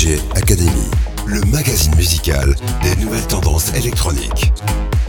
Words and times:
DJ 0.00 0.18
Academy, 0.34 0.88
le 1.26 1.42
magazine 1.52 1.94
musical 1.94 2.54
des 2.82 3.04
nouvelles 3.04 3.26
tendances 3.26 3.74
électroniques. 3.74 4.50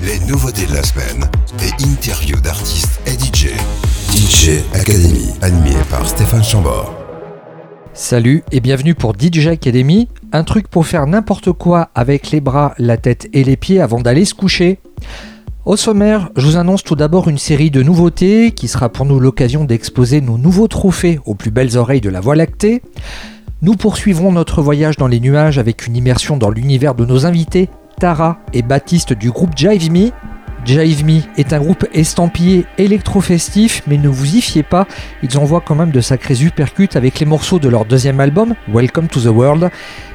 Les 0.03 0.19
nouveautés 0.29 0.65
de 0.65 0.73
la 0.73 0.83
semaine 0.83 1.29
et 1.61 1.83
interviews 1.85 2.41
d'artistes 2.41 2.99
et 3.05 3.11
DJ. 3.11 3.51
DJ 4.13 4.59
Academy, 4.73 5.29
animé 5.41 5.77
par 5.89 6.05
Stéphane 6.05 6.43
Chambord. 6.43 6.93
Salut 7.93 8.43
et 8.51 8.59
bienvenue 8.59 8.93
pour 8.93 9.13
DJ 9.17 9.47
Academy, 9.47 10.09
un 10.33 10.43
truc 10.43 10.67
pour 10.67 10.85
faire 10.85 11.07
n'importe 11.07 11.53
quoi 11.53 11.89
avec 11.95 12.31
les 12.31 12.41
bras, 12.41 12.73
la 12.77 12.97
tête 12.97 13.29
et 13.31 13.45
les 13.45 13.55
pieds 13.55 13.79
avant 13.79 14.01
d'aller 14.01 14.25
se 14.25 14.33
coucher. 14.33 14.79
Au 15.63 15.77
sommaire, 15.77 16.31
je 16.35 16.45
vous 16.45 16.57
annonce 16.57 16.83
tout 16.83 16.97
d'abord 16.97 17.29
une 17.29 17.37
série 17.37 17.71
de 17.71 17.81
nouveautés 17.81 18.51
qui 18.51 18.67
sera 18.67 18.89
pour 18.89 19.05
nous 19.05 19.21
l'occasion 19.21 19.63
d'exposer 19.63 20.19
nos 20.19 20.37
nouveaux 20.37 20.67
trophées 20.67 21.21
aux 21.25 21.35
plus 21.35 21.51
belles 21.51 21.77
oreilles 21.77 22.01
de 22.01 22.09
la 22.09 22.19
Voie 22.19 22.35
lactée. 22.35 22.81
Nous 23.63 23.75
poursuivrons 23.75 24.31
notre 24.31 24.63
voyage 24.63 24.97
dans 24.97 25.05
les 25.05 25.19
nuages 25.19 25.59
avec 25.59 25.85
une 25.85 25.95
immersion 25.95 26.35
dans 26.35 26.49
l'univers 26.49 26.95
de 26.95 27.05
nos 27.05 27.27
invités, 27.27 27.69
Tara 27.99 28.39
et 28.53 28.63
Baptiste 28.63 29.13
du 29.13 29.29
groupe 29.29 29.55
Jive 29.55 29.91
Me. 29.91 30.09
Jive 30.65 31.05
Me 31.05 31.19
est 31.37 31.53
un 31.53 31.59
groupe 31.59 31.85
estampillé 31.93 32.65
électro-festif, 32.79 33.83
mais 33.85 33.99
ne 33.99 34.09
vous 34.09 34.35
y 34.35 34.41
fiez 34.41 34.63
pas, 34.63 34.87
ils 35.21 35.37
envoient 35.37 35.61
quand 35.61 35.75
même 35.75 35.91
de 35.91 36.01
sacrés 36.01 36.41
uppercuts 36.41 36.89
avec 36.95 37.19
les 37.19 37.27
morceaux 37.27 37.59
de 37.59 37.69
leur 37.69 37.85
deuxième 37.85 38.19
album, 38.19 38.55
Welcome 38.67 39.09
to 39.09 39.21
the 39.21 39.25
World. 39.25 39.69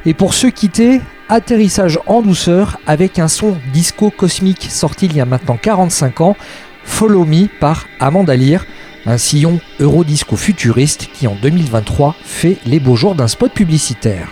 Et 0.06 0.14
pour 0.14 0.34
se 0.34 0.48
quitter, 0.48 1.00
atterrissage 1.28 2.00
en 2.06 2.22
douceur 2.22 2.80
avec 2.88 3.20
un 3.20 3.28
son 3.28 3.56
disco 3.72 4.10
cosmique 4.10 4.66
sorti 4.68 5.06
il 5.06 5.14
y 5.14 5.20
a 5.20 5.24
maintenant 5.24 5.56
45 5.56 6.20
ans, 6.20 6.36
Follow 6.82 7.24
Me 7.24 7.46
par 7.60 7.86
Amanda 8.00 8.34
Lear, 8.34 8.64
un 9.06 9.18
sillon 9.18 9.60
eurodisco 9.80 10.36
futuriste 10.36 11.08
qui 11.12 11.26
en 11.26 11.36
2023 11.40 12.14
fait 12.22 12.58
les 12.66 12.80
beaux 12.80 12.96
jours 12.96 13.14
d'un 13.14 13.28
spot 13.28 13.52
publicitaire. 13.52 14.28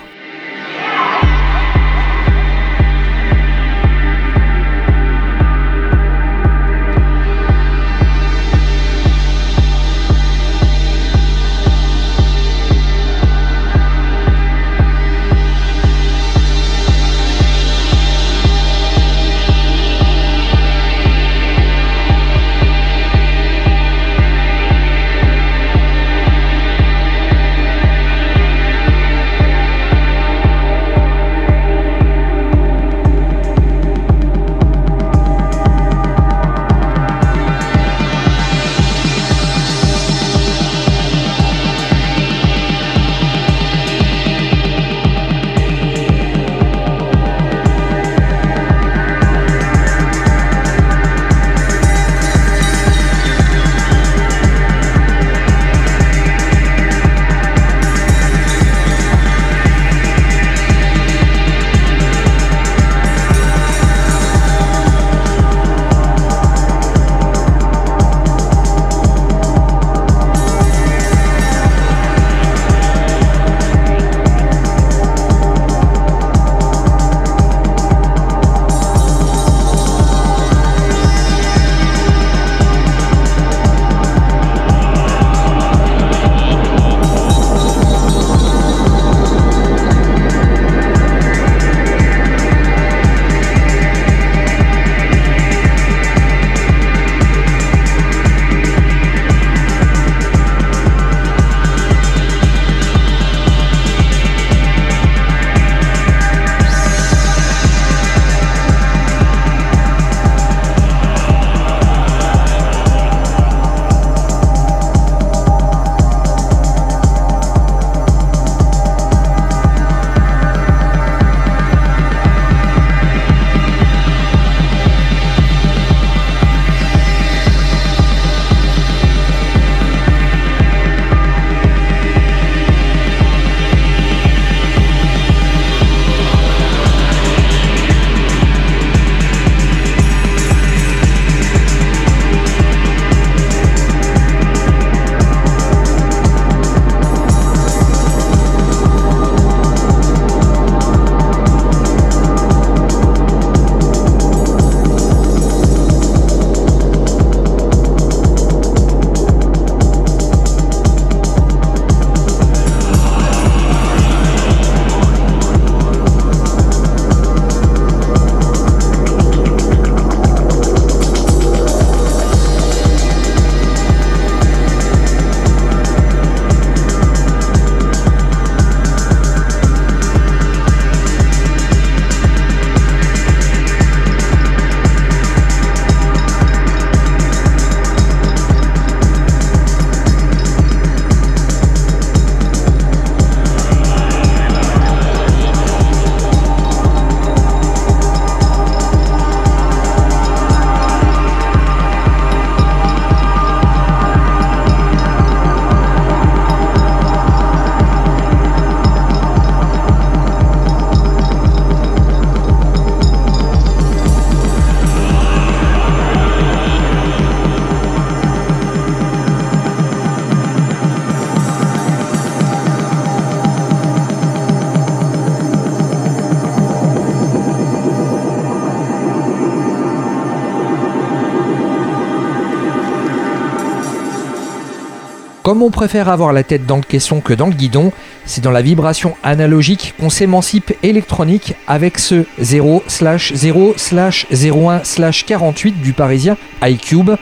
Comme 235.55 235.63
on 235.63 235.71
préfère 235.71 236.09
avoir 236.09 236.33
la 236.33 236.43
tête 236.43 236.67
dans 236.67 236.79
le 236.79 236.83
caisson 236.83 237.21
que 237.21 237.33
dans 237.33 237.47
le 237.47 237.53
guidon, 237.53 237.93
C'est 238.25 238.43
dans 238.43 238.51
la 238.51 238.61
vibration 238.61 239.15
analogique 239.23 239.95
qu'on 240.01 240.11
s'émancipe 240.11 240.73
électronique 240.83 241.55
avec 241.69 242.01
ce 242.01 242.25
0 242.41 242.83
slash 242.89 243.33
0 243.35 243.75
slash 243.77 244.27
01 244.33 244.83
slash 244.83 245.25
48 245.25 245.81
du 245.81 245.93
parisien 245.93 246.37
iCube. 246.65 247.13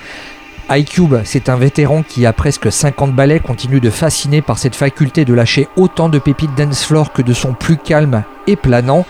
iCube, 0.70 1.16
c'est 1.24 1.50
un 1.50 1.56
vétéran 1.56 2.02
qui 2.02 2.24
a 2.24 2.32
presque 2.32 2.72
50 2.72 3.14
ballets 3.14 3.38
continue 3.38 3.80
de 3.80 3.90
fasciner 3.90 4.40
par 4.40 4.56
cette 4.56 4.76
faculté 4.76 5.26
de 5.26 5.34
lâcher 5.34 5.68
autant 5.76 6.08
de 6.08 6.18
pépites 6.18 6.54
dance 6.56 6.84
floor 6.84 7.12
que 7.12 7.20
de 7.20 7.34
son 7.34 7.52
plus 7.52 7.76
calme 7.76 8.22
et 8.46 8.56
planant. 8.56 9.04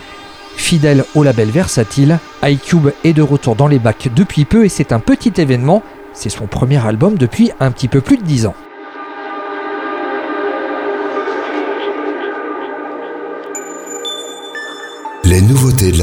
Fidèle 0.56 1.04
au 1.14 1.22
label 1.22 1.50
versatile, 1.50 2.18
iCube 2.42 2.88
est 3.04 3.12
de 3.12 3.22
retour 3.22 3.54
dans 3.54 3.68
les 3.68 3.78
bacs 3.78 4.08
depuis 4.16 4.46
peu 4.46 4.64
et 4.64 4.68
c'est 4.68 4.90
un 4.90 4.98
petit 4.98 5.34
événement. 5.40 5.80
C'est 6.12 6.28
son 6.28 6.48
premier 6.48 6.84
album 6.84 7.16
depuis 7.16 7.52
un 7.60 7.70
petit 7.70 7.86
peu 7.86 8.00
plus 8.00 8.16
de 8.16 8.24
10 8.24 8.46
ans. 8.46 8.56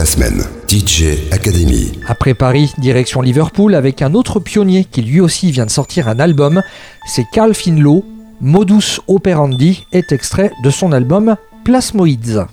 Semaine. 0.06 0.44
DJ 0.68 1.32
Academy. 1.32 1.92
Après 2.08 2.34
Paris, 2.34 2.74
direction 2.78 3.22
Liverpool 3.22 3.76
avec 3.76 4.02
un 4.02 4.14
autre 4.14 4.40
pionnier 4.40 4.86
qui 4.86 5.02
lui 5.02 5.20
aussi 5.20 5.52
vient 5.52 5.66
de 5.66 5.72
sortir 5.72 6.08
un 6.08 6.20
album. 6.20 6.62
C'est 7.08 7.26
Carl 7.32 7.54
Finlow. 7.54 8.06
Modus 8.42 9.00
Operandi 9.08 9.86
est 9.92 10.12
extrait 10.12 10.52
de 10.64 10.70
son 10.70 10.92
album 10.92 11.36
Plasmoids. 11.66 12.48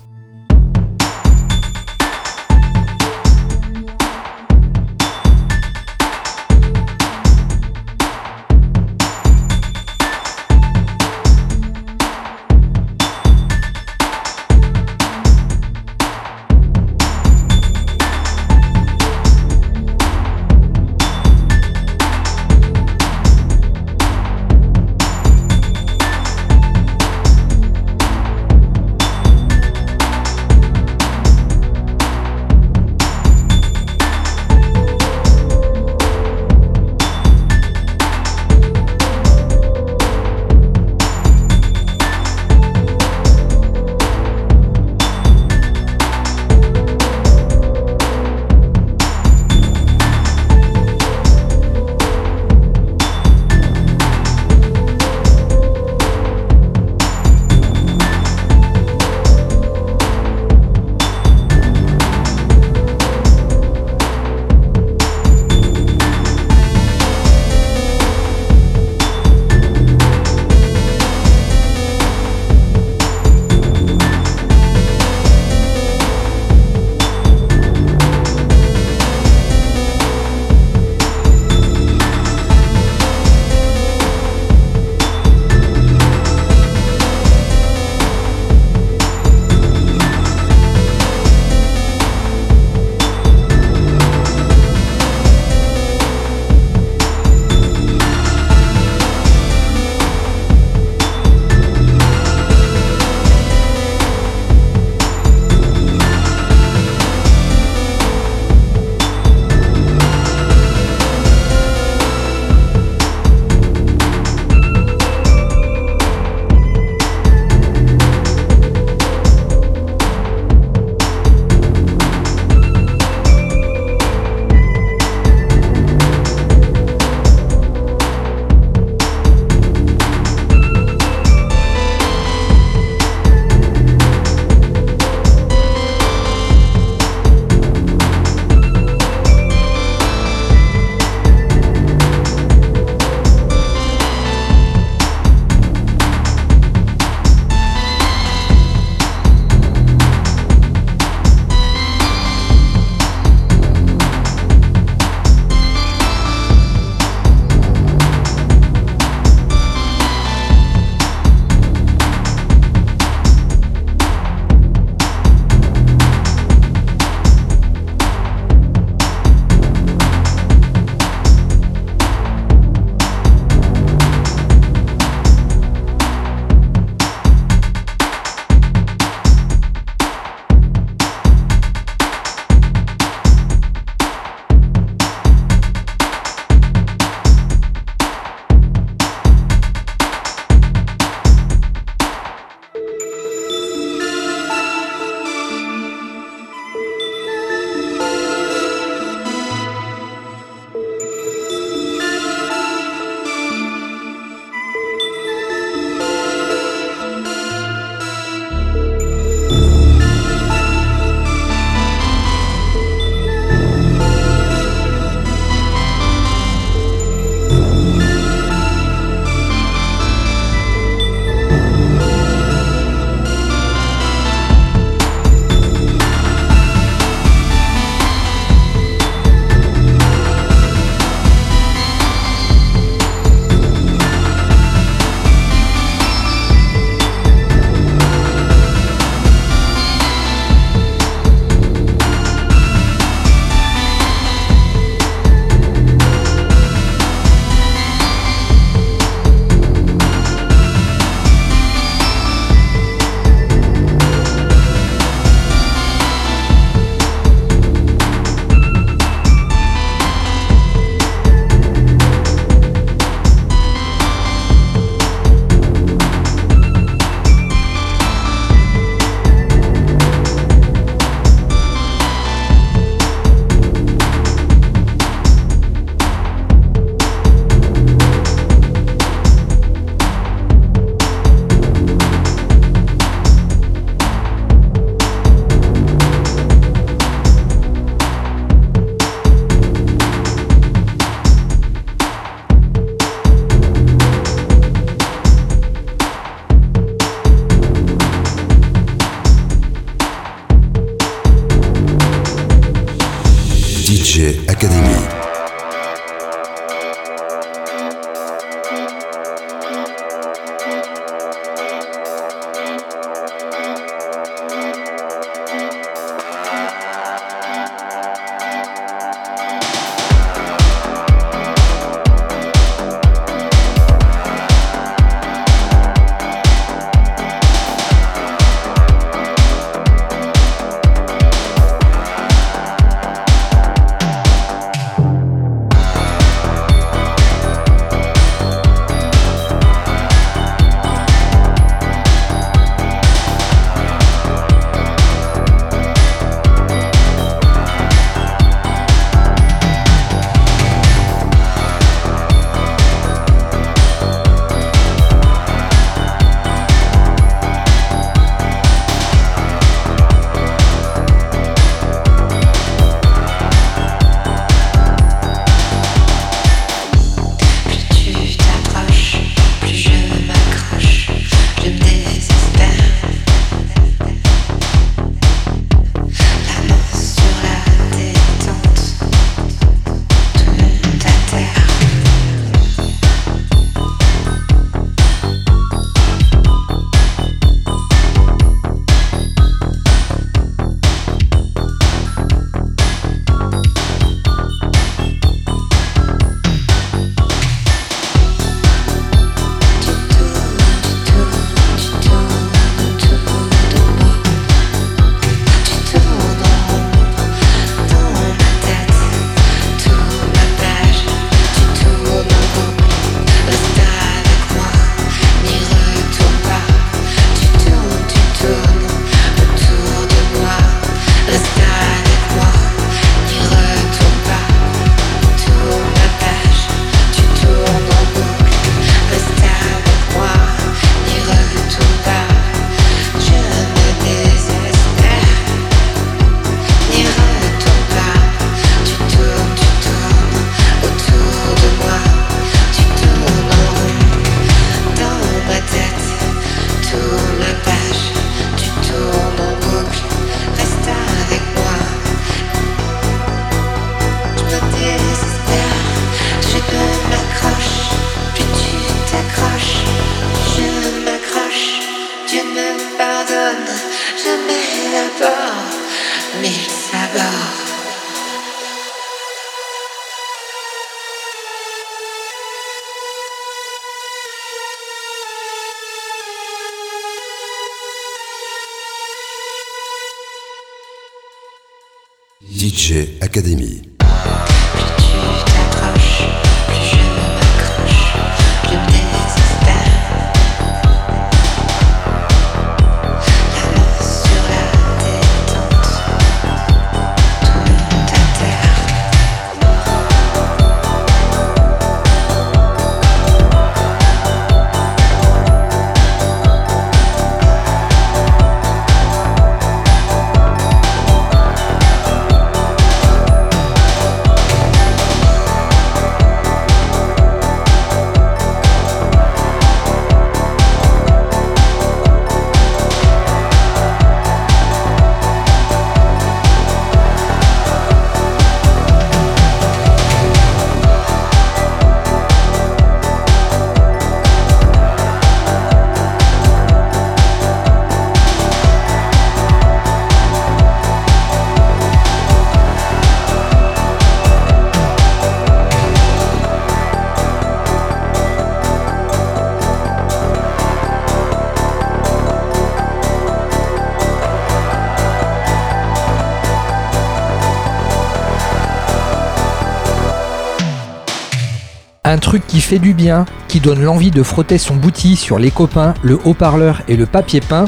Truc 562.27 562.45
qui 562.45 562.59
fait 562.59 562.77
du 562.77 562.93
bien, 562.93 563.25
qui 563.47 563.61
donne 563.61 563.81
l'envie 563.81 564.11
de 564.11 564.21
frotter 564.21 564.57
son 564.57 564.75
bouti 564.75 565.15
sur 565.15 565.39
les 565.39 565.49
copains, 565.49 565.93
le 566.01 566.19
haut-parleur 566.25 566.81
et 566.89 566.97
le 566.97 567.05
papier 567.05 567.39
peint. 567.39 567.63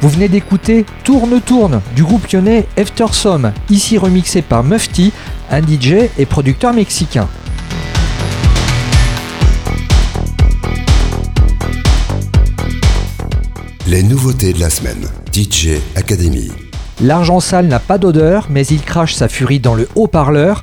Vous 0.00 0.08
venez 0.08 0.26
d'écouter 0.26 0.84
Tourne 1.04 1.40
Tourne 1.40 1.80
du 1.94 2.02
groupe 2.02 2.26
lyonnais 2.26 2.66
Eftersom, 2.76 3.52
ici 3.70 3.98
remixé 3.98 4.42
par 4.42 4.64
Mufti, 4.64 5.12
un 5.52 5.60
DJ 5.60 6.10
et 6.18 6.26
producteur 6.26 6.74
mexicain. 6.74 7.28
Les 13.86 14.02
nouveautés 14.02 14.52
de 14.52 14.58
la 14.58 14.70
semaine. 14.70 15.06
DJ 15.32 15.78
Academy. 15.94 16.50
L'argent 17.00 17.40
sale 17.40 17.66
n'a 17.66 17.78
pas 17.78 17.98
d'odeur, 17.98 18.48
mais 18.50 18.66
il 18.66 18.82
crache 18.82 19.14
sa 19.14 19.28
furie 19.28 19.60
dans 19.60 19.74
le 19.74 19.88
haut-parleur. 19.94 20.60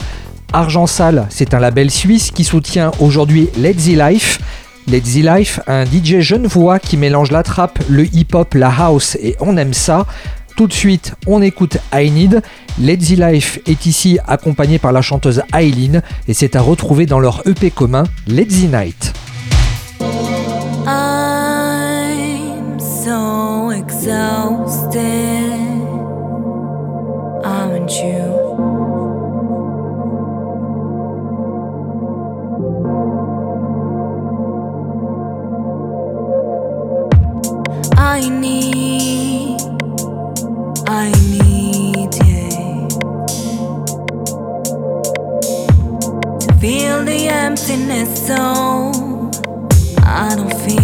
Argent 0.51 0.87
Sale, 0.87 1.27
c'est 1.29 1.53
un 1.53 1.59
label 1.59 1.91
suisse 1.91 2.31
qui 2.31 2.43
soutient 2.43 2.91
aujourd'hui 2.99 3.49
Let's 3.57 3.85
Life. 3.87 4.39
Let's 4.87 5.15
Life, 5.15 5.59
un 5.67 5.85
DJ 5.85 6.19
jeune 6.19 6.47
voix 6.47 6.79
qui 6.79 6.97
mélange 6.97 7.31
la 7.31 7.43
trappe, 7.43 7.79
le 7.87 8.05
hip-hop, 8.05 8.55
la 8.55 8.69
house 8.69 9.15
et 9.21 9.35
on 9.39 9.57
aime 9.57 9.73
ça. 9.73 10.07
Tout 10.55 10.67
de 10.67 10.73
suite, 10.73 11.13
on 11.27 11.41
écoute 11.41 11.77
I 11.93 12.09
Need. 12.09 12.41
Let's 12.81 13.11
Life 13.11 13.59
est 13.67 13.85
ici 13.85 14.17
accompagné 14.27 14.79
par 14.79 14.91
la 14.91 15.01
chanteuse 15.01 15.43
Eileen 15.53 16.01
et 16.27 16.33
c'est 16.33 16.55
à 16.55 16.61
retrouver 16.61 17.05
dans 17.05 17.19
leur 17.19 17.47
EP 17.47 17.69
commun 17.69 18.03
Let's 18.27 18.63
Night. 18.63 19.13
I 38.21 38.27
need, 38.27 39.61
I 40.89 41.09
need, 41.31 42.13
yeah. 42.27 42.87
To 46.39 46.53
feel 46.59 47.05
the 47.05 47.29
emptiness, 47.31 48.27
so 48.27 48.91
I 50.03 50.35
don't 50.35 50.53
feel. 50.65 50.78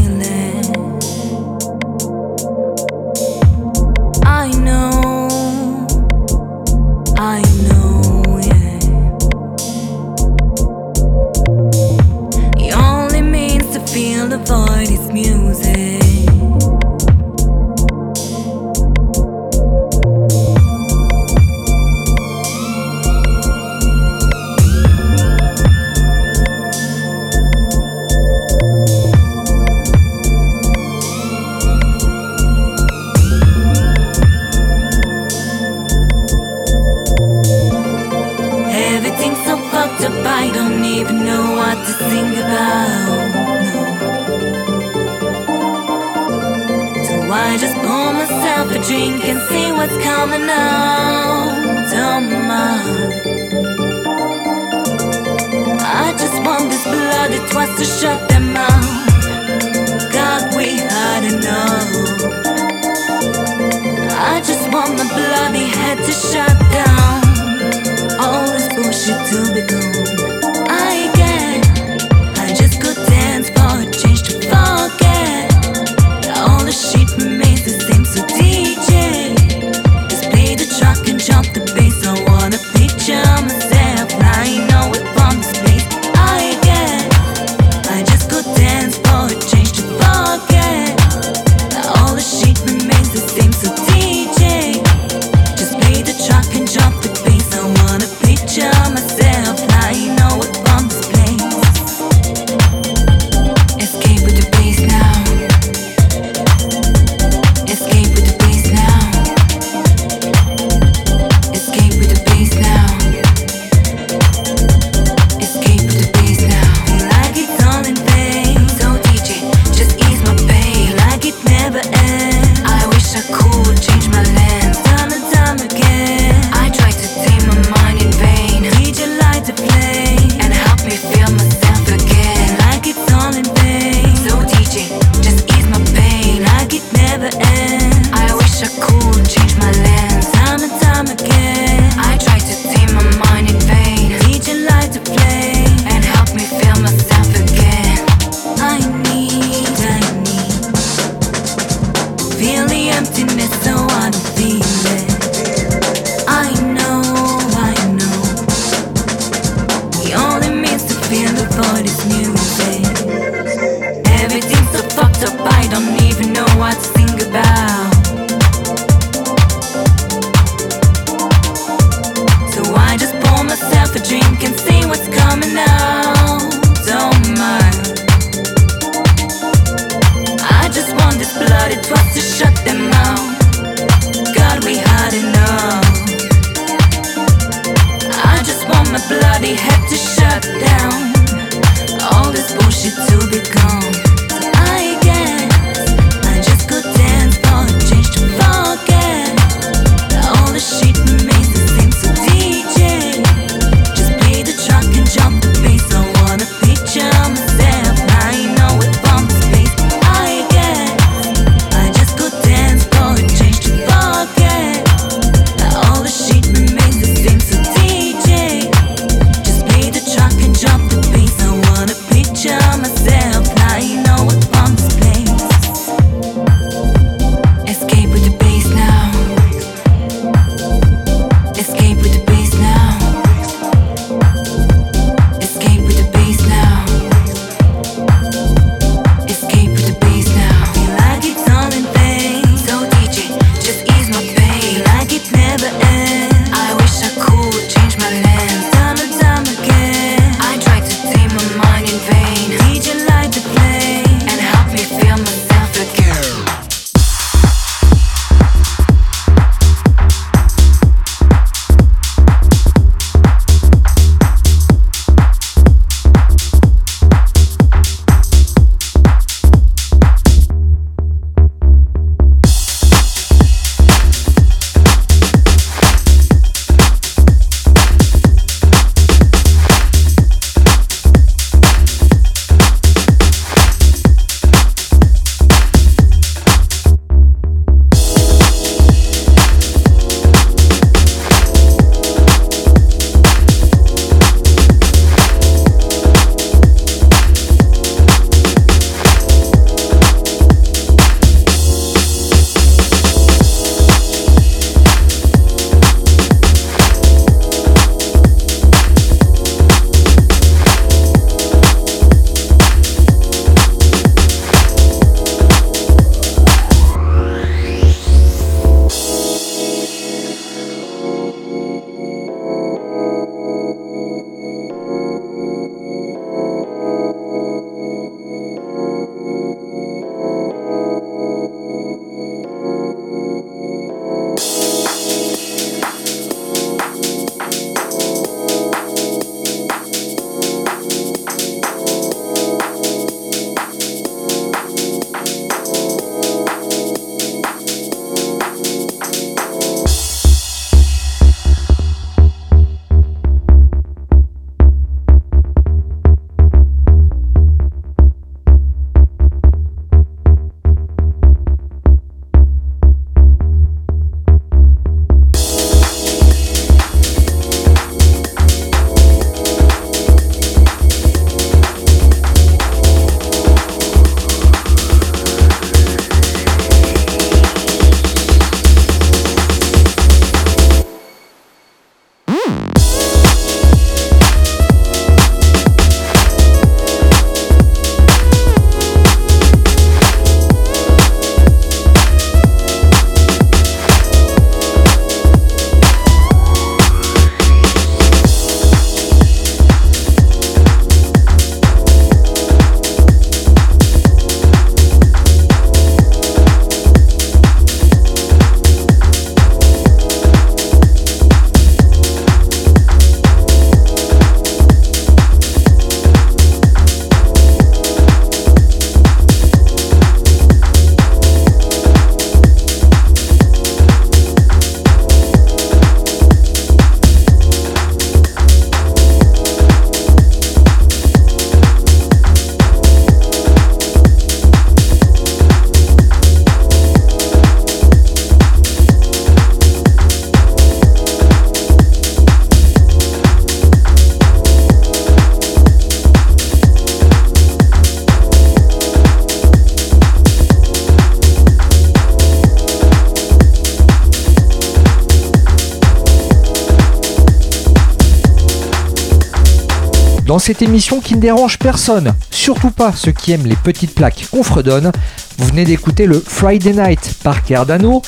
Cette 460.45 460.61
émission 460.61 460.99
qui 460.99 461.15
ne 461.15 461.21
dérange 461.21 461.57
personne, 461.57 462.13
surtout 462.29 462.69
pas 462.69 462.93
ceux 462.95 463.11
qui 463.11 463.31
aiment 463.31 463.47
les 463.47 463.55
petites 463.55 463.95
plaques 463.95 464.27
qu'on 464.29 464.43
fredonne, 464.43 464.91
vous 465.39 465.47
venez 465.47 465.65
d'écouter 465.65 466.05
le 466.05 466.19
Friday 466.23 466.71
Night 466.71 467.15
par 467.23 467.43
Cardano. 467.43 468.03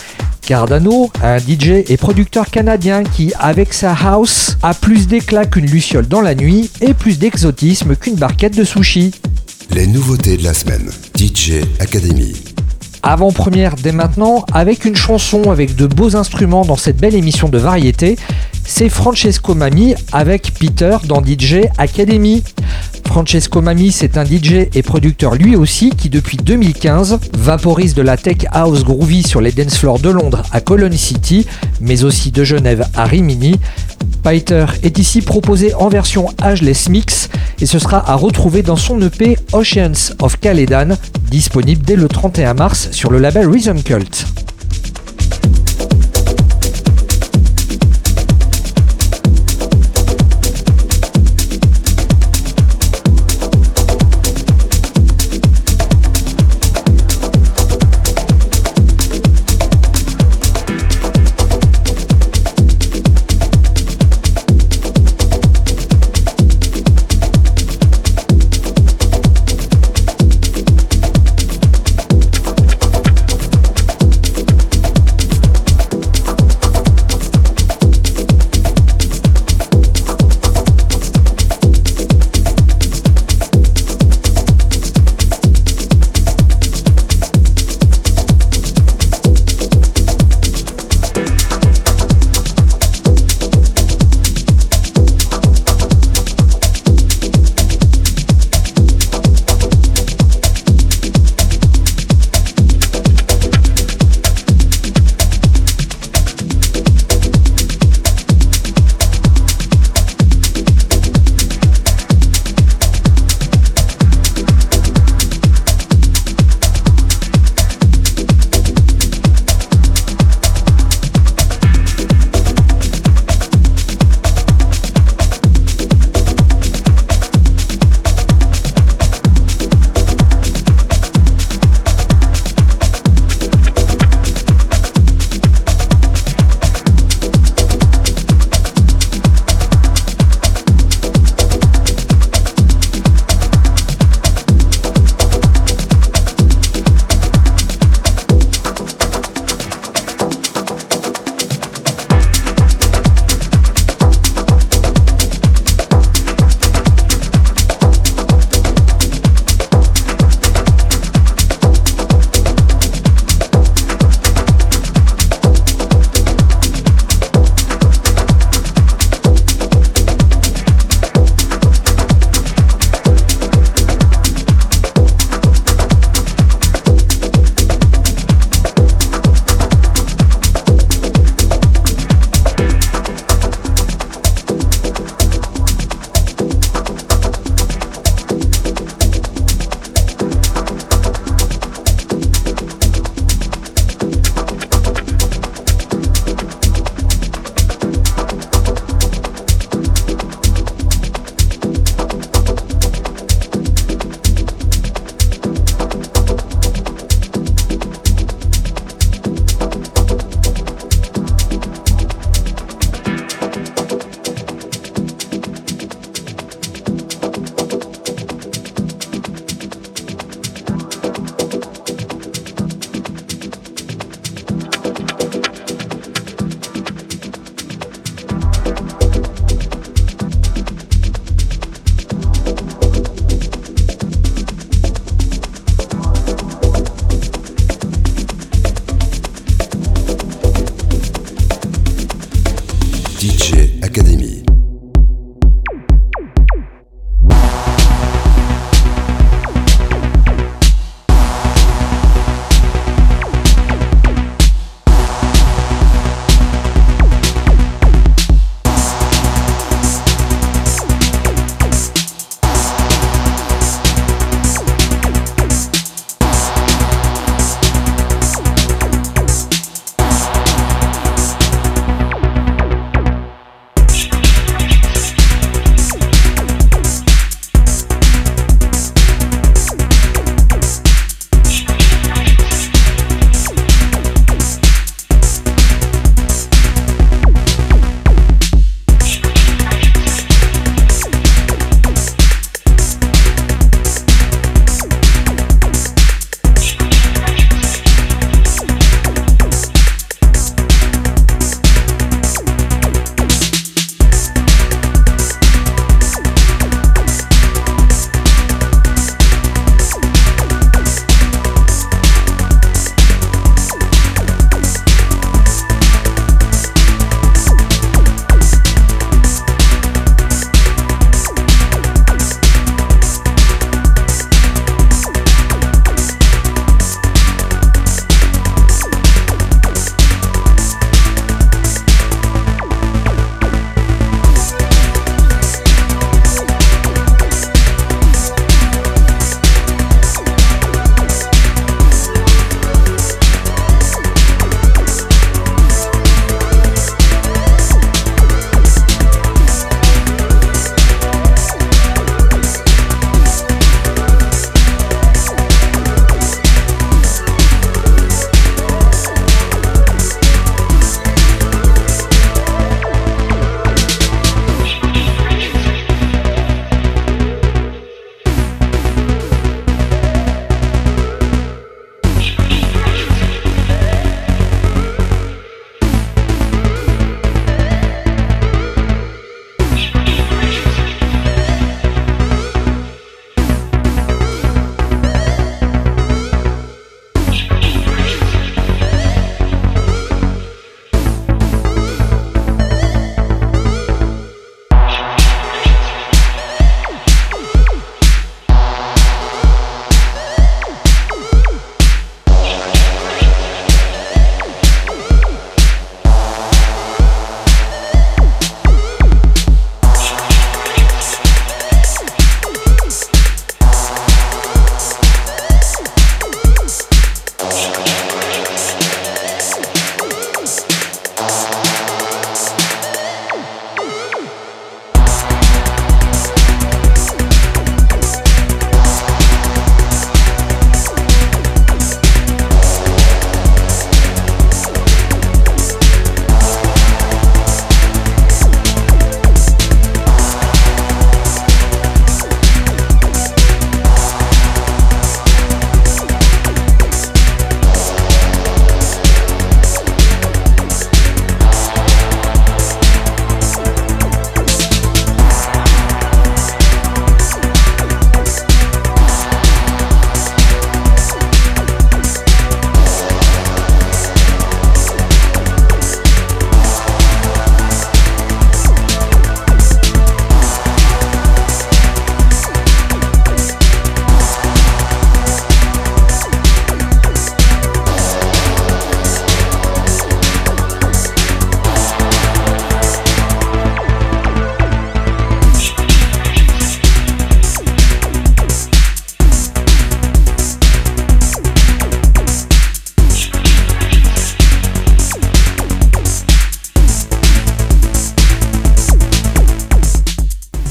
Cardano, 0.45 1.09
un 1.23 1.39
DJ 1.39 1.83
et 1.87 1.97
producteur 1.97 2.51
canadien 2.51 3.03
qui, 3.03 3.33
avec 3.39 3.73
sa 3.73 3.91
house, 3.91 4.55
a 4.61 4.75
plus 4.75 5.07
d'éclat 5.07 5.47
qu'une 5.47 5.65
luciole 5.65 6.07
dans 6.07 6.21
la 6.21 6.35
nuit 6.35 6.69
et 6.79 6.93
plus 6.93 7.17
d'exotisme 7.17 7.95
qu'une 7.95 8.17
barquette 8.17 8.55
de 8.55 8.63
sushi. 8.63 9.13
Les 9.71 9.87
nouveautés 9.87 10.37
de 10.37 10.43
la 10.43 10.53
semaine. 10.53 10.91
DJ 11.17 11.53
Academy. 11.79 12.35
Avant-première 13.03 13.75
dès 13.75 13.93
maintenant, 13.93 14.45
avec 14.53 14.85
une 14.85 14.95
chanson 14.95 15.49
avec 15.49 15.75
de 15.75 15.87
beaux 15.87 16.15
instruments 16.15 16.65
dans 16.65 16.75
cette 16.75 16.97
belle 16.97 17.15
émission 17.15 17.47
de 17.47 17.57
variété, 17.57 18.17
c'est 18.67 18.89
Francesco 18.89 19.55
Mami 19.55 19.95
avec 20.11 20.53
Peter 20.53 20.97
dans 21.05 21.23
DJ 21.23 21.61
Academy. 21.77 22.43
Francesco 23.07 23.61
Mami, 23.61 23.91
c'est 23.91 24.17
un 24.17 24.25
DJ 24.25 24.67
et 24.73 24.83
producteur 24.83 25.33
lui 25.35 25.55
aussi 25.55 25.89
qui 25.89 26.09
depuis 26.09 26.37
2015 26.37 27.19
vaporise 27.37 27.95
de 27.95 28.01
la 28.01 28.17
tech 28.17 28.45
house 28.51 28.83
groovy 28.83 29.23
sur 29.23 29.41
les 29.41 29.53
dance 29.53 29.77
floors 29.77 29.99
de 29.99 30.09
Londres 30.09 30.43
à 30.51 30.59
Colony 30.59 30.97
City, 30.97 31.47
mais 31.79 32.03
aussi 32.03 32.31
de 32.31 32.43
Genève 32.43 32.87
à 32.93 33.05
Rimini. 33.05 33.55
Peter 34.21 34.65
est 34.83 34.99
ici 34.99 35.21
proposé 35.21 35.73
en 35.73 35.87
version 35.87 36.27
ageless 36.39 36.89
mix 36.89 37.29
et 37.61 37.65
ce 37.65 37.79
sera 37.79 38.07
à 38.11 38.15
retrouver 38.15 38.61
dans 38.61 38.75
son 38.75 39.01
EP 39.01 39.37
Oceans 39.53 40.13
of 40.19 40.39
Caledon, 40.39 40.97
disponible 41.31 41.83
dès 41.83 41.95
le 41.95 42.07
31 42.07 42.53
mars 42.53 42.89
sur 42.91 43.09
le 43.09 43.19
label 43.19 43.49
Rhythm 43.49 43.81
Cult. 43.81 44.27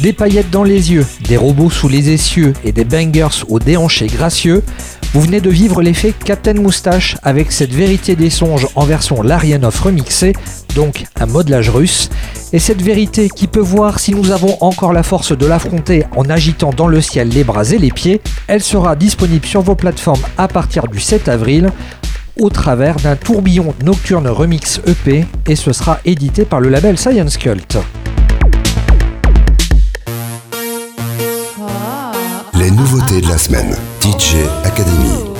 Des 0.06 0.12
paillettes 0.12 0.50
dans 0.50 0.62
les 0.62 0.92
yeux, 0.92 1.04
des 1.26 1.36
robots 1.36 1.68
sous 1.68 1.88
les 1.88 2.10
essieux 2.10 2.52
et 2.62 2.70
des 2.70 2.84
bangers 2.84 3.42
aux 3.48 3.58
déhanchés 3.58 4.06
gracieux, 4.06 4.62
vous 5.12 5.20
venez 5.20 5.40
de 5.40 5.50
vivre 5.50 5.82
l'effet 5.82 6.12
Captain 6.12 6.54
Moustache 6.54 7.16
avec 7.24 7.50
cette 7.50 7.74
vérité 7.74 8.14
des 8.14 8.30
songes 8.30 8.68
en 8.76 8.84
version 8.84 9.20
Larianov 9.20 9.80
remixée, 9.82 10.32
donc 10.76 11.06
un 11.18 11.26
modelage 11.26 11.70
russe. 11.70 12.08
Et 12.52 12.60
cette 12.60 12.82
vérité 12.82 13.28
qui 13.28 13.48
peut 13.48 13.58
voir 13.58 13.98
si 13.98 14.14
nous 14.14 14.30
avons 14.30 14.56
encore 14.60 14.92
la 14.92 15.02
force 15.02 15.36
de 15.36 15.44
l'affronter 15.44 16.04
en 16.14 16.30
agitant 16.30 16.70
dans 16.70 16.86
le 16.86 17.00
ciel 17.00 17.26
les 17.30 17.42
bras 17.42 17.68
et 17.72 17.78
les 17.78 17.90
pieds, 17.90 18.20
elle 18.46 18.62
sera 18.62 18.94
disponible 18.94 19.44
sur 19.44 19.62
vos 19.62 19.74
plateformes 19.74 20.22
à 20.38 20.46
partir 20.46 20.86
du 20.86 21.00
7 21.00 21.26
avril 21.26 21.72
au 22.38 22.48
travers 22.48 22.94
d'un 22.94 23.16
tourbillon 23.16 23.74
nocturne 23.82 24.28
remix 24.28 24.80
EP 24.86 25.26
et 25.48 25.56
ce 25.56 25.72
sera 25.72 25.98
édité 26.04 26.44
par 26.44 26.60
le 26.60 26.68
label 26.68 26.96
Science 26.96 27.36
Cult. 27.38 27.76
Les 32.66 32.72
nouveautés 32.72 33.20
de 33.20 33.28
la 33.28 33.38
semaine. 33.38 33.76
DJ 34.02 34.38
Academy. 34.64 35.35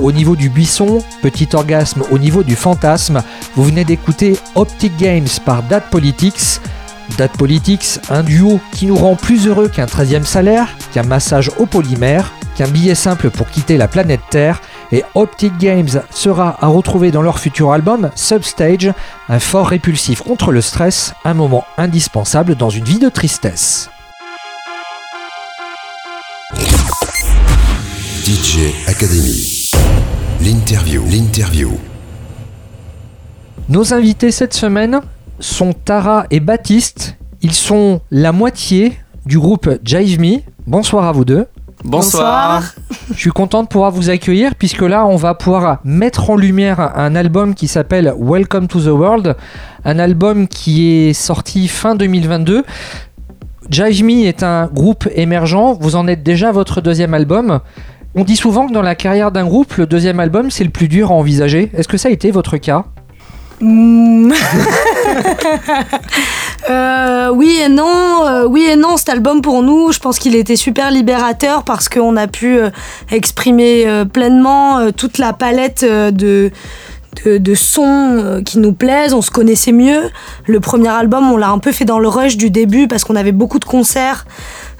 Au 0.00 0.12
niveau 0.12 0.36
du 0.36 0.48
buisson, 0.48 1.02
petit 1.22 1.48
orgasme 1.52 2.04
au 2.12 2.18
niveau 2.18 2.44
du 2.44 2.54
fantasme, 2.54 3.22
vous 3.56 3.64
venez 3.64 3.84
d'écouter 3.84 4.36
Optic 4.54 4.96
Games 4.96 5.26
par 5.44 5.64
Dad 5.64 5.82
Politics. 5.90 6.60
Dad 7.18 7.32
Politics, 7.32 7.98
un 8.08 8.22
duo 8.22 8.60
qui 8.70 8.86
nous 8.86 8.94
rend 8.94 9.16
plus 9.16 9.48
heureux 9.48 9.68
qu'un 9.68 9.86
13e 9.86 10.24
salaire, 10.24 10.68
qu'un 10.92 11.02
massage 11.02 11.50
au 11.58 11.66
polymère, 11.66 12.32
qu'un 12.56 12.68
billet 12.68 12.94
simple 12.94 13.30
pour 13.30 13.48
quitter 13.48 13.76
la 13.76 13.88
planète 13.88 14.20
Terre. 14.30 14.60
Et 14.92 15.02
Optic 15.16 15.58
Games 15.58 16.00
sera 16.10 16.56
à 16.60 16.68
retrouver 16.68 17.10
dans 17.10 17.22
leur 17.22 17.40
futur 17.40 17.72
album 17.72 18.10
Substage, 18.14 18.92
un 19.28 19.40
fort 19.40 19.66
répulsif 19.66 20.22
contre 20.22 20.52
le 20.52 20.60
stress, 20.60 21.12
un 21.24 21.34
moment 21.34 21.64
indispensable 21.76 22.54
dans 22.54 22.70
une 22.70 22.84
vie 22.84 23.00
de 23.00 23.08
tristesse. 23.08 23.90
DJ 28.26 28.74
Academy. 28.88 29.55
L'interview. 30.46 31.02
L'interview. 31.10 31.70
Nos 33.68 33.92
invités 33.92 34.30
cette 34.30 34.54
semaine 34.54 35.00
sont 35.40 35.72
Tara 35.72 36.26
et 36.30 36.38
Baptiste. 36.38 37.16
Ils 37.42 37.52
sont 37.52 38.00
la 38.12 38.30
moitié 38.30 38.96
du 39.24 39.40
groupe 39.40 39.68
Jive 39.82 40.20
Me. 40.20 40.42
Bonsoir 40.68 41.06
à 41.06 41.10
vous 41.10 41.24
deux. 41.24 41.46
Bonsoir. 41.82 42.62
Je 43.12 43.18
suis 43.18 43.32
content 43.32 43.64
de 43.64 43.68
pouvoir 43.68 43.90
vous 43.90 44.08
accueillir 44.08 44.54
puisque 44.54 44.82
là 44.82 45.04
on 45.04 45.16
va 45.16 45.34
pouvoir 45.34 45.80
mettre 45.82 46.30
en 46.30 46.36
lumière 46.36 46.96
un 46.96 47.16
album 47.16 47.56
qui 47.56 47.66
s'appelle 47.66 48.14
Welcome 48.16 48.68
to 48.68 48.80
the 48.80 48.96
World, 48.96 49.34
un 49.84 49.98
album 49.98 50.46
qui 50.46 51.08
est 51.08 51.12
sorti 51.12 51.66
fin 51.66 51.96
2022. 51.96 52.62
Jive 53.68 54.04
Me 54.04 54.26
est 54.26 54.44
un 54.44 54.66
groupe 54.66 55.08
émergent, 55.12 55.76
vous 55.80 55.96
en 55.96 56.06
êtes 56.06 56.22
déjà 56.22 56.50
à 56.50 56.52
votre 56.52 56.80
deuxième 56.80 57.14
album. 57.14 57.58
On 58.18 58.24
dit 58.24 58.36
souvent 58.36 58.66
que 58.66 58.72
dans 58.72 58.80
la 58.80 58.94
carrière 58.94 59.30
d'un 59.30 59.44
groupe, 59.44 59.74
le 59.74 59.86
deuxième 59.86 60.20
album, 60.20 60.50
c'est 60.50 60.64
le 60.64 60.70
plus 60.70 60.88
dur 60.88 61.10
à 61.10 61.14
envisager. 61.14 61.70
Est-ce 61.76 61.86
que 61.86 61.98
ça 61.98 62.08
a 62.08 62.10
été 62.10 62.30
votre 62.30 62.56
cas? 62.56 62.86
Mm. 63.60 64.32
Euh, 66.68 67.30
oui 67.32 67.60
et 67.64 67.68
non, 67.68 68.26
euh, 68.26 68.44
oui 68.44 68.66
et 68.68 68.74
non. 68.74 68.96
Cet 68.96 69.10
album 69.10 69.40
pour 69.40 69.62
nous, 69.62 69.92
je 69.92 70.00
pense 70.00 70.18
qu'il 70.18 70.34
était 70.34 70.56
super 70.56 70.90
libérateur 70.90 71.62
parce 71.62 71.88
qu'on 71.88 72.16
a 72.16 72.26
pu 72.26 72.58
euh, 72.58 72.70
exprimer 73.12 73.86
pleinement 74.12 74.90
toute 74.90 75.18
la 75.18 75.32
palette 75.32 75.84
de 75.84 76.50
de, 77.24 77.38
de 77.38 77.54
sons 77.54 78.42
qui 78.44 78.58
nous 78.58 78.72
plaisent, 78.72 79.14
on 79.14 79.22
se 79.22 79.30
connaissait 79.30 79.72
mieux. 79.72 80.10
Le 80.46 80.58
premier 80.58 80.88
album, 80.88 81.30
on 81.30 81.36
l'a 81.36 81.50
un 81.50 81.58
peu 81.58 81.70
fait 81.70 81.84
dans 81.84 82.00
le 82.00 82.08
rush 82.08 82.36
du 82.36 82.50
début 82.50 82.88
parce 82.88 83.04
qu'on 83.04 83.16
avait 83.16 83.32
beaucoup 83.32 83.60
de 83.60 83.64
concerts. 83.64 84.26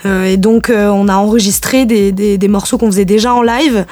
Euh, 0.07 0.25
et 0.33 0.37
donc 0.37 0.71
euh, 0.71 0.89
on 0.89 1.09
a 1.09 1.17
enregistré 1.17 1.85
des, 1.85 2.13
des- 2.13 2.39
des 2.39 2.49
morceaux 2.49 2.79
qu'on 2.79 2.87
faisait 2.91 3.05
déjà 3.05 3.35
en 3.35 3.43
live. 3.43 3.85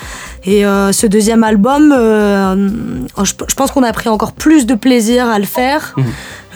Et 0.45 0.65
euh, 0.65 0.93
ce 0.93 1.07
deuxième 1.07 1.43
album, 1.45 1.93
euh, 1.97 2.69
je, 3.23 3.33
je 3.49 3.55
pense 3.55 3.71
qu'on 3.73 3.83
a 3.83 3.93
pris 3.93 4.09
encore 4.09 4.33
plus 4.33 4.65
de 4.67 4.75
plaisir 4.75 5.29
à 5.29 5.39
le 5.39 5.45
faire. 5.47 5.95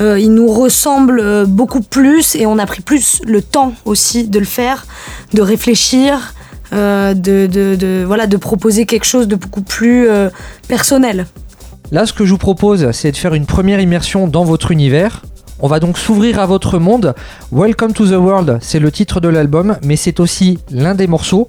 Euh, 0.01 0.19
il 0.21 0.33
nous 0.33 0.47
ressemble 0.49 1.47
beaucoup 1.47 1.81
plus 1.81 2.37
et 2.37 2.47
on 2.47 2.59
a 2.59 2.67
pris 2.67 2.83
plus 2.83 3.21
le 3.27 3.43
temps 3.43 3.73
aussi 3.85 4.29
de 4.29 4.39
le 4.39 4.45
faire, 4.45 4.87
de 5.35 5.43
réfléchir, 5.43 6.35
euh, 6.73 7.15
de, 7.15 7.47
de- 7.47 7.75
de- 7.75 8.05
voilà, 8.07 8.27
de 8.29 8.37
proposer 8.37 8.87
quelque 8.87 9.07
chose 9.07 9.27
de 9.27 9.35
beaucoup 9.37 9.63
plus 9.63 10.09
euh, 10.09 10.29
personnel. 10.69 11.27
Là, 11.91 12.05
ce 12.07 12.13
que 12.13 12.25
je 12.27 12.31
vous 12.33 12.39
propose, 12.39 12.91
c'est 12.93 13.11
de 13.11 13.17
faire 13.17 13.35
une 13.35 13.47
première 13.47 13.81
immersion 13.81 14.29
dans 14.29 14.45
votre 14.45 14.71
univers. 14.71 15.23
On 15.61 15.67
va 15.69 15.81
donc 15.81 15.99
s'ouvrir 15.99 16.39
à 16.39 16.47
votre 16.47 16.79
monde. 16.79 17.15
Welcome 17.51 17.93
to 17.93 18.07
the 18.07 18.13
World, 18.13 18.59
c'est 18.61 18.79
le 18.79 18.93
titre 18.93 19.21
de 19.21 19.29
l'album, 19.29 19.77
mais 19.83 19.97
c'est 19.97 20.21
aussi 20.21 20.59
l'un 20.71 20.95
des 20.95 21.07
morceaux 21.07 21.49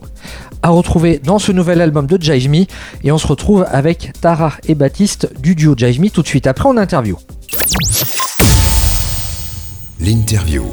à 0.64 0.70
retrouver 0.70 1.20
dans 1.24 1.39
ce 1.39 1.51
nouvel 1.51 1.80
album 1.82 2.07
de 2.07 2.22
Jive 2.22 2.49
Me. 2.49 2.66
Et 3.03 3.12
on 3.12 3.18
se 3.18 3.28
retrouve 3.28 3.66
avec 3.70 4.14
Tara 4.20 4.53
et 4.68 4.76
Baptiste 4.76 5.30
du 5.39 5.55
duo 5.55 5.76
Jive 5.78 6.01
Me 6.01 6.10
tout 6.10 6.22
de 6.22 6.28
suite 6.28 6.47
après 6.47 6.68
en 6.68 6.78
interview. 6.78 7.18
L'interview. 9.99 10.64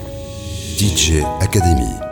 DJ 0.79 1.23
Academy. 1.41 2.06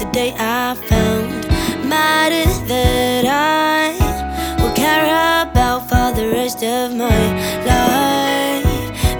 The 0.00 0.10
day 0.12 0.34
I 0.38 0.74
found 0.88 1.46
matters 1.86 2.60
that 2.68 3.24
I 3.26 3.92
will 4.62 4.72
care 4.72 5.04
about 5.42 5.88
for 5.90 6.12
the 6.18 6.30
rest 6.32 6.62
of 6.62 6.94
my 6.94 7.20
life. 7.68 8.64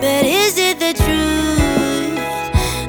But 0.00 0.24
is 0.24 0.56
it 0.56 0.78
the 0.78 0.94
truth? 0.94 2.18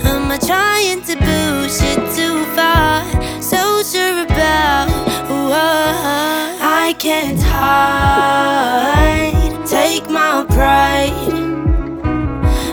Am 0.06 0.32
I 0.32 0.38
trying 0.38 1.02
to 1.10 1.16
push 1.18 1.82
it 1.92 2.00
too 2.16 2.46
far? 2.56 3.04
So 3.42 3.84
sure 3.84 4.24
about 4.24 4.88
what 5.30 5.96
I 6.62 6.96
can't 6.98 7.42
hide. 7.42 8.88
Take 9.68 10.10
my 10.10 10.46
pride 10.48 11.42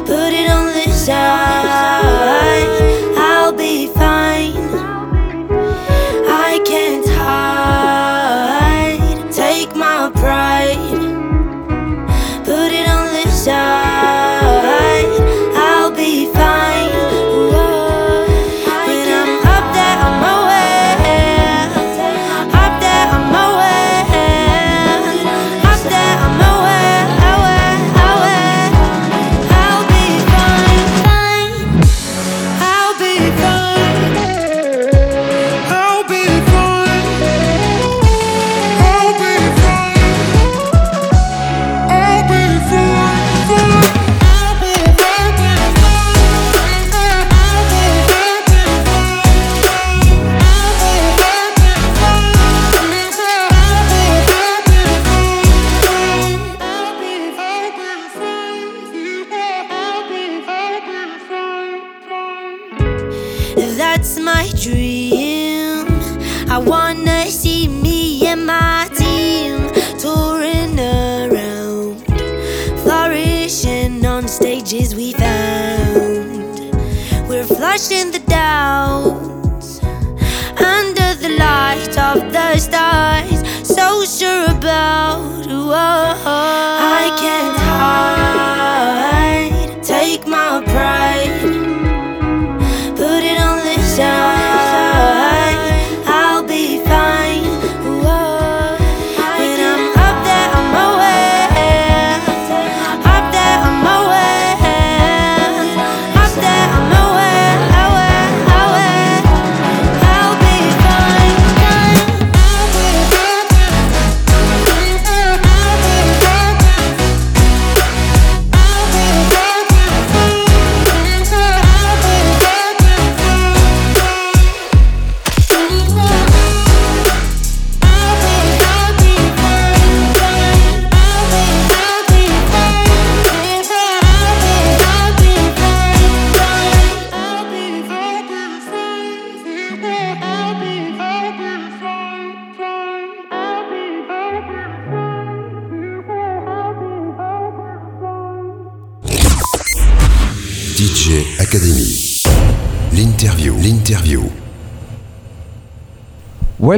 put 0.07 0.33
it 0.33 0.49
on 0.49 0.73
the 0.73 0.89
side. 0.91 1.98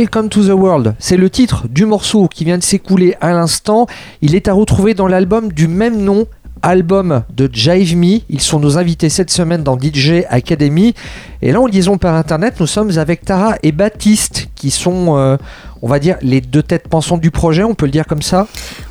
Welcome 0.01 0.31
to 0.31 0.43
the 0.43 0.59
World, 0.59 0.95
c'est 0.99 1.19
le 1.19 1.29
titre 1.29 1.69
du 1.69 1.85
morceau 1.85 2.27
qui 2.27 2.47
vient 2.47 2.57
de 2.57 2.63
s'écouler 2.63 3.17
à 3.21 3.33
l'instant. 3.33 3.87
Il 4.23 4.35
est 4.35 4.49
à 4.49 4.55
retrouver 4.55 4.95
dans 4.95 5.07
l'album 5.07 5.53
du 5.53 5.69
même 5.69 6.01
nom, 6.01 6.27
album 6.63 7.23
de 7.37 7.51
Jive 7.53 7.99
Me. 7.99 8.21
Ils 8.31 8.41
sont 8.41 8.59
nos 8.61 8.79
invités 8.79 9.11
cette 9.11 9.31
semaine 9.31 9.63
dans 9.63 9.79
DJ 9.79 10.25
Academy. 10.31 10.95
Et 11.43 11.53
là, 11.53 11.61
en 11.61 11.67
liaison 11.67 11.99
par 11.99 12.15
internet, 12.15 12.55
nous 12.61 12.67
sommes 12.67 12.97
avec 12.97 13.27
Tara 13.27 13.57
et 13.63 13.73
Baptiste, 13.73 14.49
qui 14.55 14.71
sont, 14.71 15.19
euh, 15.19 15.37
on 15.83 15.89
va 15.89 15.99
dire, 15.99 16.17
les 16.23 16.41
deux 16.41 16.63
têtes 16.63 16.89
pensantes 16.89 17.21
du 17.21 17.31
projet, 17.31 17.63
on 17.63 17.75
peut 17.75 17.85
le 17.85 17.93
dire 17.93 18.07
comme 18.07 18.23
ça? 18.23 18.47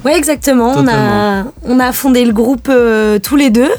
Ouais, 0.05 0.16
exactement. 0.16 0.74
On 0.78 0.88
a, 0.88 1.45
on 1.64 1.80
a 1.80 1.91
fondé 1.91 2.24
le 2.24 2.34
groupe 2.34 2.68
euh, 2.70 3.18
tous 3.18 3.36
les 3.36 3.49
deux 3.49 3.72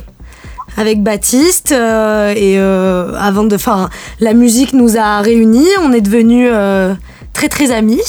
avec 0.77 1.03
Baptiste 1.03 1.73
euh, 1.73 2.33
et 2.35 2.59
euh, 2.59 3.13
avant 3.19 3.45
de, 3.45 3.55
enfin, 3.55 3.89
la 4.21 4.35
musique 4.35 4.73
nous 4.73 4.97
a 4.97 5.21
réunis. 5.21 5.69
On 5.83 5.93
est 5.93 6.01
devenus 6.01 6.49
euh, 6.53 6.95
très 7.41 7.49
très 7.49 7.71
amis. 7.75 8.03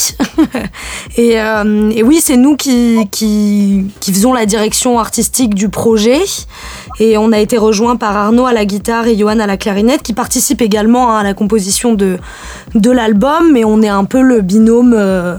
et, 1.17 1.39
euh, 1.39 1.89
et 1.91 2.03
oui, 2.03 2.19
c'est 2.21 2.36
nous 2.36 2.57
qui, 2.57 3.07
qui 3.11 3.86
qui 4.01 4.11
faisons 4.11 4.34
la 4.34 4.45
direction 4.45 4.99
artistique 4.99 5.55
du 5.55 5.69
projet. 5.69 6.19
Et 6.99 7.17
on 7.17 7.32
a 7.32 7.39
été 7.39 7.57
rejoint 7.57 7.95
par 7.95 8.15
Arnaud 8.17 8.45
à 8.45 8.51
la 8.51 8.65
guitare 8.65 9.07
et 9.07 9.17
Johan 9.17 9.39
à 9.39 9.47
la 9.47 9.55
clarinette, 9.55 10.03
qui 10.03 10.13
participent 10.13 10.61
également 10.61 11.11
hein, 11.15 11.19
à 11.19 11.23
la 11.23 11.34
composition 11.34 11.93
de 11.93 12.17
de 12.75 12.91
l'album. 12.91 13.53
Mais 13.53 13.63
on 13.63 13.82
est 13.82 13.88
un 13.88 14.03
peu 14.03 14.21
le 14.21 14.41
binôme. 14.41 14.93
euh, 14.97 15.38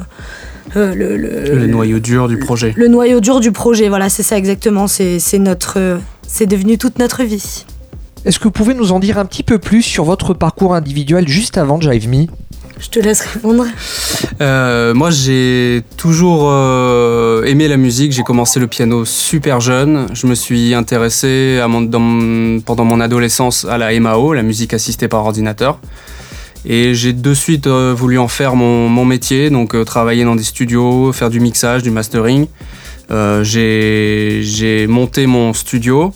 euh, 0.76 0.95
le, 0.95 1.18
le- 1.18 1.55
Le 1.55 1.66
noyau 1.66 1.99
dur 1.99 2.28
du 2.28 2.38
projet. 2.38 2.72
le 2.76 2.88
noyau 2.88 3.20
dur 3.20 3.40
du 3.40 3.53
projet. 3.53 3.90
Voilà, 3.90 4.09
c'est 4.09 4.22
ça 4.22 4.38
exactement. 4.38 4.86
C'est 4.86 5.18
c'est 5.18 5.38
notre, 5.38 5.99
c'est 6.26 6.47
devenu 6.47 6.78
toute 6.78 6.99
notre 6.99 7.24
vie. 7.24 7.66
Est-ce 8.24 8.38
que 8.38 8.45
vous 8.45 8.53
pouvez 8.53 8.72
nous 8.72 8.90
en 8.93 9.01
dire 9.01 9.18
un 9.18 9.26
petit 9.26 9.43
peu 9.43 9.59
plus 9.59 9.82
sur 9.82 10.05
votre 10.05 10.32
parcours 10.32 10.74
individuel 10.74 11.28
juste 11.28 11.59
avant 11.59 11.78
Jive 11.78 12.09
Me? 12.09 12.24
Je 12.83 12.89
te 12.89 12.99
laisse 12.99 13.20
répondre. 13.20 13.64
Euh, 14.41 14.93
moi, 14.93 15.11
j'ai 15.11 15.85
toujours 15.97 16.49
euh, 16.51 17.45
aimé 17.45 17.68
la 17.68 17.76
musique. 17.76 18.11
J'ai 18.11 18.24
commencé 18.24 18.59
le 18.59 18.66
piano 18.66 19.05
super 19.05 19.61
jeune. 19.61 20.09
Je 20.12 20.26
me 20.26 20.35
suis 20.35 20.74
intéressé 20.74 21.61
pendant 21.62 22.85
mon 22.85 23.01
adolescence 23.01 23.64
à 23.66 23.78
la 23.78 23.99
MAO, 24.01 24.35
la 24.35 24.43
musique 24.43 24.74
assistée 24.74 25.07
par 25.07 25.24
ordinateur. 25.24 25.78
Et 26.66 26.93
j'ai 26.95 27.12
de 27.12 27.35
suite 27.35 27.68
euh, 27.68 27.95
voulu 27.97 28.18
en 28.18 28.28
faire 28.28 28.57
mon, 28.57 29.05
métier, 29.05 29.49
donc 29.49 29.76
travailler 29.85 30.24
dans 30.24 30.37
des 30.37 30.43
studios, 30.43 31.12
faire 31.12 31.30
du 31.30 31.39
mixage, 31.39 31.85
du 31.85 31.93
mastering. 31.93 32.49
J'ai 33.43 34.87
monté 34.89 35.26
mon 35.26 35.53
studio 35.53 36.12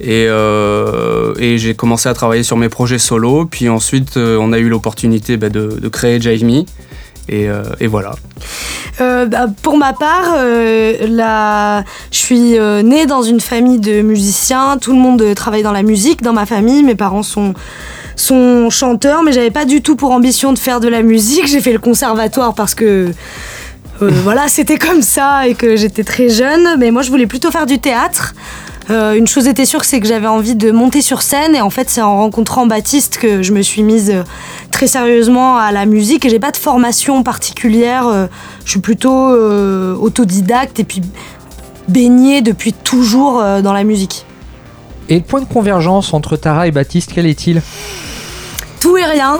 et, 0.00 0.26
euh, 0.28 1.34
et 1.38 1.58
j'ai 1.58 1.74
commencé 1.74 2.08
à 2.08 2.14
travailler 2.14 2.42
sur 2.42 2.56
mes 2.56 2.68
projets 2.68 2.98
solo. 2.98 3.44
Puis 3.44 3.68
ensuite, 3.68 4.16
euh, 4.16 4.38
on 4.40 4.52
a 4.52 4.58
eu 4.58 4.68
l'opportunité 4.68 5.36
bah, 5.36 5.48
de, 5.48 5.88
créer 5.88 6.20
Jive 6.20 6.44
Me. 6.44 6.64
Et, 7.28 7.48
euh, 7.48 7.62
et 7.78 7.86
voilà. 7.86 8.12
Bah, 8.98 9.46
pour 9.62 9.78
ma 9.78 9.92
part, 9.92 10.36
je 10.40 11.82
suis 12.10 12.58
née 12.84 13.06
dans 13.06 13.22
une 13.22 13.40
famille 13.40 13.78
de 13.78 14.02
musiciens. 14.02 14.78
Tout 14.78 14.92
le 14.92 14.98
monde 14.98 15.34
travaille 15.34 15.62
dans 15.62 15.72
la 15.72 15.82
musique 15.82 16.22
dans 16.22 16.32
ma 16.32 16.46
famille. 16.46 16.82
Mes 16.82 16.94
parents 16.94 17.22
sont 17.22 17.54
sont 18.16 18.68
chanteurs, 18.68 19.22
mais 19.22 19.32
j'avais 19.32 19.50
pas 19.50 19.64
du 19.64 19.80
tout 19.80 19.96
pour 19.96 20.10
ambition 20.10 20.52
de 20.52 20.58
faire 20.58 20.80
de 20.80 20.88
la 20.88 21.00
musique. 21.00 21.46
J'ai 21.46 21.62
fait 21.62 21.72
le 21.72 21.78
conservatoire 21.78 22.54
parce 22.54 22.74
que 22.74 23.12
voilà, 24.00 24.48
c'était 24.48 24.78
comme 24.78 25.02
ça 25.02 25.46
et 25.46 25.54
que 25.54 25.76
j'étais 25.76 26.04
très 26.04 26.28
jeune. 26.28 26.76
Mais 26.78 26.90
moi, 26.90 27.02
je 27.02 27.10
voulais 27.10 27.26
plutôt 27.26 27.50
faire 27.50 27.66
du 27.66 27.78
théâtre. 27.78 28.34
Euh, 28.88 29.14
une 29.14 29.26
chose 29.26 29.46
était 29.46 29.66
sûre, 29.66 29.84
c'est 29.84 30.00
que 30.00 30.06
j'avais 30.06 30.26
envie 30.26 30.56
de 30.56 30.70
monter 30.70 31.02
sur 31.02 31.22
scène 31.22 31.54
et 31.54 31.60
en 31.60 31.70
fait, 31.70 31.90
c'est 31.90 32.02
en 32.02 32.16
rencontrant 32.16 32.66
Baptiste 32.66 33.18
que 33.18 33.42
je 33.42 33.52
me 33.52 33.62
suis 33.62 33.82
mise 33.82 34.10
euh, 34.10 34.22
très 34.70 34.86
sérieusement 34.86 35.56
à 35.58 35.70
la 35.70 35.86
musique 35.86 36.24
et 36.24 36.30
j'ai 36.30 36.40
pas 36.40 36.50
de 36.50 36.56
formation 36.56 37.22
particulière. 37.22 38.08
euh, 38.08 38.26
je 38.64 38.70
suis 38.70 38.80
plutôt 38.80 39.10
autodidacte 39.10 40.80
et 40.80 40.84
puis 40.84 41.02
baignée 41.88 42.40
depuis 42.40 42.72
toujours 42.72 43.42
dans 43.62 43.72
la 43.72 43.82
musique. 43.82 44.24
Et 45.08 45.16
le 45.16 45.22
point 45.22 45.40
de 45.40 45.46
convergence 45.46 46.14
entre 46.14 46.36
Tara 46.36 46.68
et 46.68 46.70
Baptiste, 46.70 47.10
quel 47.12 47.26
est-il? 47.26 47.62
Tout 48.80 48.96
et 48.96 49.04
rien. 49.04 49.38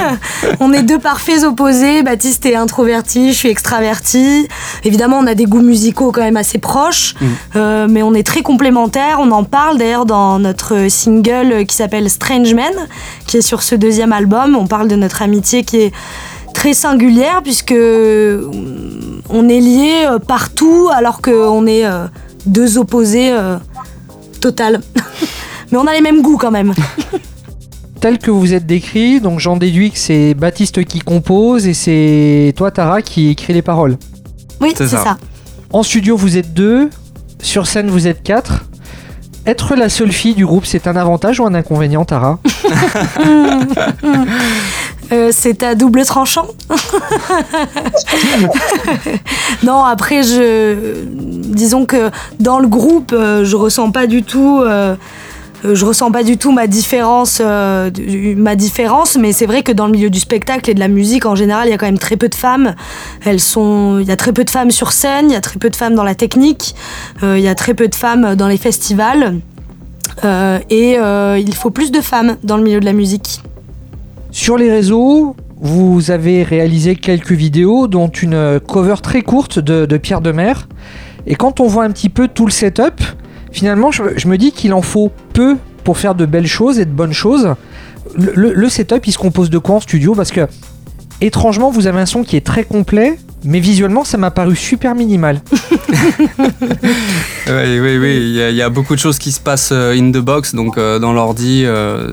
on 0.60 0.72
est 0.72 0.82
deux 0.82 0.98
parfaits 0.98 1.44
opposés. 1.44 2.02
Baptiste 2.02 2.46
est 2.46 2.54
introverti, 2.54 3.32
je 3.32 3.38
suis 3.38 3.48
extraverti. 3.48 4.48
Évidemment, 4.84 5.18
on 5.18 5.26
a 5.26 5.34
des 5.34 5.44
goûts 5.44 5.60
musicaux 5.60 6.10
quand 6.10 6.22
même 6.22 6.38
assez 6.38 6.58
proches, 6.58 7.14
euh, 7.54 7.86
mais 7.88 8.02
on 8.02 8.14
est 8.14 8.26
très 8.26 8.42
complémentaires. 8.42 9.18
On 9.20 9.30
en 9.30 9.44
parle 9.44 9.78
d'ailleurs 9.78 10.06
dans 10.06 10.38
notre 10.38 10.88
single 10.88 11.66
qui 11.66 11.76
s'appelle 11.76 12.08
Strange 12.08 12.54
Man, 12.54 12.72
qui 13.26 13.36
est 13.38 13.42
sur 13.42 13.62
ce 13.62 13.74
deuxième 13.74 14.12
album. 14.12 14.56
On 14.56 14.66
parle 14.66 14.88
de 14.88 14.96
notre 14.96 15.22
amitié 15.22 15.64
qui 15.64 15.78
est 15.78 15.92
très 16.54 16.74
singulière 16.74 17.42
puisque 17.42 17.72
euh, 17.72 18.50
on 19.28 19.48
est 19.48 19.60
liés 19.60 20.06
euh, 20.06 20.18
partout 20.18 20.88
alors 20.92 21.20
qu'on 21.20 21.66
est 21.66 21.84
deux 22.46 22.78
opposés 22.78 23.30
euh, 23.32 23.56
total. 24.40 24.80
mais 25.72 25.78
on 25.78 25.86
a 25.86 25.92
les 25.92 26.00
mêmes 26.00 26.22
goûts 26.22 26.36
quand 26.36 26.50
même. 26.50 26.72
Tel 28.02 28.18
que 28.18 28.32
vous 28.32 28.52
êtes 28.52 28.66
décrit, 28.66 29.20
donc 29.20 29.38
j'en 29.38 29.56
déduis 29.56 29.92
que 29.92 29.98
c'est 29.98 30.34
Baptiste 30.34 30.84
qui 30.84 30.98
compose 30.98 31.68
et 31.68 31.74
c'est 31.74 32.52
toi 32.56 32.72
Tara 32.72 33.00
qui 33.00 33.28
écrit 33.30 33.52
les 33.52 33.62
paroles. 33.62 33.96
Oui, 34.60 34.72
C'est 34.76 34.88
ça. 34.88 35.04
ça. 35.04 35.16
En 35.72 35.84
studio 35.84 36.16
vous 36.16 36.36
êtes 36.36 36.52
deux, 36.52 36.90
sur 37.40 37.68
scène 37.68 37.88
vous 37.90 38.08
êtes 38.08 38.24
quatre. 38.24 38.64
Être 39.46 39.76
la 39.76 39.88
seule 39.88 40.10
fille 40.12 40.34
du 40.34 40.44
groupe, 40.44 40.66
c'est 40.66 40.88
un 40.88 40.96
avantage 40.96 41.38
ou 41.38 41.46
un 41.46 41.54
inconvénient 41.54 42.04
Tara? 42.04 42.40
Euh, 45.10 45.28
c'est 45.30 45.62
à 45.62 45.74
double 45.74 46.06
tranchant. 46.06 46.46
non, 49.62 49.84
après, 49.84 50.22
je, 50.22 51.04
disons 51.04 51.84
que 51.84 52.10
dans 52.40 52.58
le 52.58 52.66
groupe, 52.66 53.12
euh, 53.12 53.44
je 53.44 53.54
ressens 53.56 53.90
pas 53.90 54.06
du 54.06 54.22
tout. 54.22 54.62
euh, 54.64 54.96
je 55.64 55.84
ressens 55.84 56.10
pas 56.10 56.22
du 56.22 56.38
tout 56.38 56.52
ma 56.52 56.66
différence, 56.66 57.40
euh, 57.44 57.90
ma 58.36 58.56
différence, 58.56 59.16
mais 59.16 59.32
c'est 59.32 59.46
vrai 59.46 59.62
que 59.62 59.72
dans 59.72 59.86
le 59.86 59.92
milieu 59.92 60.10
du 60.10 60.20
spectacle 60.20 60.70
et 60.70 60.74
de 60.74 60.80
la 60.80 60.88
musique 60.88 61.26
en 61.26 61.34
général, 61.34 61.68
il 61.68 61.70
y 61.70 61.74
a 61.74 61.78
quand 61.78 61.86
même 61.86 61.98
très 61.98 62.16
peu 62.16 62.28
de 62.28 62.34
femmes. 62.34 62.74
Elles 63.24 63.40
sont, 63.40 63.98
il 64.00 64.06
y 64.06 64.12
a 64.12 64.16
très 64.16 64.32
peu 64.32 64.44
de 64.44 64.50
femmes 64.50 64.70
sur 64.70 64.92
scène, 64.92 65.30
il 65.30 65.32
y 65.32 65.36
a 65.36 65.40
très 65.40 65.58
peu 65.58 65.70
de 65.70 65.76
femmes 65.76 65.94
dans 65.94 66.04
la 66.04 66.14
technique, 66.14 66.74
euh, 67.22 67.38
il 67.38 67.44
y 67.44 67.48
a 67.48 67.54
très 67.54 67.74
peu 67.74 67.88
de 67.88 67.94
femmes 67.94 68.34
dans 68.34 68.48
les 68.48 68.56
festivals, 68.56 69.40
euh, 70.24 70.58
et 70.70 70.98
euh, 70.98 71.38
il 71.38 71.54
faut 71.54 71.70
plus 71.70 71.90
de 71.90 72.00
femmes 72.00 72.36
dans 72.42 72.56
le 72.56 72.62
milieu 72.62 72.80
de 72.80 72.84
la 72.84 72.92
musique. 72.92 73.42
Sur 74.30 74.56
les 74.56 74.70
réseaux, 74.70 75.36
vous 75.60 76.10
avez 76.10 76.42
réalisé 76.42 76.96
quelques 76.96 77.32
vidéos, 77.32 77.86
dont 77.86 78.08
une 78.08 78.34
euh, 78.34 78.58
cover 78.60 78.96
très 79.02 79.22
courte 79.22 79.58
de, 79.58 79.86
de 79.86 79.96
Pierre 79.96 80.20
Demer. 80.20 80.54
Et 81.26 81.34
quand 81.34 81.60
on 81.60 81.66
voit 81.66 81.84
un 81.84 81.90
petit 81.90 82.08
peu 82.08 82.28
tout 82.28 82.46
le 82.46 82.52
setup, 82.52 83.00
finalement, 83.52 83.90
je, 83.90 84.26
me 84.26 84.36
dis 84.36 84.52
qu'il 84.52 84.72
en 84.72 84.82
faut 84.82 85.10
peu 85.32 85.56
pour 85.84 85.98
faire 85.98 86.14
de 86.14 86.26
belles 86.26 86.46
choses 86.46 86.78
et 86.78 86.84
de 86.84 86.90
bonnes 86.90 87.12
choses. 87.12 87.54
Le, 88.16 88.68
setup, 88.68 89.06
il 89.06 89.12
se 89.12 89.18
compose 89.18 89.50
de 89.50 89.58
quoi 89.58 89.76
en 89.76 89.80
studio? 89.80 90.14
Parce 90.14 90.30
que, 90.30 90.46
étrangement, 91.20 91.70
vous 91.70 91.86
avez 91.86 92.00
un 92.00 92.06
son 92.06 92.24
qui 92.24 92.36
est 92.36 92.44
très 92.44 92.64
complet, 92.64 93.18
mais 93.44 93.60
visuellement, 93.60 94.04
ça 94.04 94.18
m'a 94.18 94.30
paru 94.30 94.56
super 94.56 94.94
minimal. 94.94 95.40
Oui, 97.48 97.80
oui, 97.80 97.98
oui. 97.98 98.16
Il 98.50 98.54
y, 98.54 98.62
a- 98.62 98.68
beaucoup 98.70 98.94
de 98.94 99.00
choses 99.00 99.18
qui 99.18 99.32
se 99.32 99.40
passent 99.40 99.70
euh, 99.72 99.94
in 99.98 100.12
the 100.12 100.18
box, 100.18 100.54
donc 100.54 100.78
euh, 100.78 100.98
dans 100.98 101.12
l'ordi. 101.12 101.64
euh, 101.66 102.12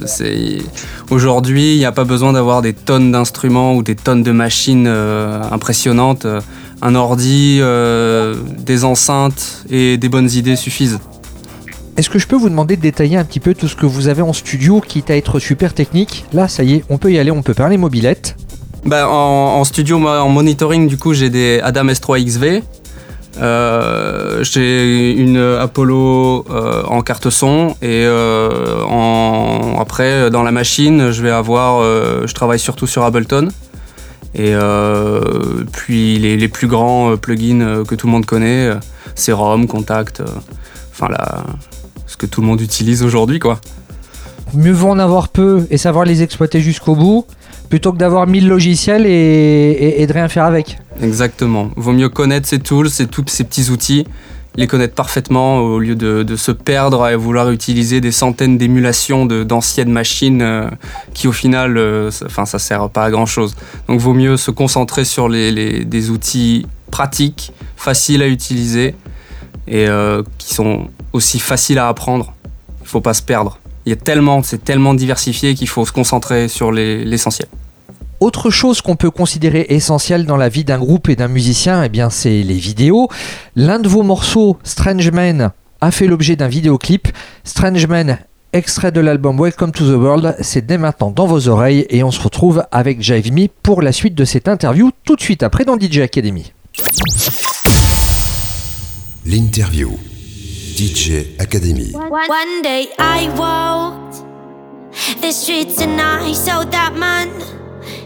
aujourd'hui, 1.11 1.75
il 1.75 1.77
n'y 1.77 1.85
a 1.85 1.91
pas 1.91 2.03
besoin 2.03 2.33
d'avoir 2.33 2.61
des 2.61 2.73
tonnes 2.73 3.11
d'instruments 3.11 3.75
ou 3.75 3.83
des 3.83 3.95
tonnes 3.95 4.23
de 4.23 4.31
machines 4.31 4.87
impressionnantes. 4.87 6.25
Un 6.81 6.95
ordi, 6.95 7.61
des 8.59 8.83
enceintes 8.83 9.63
et 9.69 9.97
des 9.97 10.09
bonnes 10.09 10.31
idées 10.31 10.55
suffisent. 10.55 10.99
Est-ce 11.99 12.09
que 12.09 12.17
je 12.17 12.27
peux 12.27 12.37
vous 12.37 12.47
demander 12.47 12.77
de 12.77 12.81
détailler 12.81 13.17
un 13.17 13.25
petit 13.25 13.41
peu 13.41 13.53
tout 13.53 13.67
ce 13.67 13.75
que 13.75 13.85
vous 13.85 14.07
avez 14.07 14.21
en 14.21 14.31
studio, 14.31 14.79
quitte 14.79 15.09
à 15.11 15.17
être 15.17 15.37
super 15.37 15.73
technique 15.73 16.23
Là, 16.31 16.47
ça 16.47 16.63
y 16.63 16.75
est, 16.75 16.85
on 16.87 16.97
peut 16.97 17.11
y 17.11 17.19
aller, 17.19 17.29
on 17.29 17.41
peut 17.41 17.53
parler 17.53 17.75
mobilette. 17.75 18.37
Bah, 18.85 19.09
en, 19.09 19.65
studio, 19.65 19.97
en 20.07 20.29
monitoring, 20.29 20.87
du 20.87 20.95
coup, 20.95 21.13
j'ai 21.13 21.29
des 21.29 21.59
Adam 21.61 21.87
S3 21.87 22.23
XV. 22.23 22.63
Euh, 23.41 24.45
j'ai 24.45 25.11
une 25.11 25.39
Apollo 25.59 26.45
euh, 26.49 26.83
en 26.85 27.01
carte 27.01 27.29
son 27.29 27.75
et 27.81 28.05
euh, 28.05 29.75
après 29.77 30.29
dans 30.29 30.43
la 30.43 30.51
machine 30.51 31.11
je 31.11 31.21
vais 31.21 31.29
avoir 31.29 31.81
je 32.25 32.33
travaille 32.33 32.59
surtout 32.59 32.87
sur 32.87 33.03
Ableton 33.03 33.49
et 34.35 34.55
puis 35.71 36.17
les, 36.17 36.47
plus 36.49 36.67
grands 36.67 37.15
plugins 37.17 37.83
que 37.87 37.95
tout 37.95 38.07
le 38.07 38.11
monde 38.11 38.25
connaît 38.25 38.67
euh, 38.67 38.75
Serum, 39.15 39.67
Contact 39.67 40.21
enfin 40.91 41.07
là 41.09 41.45
ce 41.71 41.78
que 42.19 42.27
tout 42.27 42.41
le 42.41 42.47
monde 42.47 42.61
utilise 42.61 43.01
aujourd'hui 43.01 43.39
quoi 43.39 43.59
mieux 44.55 44.71
vaut 44.71 44.89
en 44.89 44.97
avoir 44.99 45.27
peu 45.29 45.67
et 45.69 45.77
savoir 45.77 46.05
les 46.05 46.23
exploiter 46.23 46.59
jusqu'au 46.59 46.95
bout, 46.95 47.25
plutôt 47.69 47.91
que 47.93 47.97
d'avoir 47.99 48.25
1000 48.25 48.47
logiciels 48.47 49.05
et, 49.05 49.09
et- 49.09 50.01
et 50.01 50.07
de 50.07 50.11
rien 50.13 50.27
faire 50.27 50.45
avec. 50.45 50.79
Exactement. 51.03 51.69
Vaut 51.75 51.91
mieux 51.91 52.09
connaître 52.09 52.47
ces 52.47 52.57
tools, 52.57 52.89
ces, 52.89 53.05
tous 53.05 53.23
ces 53.27 53.43
petits 53.43 53.69
outils, 53.69 54.07
les 54.55 54.65
connaître 54.65 54.95
parfaitement 54.95 55.59
au 55.59 55.77
lieu 55.77 55.95
de, 55.95 56.23
de 56.23 56.35
se 56.35 56.51
perdre 56.51 57.03
à 57.03 57.15
vouloir 57.15 57.51
utiliser 57.51 58.01
des 58.01 58.11
centaines 58.11 58.57
d'émulations 58.57 59.27
d'anciennes 59.27 59.91
machines 59.91 60.41
euh, 60.41 60.67
qui 61.13 61.27
au 61.27 61.31
final, 61.31 61.77
euh, 61.77 62.09
ça- 62.09 62.25
enfin, 62.25 62.45
ça 62.47 62.57
sert 62.57 62.89
pas 62.89 63.03
à 63.05 63.11
grand 63.11 63.27
chose. 63.27 63.55
Donc 63.87 63.99
vaut 63.99 64.15
mieux 64.15 64.35
se 64.35 64.49
concentrer 64.49 65.05
sur 65.05 65.29
les, 65.29 65.51
les- 65.51 65.85
des 65.85 66.09
outils 66.09 66.65
pratiques, 66.89 67.51
faciles 67.75 68.23
à 68.23 68.27
utiliser 68.27 68.95
et 69.67 69.87
euh, 69.87 70.23
qui 70.39 70.55
sont 70.55 70.87
aussi 71.13 71.39
faciles 71.39 71.79
à 71.79 71.87
apprendre. 71.87 72.33
Il 72.81 72.87
faut 72.87 73.01
pas 73.01 73.13
se 73.13 73.21
perdre. 73.21 73.59
Il 73.85 73.89
y 73.89 73.93
a 73.93 73.95
tellement, 73.95 74.43
c'est 74.43 74.63
tellement 74.63 74.93
diversifié 74.93 75.55
qu'il 75.55 75.67
faut 75.67 75.85
se 75.85 75.91
concentrer 75.91 76.47
sur 76.47 76.71
les- 76.71 77.03
l'essentiel. 77.05 77.47
Autre 78.19 78.49
chose 78.49 78.81
qu'on 78.81 78.95
peut 78.97 79.11
considérer 79.11 79.65
essentielle 79.69 80.25
dans 80.25 80.35
la 80.37 80.49
vie 80.49 80.65
d'un 80.65 80.77
groupe 80.77 81.07
et 81.09 81.15
d'un 81.15 81.29
musicien, 81.29 81.83
eh 81.83 81.89
bien 81.89 82.09
c'est 82.09 82.43
les 82.43 82.57
vidéos. 82.57 83.07
L'un 83.55 83.79
de 83.79 83.87
vos 83.87 84.03
morceaux, 84.03 84.57
Strange 84.63 85.09
Man, 85.11 85.51
a 85.81 85.91
fait 85.91 86.05
l'objet 86.07 86.35
d'un 86.35 86.49
vidéoclip. 86.49 87.07
Strange 87.45 87.87
Man, 87.87 88.17
extrait 88.51 88.91
de 88.91 88.99
l'album 88.99 89.39
Welcome 89.39 89.71
to 89.71 89.85
the 89.85 89.95
World, 89.97 90.35
c'est 90.41 90.65
dès 90.65 90.77
maintenant 90.77 91.11
dans 91.11 91.27
vos 91.27 91.47
oreilles 91.47 91.85
et 91.89 92.03
on 92.03 92.11
se 92.11 92.19
retrouve 92.19 92.63
avec 92.73 93.01
Jive 93.01 93.31
Me 93.31 93.47
pour 93.63 93.81
la 93.81 93.93
suite 93.93 94.15
de 94.15 94.25
cette 94.25 94.49
interview 94.49 94.91
tout 95.05 95.15
de 95.15 95.21
suite 95.21 95.41
après 95.41 95.63
dans 95.63 95.77
DJ 95.79 95.99
Academy. 95.99 96.51
L'interview. 99.25 99.97
DJ 100.79 101.35
Academy. 101.41 101.91
One 101.91 102.61
day 102.61 102.87
I 102.97 103.27
walked 103.37 104.23
the 105.19 105.33
streets 105.33 105.81
and 105.81 105.99
I 105.99 106.31
saw 106.31 106.63
that 106.63 106.95
man 106.95 107.27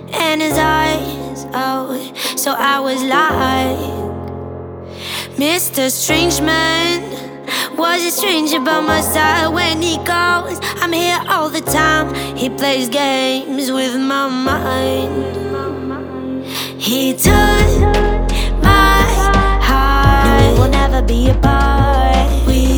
in 0.10 0.40
his 0.40 0.58
eyes. 0.58 1.46
Oh, 1.54 1.94
so 2.36 2.56
I 2.58 2.80
was 2.80 3.04
like, 3.04 3.78
Mr. 5.38 5.92
Strange 5.92 6.42
Man. 6.42 7.12
Was 7.78 8.04
a 8.04 8.12
stranger 8.12 8.60
by 8.60 8.80
my 8.82 9.02
side 9.02 9.50
when 9.54 9.82
he 9.82 9.98
goes. 9.98 10.60
I'm 10.82 10.94
here 10.94 11.20
all 11.28 11.50
the 11.50 11.62
time. 11.62 12.14
He 12.36 12.50
plays 12.50 12.90
games 12.90 13.72
with 13.72 13.96
my 14.00 14.28
mind. 14.30 15.26
He 16.82 17.14
took 17.14 18.13
never 20.94 21.08
be 21.08 21.30
apart. 21.30 22.46
We 22.46 22.73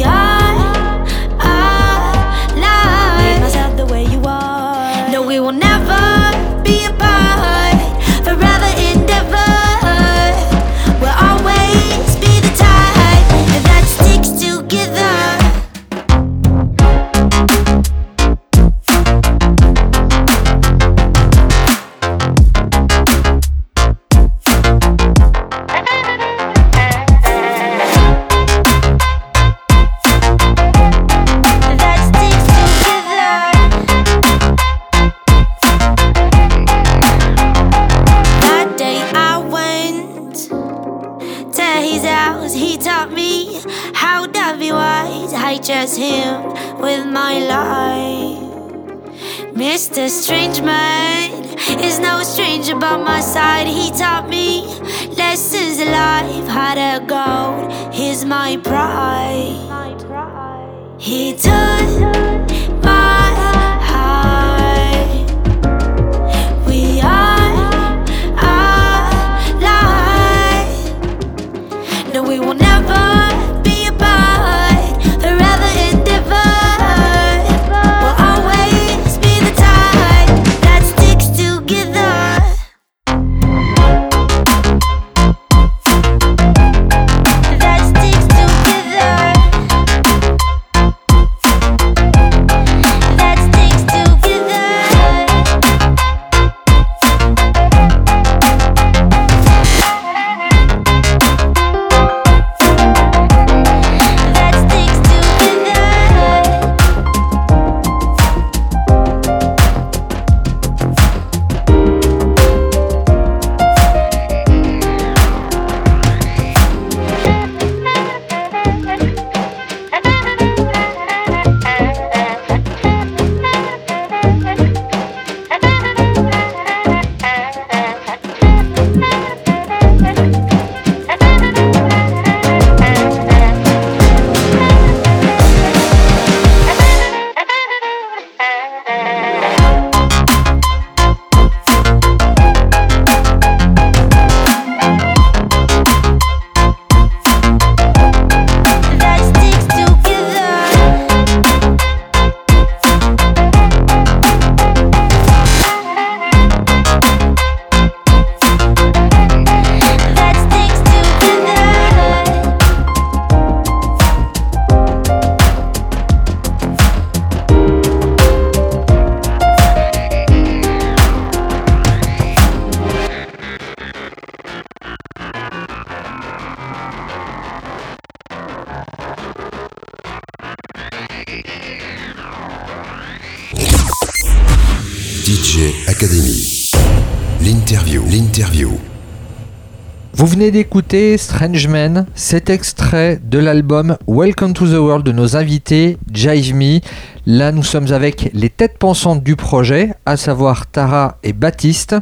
Vous 190.25 190.31
venez 190.31 190.49
d'écouter 190.49 191.19
Strange 191.19 191.67
Man, 191.67 192.07
cet 192.15 192.49
extrait 192.49 193.19
de 193.23 193.37
l'album 193.37 193.95
Welcome 194.07 194.53
to 194.53 194.65
the 194.65 194.79
World 194.79 195.05
de 195.05 195.11
nos 195.11 195.35
invités 195.37 195.99
Jive 196.11 196.55
Me. 196.55 196.79
Là, 197.27 197.51
nous 197.51 197.61
sommes 197.61 197.93
avec 197.93 198.31
les 198.33 198.49
têtes 198.49 198.79
pensantes 198.79 199.21
du 199.23 199.35
projet, 199.35 199.93
à 200.07 200.17
savoir 200.17 200.65
Tara 200.65 201.19
et 201.21 201.31
Baptiste. 201.31 201.95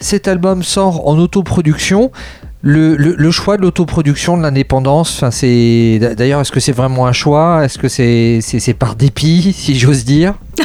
Cet 0.00 0.26
album 0.26 0.64
sort 0.64 1.06
en 1.06 1.16
autoproduction. 1.16 2.10
Le, 2.60 2.96
le- 2.96 3.30
choix 3.30 3.56
de 3.56 3.62
l'autoproduction, 3.62 4.36
de 4.36 4.42
l'indépendance, 4.42 5.22
d'ailleurs, 5.22 6.40
est-ce 6.40 6.50
que 6.50 6.58
c'est 6.58 6.72
vraiment 6.72 7.06
un 7.06 7.12
choix? 7.12 7.64
Est-ce 7.64 7.78
que 7.78 7.86
c'est 7.86 8.74
par 8.76 8.96
dépit, 8.96 9.52
si 9.56 9.78
j'ose 9.78 10.04
dire? 10.04 10.34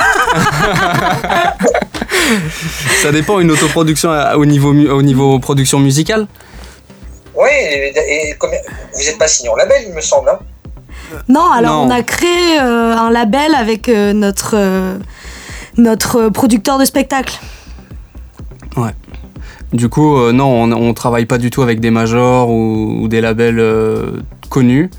Ça 3.04 3.12
dépend, 3.12 3.40
une 3.40 3.52
autoproduction 3.52 4.10
à- 4.10 4.38
au 4.38 4.46
niveau, 4.48 4.74
au 4.74 5.04
niveau 5.04 5.38
production 5.38 5.78
musicale? 5.80 6.26
Oui, 7.42 7.50
et, 7.52 7.94
et 8.32 8.36
comme- 8.38 8.50
vous 8.94 9.00
n'êtes 9.04 9.18
pas 9.18 9.28
signé 9.28 9.50
en 9.50 9.56
label, 9.56 9.78
il 9.88 9.94
me 9.94 10.02
semble. 10.02 10.30
hein 10.30 10.40
Non, 11.30 11.50
alors 11.52 11.86
Non. 11.86 11.88
on 11.88 11.96
a 11.98 12.04
créé 12.04 12.60
euh, 12.62 12.94
un 12.96 13.10
label 13.12 13.56
avec 13.56 13.88
euh, 13.90 14.14
notre, 14.14 14.56
euh, 14.56 14.98
notre 15.78 16.30
producteur 16.30 16.78
de 16.78 16.86
spectacle. 16.86 17.40
Du 19.72 19.88
coup, 19.88 20.18
euh, 20.18 20.32
non, 20.32 20.64
on, 20.64 20.72
on 20.72 20.94
travaille 20.96 21.26
pas 21.28 21.38
du 21.38 21.52
tout 21.52 21.62
avec 21.62 21.80
des 21.80 21.92
majors 21.92 22.50
ou, 22.50 23.02
ou 23.04 23.08
des 23.08 23.22
labels 23.22 23.60
euh, 23.60 24.14
connus. 24.50 24.90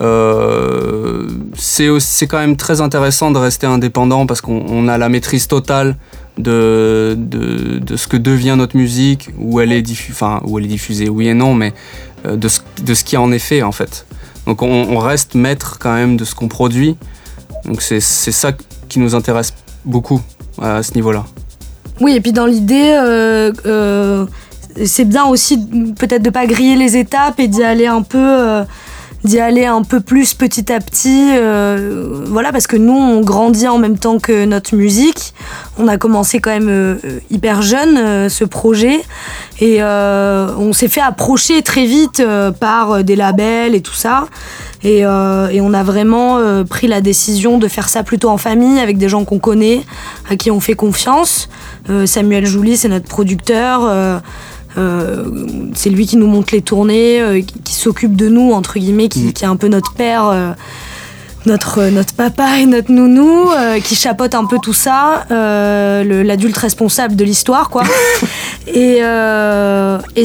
Euh, 0.00 1.26
c'est 1.56 1.88
aussi- 1.88 2.08
c'est 2.08 2.26
quand 2.26 2.38
même 2.38 2.56
très 2.56 2.80
intéressant 2.82 3.30
de 3.30 3.38
rester 3.38 3.66
indépendant 3.66 4.26
parce 4.26 4.42
qu'on 4.42 4.64
on 4.68 4.86
a 4.88 4.98
la 4.98 5.08
maîtrise 5.08 5.48
totale 5.48 5.96
de, 6.38 7.14
de, 7.16 7.96
ce 7.96 8.06
que 8.06 8.16
devient 8.16 8.54
notre 8.56 8.76
musique, 8.76 9.30
où 9.38 9.60
elle 9.60 9.72
est, 9.72 9.82
diffu- 9.82 10.12
enfin, 10.12 10.40
où 10.44 10.58
elle 10.58 10.64
est 10.64 10.68
diffusée, 10.68 11.08
oui 11.08 11.28
et 11.28 11.34
non, 11.34 11.54
mais 11.54 11.72
euh, 12.26 12.36
de 12.36 12.48
ce, 12.48 12.60
de 12.82 12.94
ce 12.94 13.04
qui 13.04 13.16
en 13.16 13.32
est 13.32 13.38
fait 13.38 13.62
en 13.62 13.72
fait. 13.72 14.06
Donc 14.46 14.62
on, 14.62 14.98
reste 14.98 15.34
maître 15.34 15.78
quand 15.78 15.94
même 15.94 16.16
de 16.16 16.24
ce 16.24 16.34
qu'on 16.34 16.48
produit. 16.48 16.96
Donc 17.64 17.80
c'est 17.80 18.00
ça 18.00 18.52
qui 18.88 18.98
nous 18.98 19.14
intéresse 19.14 19.54
beaucoup 19.84 20.20
à 20.60 20.82
ce 20.82 20.94
niveau-là. 20.94 21.24
Oui, 22.00 22.14
et 22.16 22.20
puis 22.20 22.32
dans 22.32 22.46
l'idée, 22.46 22.96
euh, 22.98 23.52
euh, 23.66 24.26
c'est 24.84 25.04
bien 25.04 25.26
aussi 25.26 25.58
peut-être 25.96 26.22
de 26.22 26.30
pas 26.30 26.46
griller 26.46 26.74
les 26.74 26.96
étapes 26.96 27.38
et 27.38 27.46
d'y 27.46 27.62
aller 27.62 27.86
un 27.86 28.02
peu, 28.02 28.64
d'y 29.22 29.38
aller 29.38 29.64
un 29.64 29.82
peu 29.84 30.00
plus 30.00 30.34
petit 30.34 30.72
à 30.72 30.80
petit. 30.80 31.28
voilà, 32.26 32.50
parce 32.50 32.66
que 32.66 32.76
nous, 32.76 32.94
on 32.94 33.20
grandit 33.20 33.68
en 33.68 33.78
même 33.78 33.98
temps 33.98 34.18
que 34.18 34.44
notre 34.44 34.74
musique. 34.74 35.34
On 35.78 35.88
a 35.88 35.96
commencé 35.96 36.38
quand 36.40 36.50
même 36.50 36.68
euh, 36.68 36.96
euh, 37.04 37.20
hyper 37.30 37.62
jeune 37.62 37.96
euh, 37.96 38.28
ce 38.28 38.44
projet 38.44 39.00
et 39.60 39.82
on 39.82 40.72
s'est 40.72 40.88
fait 40.88 41.00
approcher 41.00 41.62
très 41.62 41.86
vite 41.86 42.22
par 42.58 43.04
des 43.04 43.14
labels 43.14 43.74
et 43.76 43.80
tout 43.80 43.94
ça. 43.94 44.26
Et, 44.82 45.00
et 45.02 45.60
on 45.60 45.72
a 45.72 45.82
vraiment 45.84 46.40
pris 46.64 46.88
la 46.88 47.00
décision 47.00 47.58
de 47.58 47.68
faire 47.68 47.88
ça 47.88 48.02
plutôt 48.02 48.28
en 48.28 48.38
famille 48.38 48.80
avec 48.80 48.98
des 48.98 49.08
gens 49.08 49.24
qu'on 49.24 49.38
connaît, 49.38 49.82
à 50.28 50.34
qui 50.34 50.50
on 50.50 50.58
fait 50.58 50.74
confiance. 50.74 51.48
Samuel 52.06 52.44
Jouli, 52.44 52.76
c'est 52.76 52.88
notre 52.88 53.06
producteur. 53.06 53.82
euh, 54.78 55.24
c'est 55.74 55.90
lui 55.90 56.06
qui 56.06 56.16
nous 56.16 56.26
montre 56.26 56.54
les 56.54 56.62
tournées, 56.62 57.20
euh, 57.20 57.40
qui, 57.40 57.60
qui 57.60 57.74
s'occupe 57.74 58.16
de 58.16 58.28
nous, 58.28 58.52
entre 58.52 58.78
guillemets, 58.78 59.08
qui, 59.08 59.32
qui 59.32 59.44
est 59.44 59.48
un 59.48 59.56
peu 59.56 59.68
notre 59.68 59.92
père. 59.92 60.26
euh, 60.26 60.52
notre, 61.46 61.84
notre 61.90 62.14
papa 62.14 62.58
et 62.58 62.66
notre 62.66 62.92
nounou 62.92 63.50
euh, 63.50 63.80
qui 63.80 63.94
chapote 63.94 64.34
un 64.34 64.44
peu 64.44 64.58
tout 64.62 64.72
ça, 64.72 65.24
euh, 65.30 66.22
l'adulte 66.24 66.56
responsable 66.56 67.16
de 67.16 67.24
l'histoire, 67.24 67.70
quoi. 67.70 67.82
et 68.66 68.98
euh, 69.02 69.98
et 70.16 70.24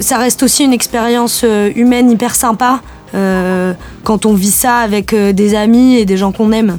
ça 0.00 0.18
reste 0.18 0.42
aussi 0.42 0.64
une 0.64 0.72
expérience 0.72 1.42
euh, 1.44 1.70
humaine 1.74 2.10
hyper 2.10 2.34
sympa 2.34 2.80
euh, 3.14 3.72
quand 4.04 4.26
on 4.26 4.34
vit 4.34 4.50
ça 4.50 4.76
avec 4.76 5.12
euh, 5.12 5.32
des 5.32 5.54
amis 5.54 5.96
et 5.96 6.04
des 6.04 6.16
gens 6.16 6.32
qu'on 6.32 6.52
aime. 6.52 6.78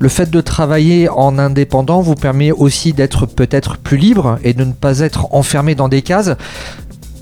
Le 0.00 0.08
fait 0.08 0.30
de 0.30 0.40
travailler 0.40 1.08
en 1.08 1.38
indépendant 1.38 2.00
vous 2.00 2.14
permet 2.14 2.52
aussi 2.52 2.92
d'être 2.92 3.26
peut-être 3.26 3.78
plus 3.78 3.96
libre 3.96 4.38
et 4.44 4.52
de 4.52 4.62
ne 4.62 4.72
pas 4.72 5.00
être 5.00 5.34
enfermé 5.34 5.74
dans 5.74 5.88
des 5.88 6.02
cases. 6.02 6.30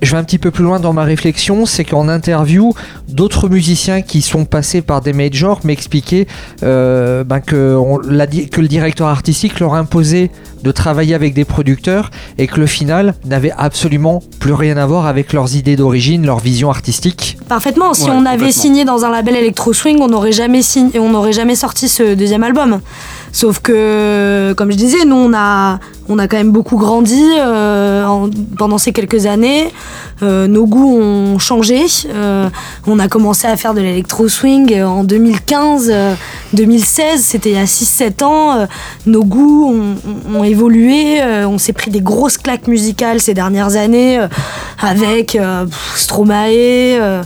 Je 0.02 0.12
vais 0.12 0.18
un 0.18 0.24
petit 0.24 0.38
peu 0.38 0.50
plus 0.50 0.62
loin 0.62 0.78
dans 0.78 0.92
ma 0.92 1.04
réflexion, 1.04 1.64
c'est 1.64 1.84
qu'en 1.84 2.08
interview, 2.08 2.74
d'autres 3.08 3.48
musiciens 3.48 4.02
qui 4.02 4.20
sont 4.20 4.44
passés 4.44 4.82
par 4.82 5.00
des 5.00 5.14
majors 5.14 5.60
m'expliquaient 5.64 6.26
euh, 6.62 7.24
ben 7.24 7.40
que, 7.40 7.74
on 7.76 7.98
l'a 7.98 8.26
dit- 8.26 8.48
que 8.50 8.60
le 8.60 8.68
directeur 8.68 9.08
artistique 9.08 9.58
leur 9.58 9.72
imposait 9.74 10.30
de 10.62 10.70
travailler 10.70 11.14
avec 11.14 11.32
des 11.32 11.44
producteurs 11.46 12.10
et 12.38 12.46
que 12.46 12.60
le 12.60 12.66
final 12.66 13.14
n'avait 13.24 13.52
absolument 13.56 14.22
plus 14.38 14.52
rien 14.52 14.76
à 14.76 14.84
voir 14.86 15.06
avec 15.06 15.32
leurs 15.32 15.54
idées 15.56 15.76
d'origine, 15.76 16.26
leur 16.26 16.40
vision 16.40 16.68
artistique. 16.70 17.38
Parfaitement. 17.48 17.94
Si 17.94 18.04
Ouais, 18.04 18.10
on 18.12 18.26
avait 18.26 18.52
signé 18.52 18.84
dans 18.84 19.04
un 19.04 19.10
label 19.10 19.36
Electro 19.36 19.72
Swing, 19.72 19.98
on 20.00 20.08
n'aurait 20.08 20.32
jamais 20.32 20.62
signé, 20.62 20.98
on 20.98 21.10
n'aurait 21.10 21.32
jamais 21.32 21.54
sorti 21.56 21.88
ce 21.88 22.14
deuxième 22.14 22.42
album. 22.42 22.80
Sauf 23.36 23.58
que, 23.60 24.54
comme 24.56 24.72
je 24.72 24.78
disais, 24.78 25.04
nous 25.04 25.14
on 25.16 25.34
a, 25.34 25.78
on 26.08 26.18
a 26.18 26.26
quand 26.26 26.38
même 26.38 26.52
beaucoup 26.52 26.78
grandi 26.78 27.22
euh, 27.38 28.06
en- 28.06 28.30
pendant 28.56 28.78
ces 28.78 28.94
quelques 28.94 29.26
années. 29.26 29.70
Euh, 30.22 30.46
nos 30.46 30.64
goûts 30.66 30.98
ont 30.98 31.38
changé. 31.38 31.84
Euh, 32.14 32.48
on 32.86 32.98
a 32.98 33.08
commencé 33.08 33.46
à 33.46 33.54
faire 33.58 33.74
de 33.74 33.82
l'électro 33.82 34.26
swing 34.28 34.80
en 34.82 35.04
2015, 35.04 35.90
euh, 35.92 36.14
2016. 36.54 37.20
C'était 37.22 37.50
il 37.50 37.56
y 37.56 37.58
a 37.58 37.66
6-7 37.66 38.22
ans. 38.24 38.66
Nos 39.04 39.22
goûts 39.24 39.70
ont, 40.34 40.42
évolué. 40.42 41.20
On 41.44 41.58
s'est 41.58 41.74
pris 41.74 41.90
des 41.90 42.00
grosses 42.00 42.38
claques 42.38 42.68
musicales 42.68 43.20
ces 43.20 43.34
dernières 43.34 43.76
années 43.76 44.18
avec 44.80 45.36
Stromae. 45.94 47.22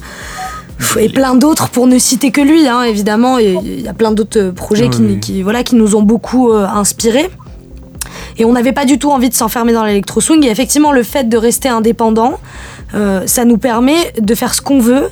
Et 0.99 1.09
plein 1.09 1.35
d'autres 1.35 1.68
pour 1.68 1.87
ne 1.87 1.99
citer 1.99 2.31
que 2.31 2.41
lui, 2.41 2.66
hein, 2.66 2.83
évidemment. 2.83 3.39
Il 3.39 3.81
y 3.81 3.89
a 3.89 3.95
plein 3.95 4.12
d'autres 4.12 4.41
euh, 4.41 4.53
projets 4.53 4.89
qui, 4.89 5.03
oui. 5.03 5.20
qui, 5.20 5.43
voilà, 5.43 5.62
qui 5.62 5.76
nous 5.76 5.95
ont 5.95 6.03
beaucoup 6.03 6.51
euh, 6.51 6.66
inspirés. 6.66 7.28
Et 8.39 8.45
on 8.45 8.53
n'avait 8.53 8.72
pas 8.72 8.85
du 8.85 8.99
tout 8.99 9.11
envie 9.11 9.28
de 9.28 9.35
s'enfermer 9.35 9.72
dans 9.72 9.85
l'électro 9.85 10.20
swing. 10.20 10.45
Et 10.45 10.51
effectivement, 10.51 10.93
le 10.93 11.03
fait 11.03 11.28
de 11.28 11.37
rester 11.37 11.68
indépendant, 11.68 12.41
euh, 12.95 13.22
ça 13.26 13.45
nous 13.45 13.59
permet 13.59 14.12
de 14.18 14.35
faire 14.35 14.55
ce 14.55 14.62
qu'on 14.62 14.81
veut, 14.81 15.11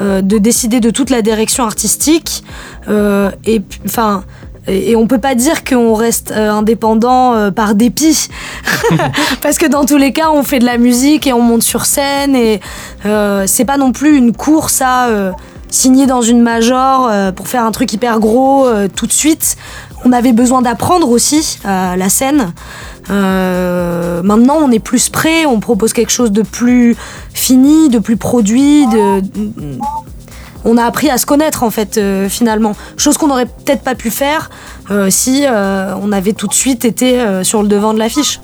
euh, 0.00 0.22
de 0.22 0.38
décider 0.38 0.80
de 0.80 0.90
toute 0.90 1.10
la 1.10 1.22
direction 1.22 1.64
artistique. 1.64 2.44
et 2.88 3.62
enfin. 3.84 4.24
Et 4.68 4.90
et 4.90 4.96
on 4.96 5.06
peut 5.06 5.18
pas 5.18 5.34
dire 5.34 5.64
qu'on 5.64 5.94
reste 5.94 6.32
euh, 6.32 6.50
indépendant 6.50 7.34
euh, 7.34 7.50
par 7.50 7.74
dépit, 7.74 8.28
parce 9.42 9.58
que 9.58 9.66
dans 9.66 9.84
tous 9.84 9.96
les 9.96 10.12
cas, 10.12 10.30
on 10.30 10.42
fait 10.42 10.58
de 10.58 10.64
la 10.64 10.78
musique 10.78 11.26
et 11.26 11.32
on 11.32 11.42
monte 11.42 11.62
sur 11.62 11.84
scène 11.84 12.34
et 12.34 12.60
euh, 13.06 13.44
c'est 13.46 13.64
pas 13.64 13.76
non 13.76 13.92
plus 13.92 14.16
une 14.16 14.32
course 14.34 14.80
à 14.82 15.08
signer 15.70 16.06
dans 16.06 16.22
une 16.22 16.40
major 16.40 17.08
euh, 17.10 17.32
pour 17.32 17.48
faire 17.48 17.64
un 17.64 17.72
truc 17.72 17.92
hyper 17.92 18.20
gros 18.20 18.66
euh, 18.66 18.88
tout 18.94 19.06
de 19.06 19.12
suite. 19.12 19.56
On 20.04 20.12
avait 20.12 20.32
besoin 20.32 20.62
d'apprendre 20.62 21.10
aussi 21.10 21.58
euh, 21.64 21.96
la 21.96 22.08
scène. 22.08 22.52
Maintenant, 23.08 24.58
on 24.60 24.70
est 24.70 24.80
plus 24.80 25.08
prêt, 25.08 25.46
on 25.46 25.60
propose 25.60 25.94
quelque 25.94 26.12
chose 26.12 26.30
de 26.30 26.42
plus 26.42 26.94
fini, 27.32 27.88
de 27.88 27.98
plus 27.98 28.18
produit, 28.18 28.86
de, 28.86 29.22
on 30.64 30.76
a 30.76 30.84
appris 30.84 31.10
à 31.10 31.18
se 31.18 31.26
connaître 31.26 31.62
en 31.62 31.70
fait 31.70 31.98
euh, 31.98 32.28
finalement. 32.28 32.74
Chose 32.96 33.16
qu'on 33.16 33.28
n'aurait 33.28 33.46
peut-être 33.46 33.82
pas 33.82 33.94
pu 33.94 34.10
faire 34.10 34.50
euh, 34.90 35.10
si 35.10 35.44
euh, 35.46 35.94
on 36.00 36.12
avait 36.12 36.32
tout 36.32 36.46
de 36.46 36.54
suite 36.54 36.84
été 36.84 37.24
sur 37.42 37.62
le 37.62 37.68
devant 37.68 37.94
de 37.94 37.98
l'affiche. 37.98 38.40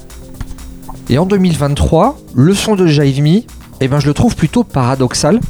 Et 1.09 1.19
en 1.19 1.27
2023, 1.27 2.19
le 2.35 2.55
son 2.55 2.77
de 2.77 2.87
Jive 2.87 3.23
Me, 3.23 3.43
eh 3.81 3.89
ben, 3.89 4.01
je 4.01 4.07
le 4.07 4.15
trouve 4.15 4.37
plutôt 4.37 4.65
paradoxal. 4.65 5.41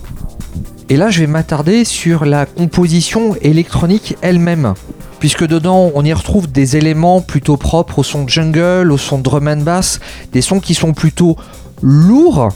Et 0.88 0.96
là, 0.96 1.10
je 1.10 1.20
vais 1.20 1.26
m'attarder 1.26 1.84
sur 1.84 2.24
la 2.24 2.44
composition 2.44 3.36
électronique 3.40 4.16
elle-même. 4.20 4.74
Puisque 5.20 5.46
dedans, 5.46 5.90
on 5.94 6.04
y 6.04 6.12
retrouve 6.12 6.50
des 6.50 6.76
éléments 6.76 7.20
plutôt 7.22 7.56
propres 7.56 8.00
au 8.00 8.02
son 8.02 8.28
jungle, 8.28 8.90
au 8.92 8.98
son 8.98 9.18
drum 9.18 9.48
and 9.48 9.58
bass, 9.58 10.00
des 10.32 10.42
sons 10.42 10.60
qui 10.60 10.74
sont 10.74 10.92
plutôt 10.92 11.36
lourds, 11.82 12.50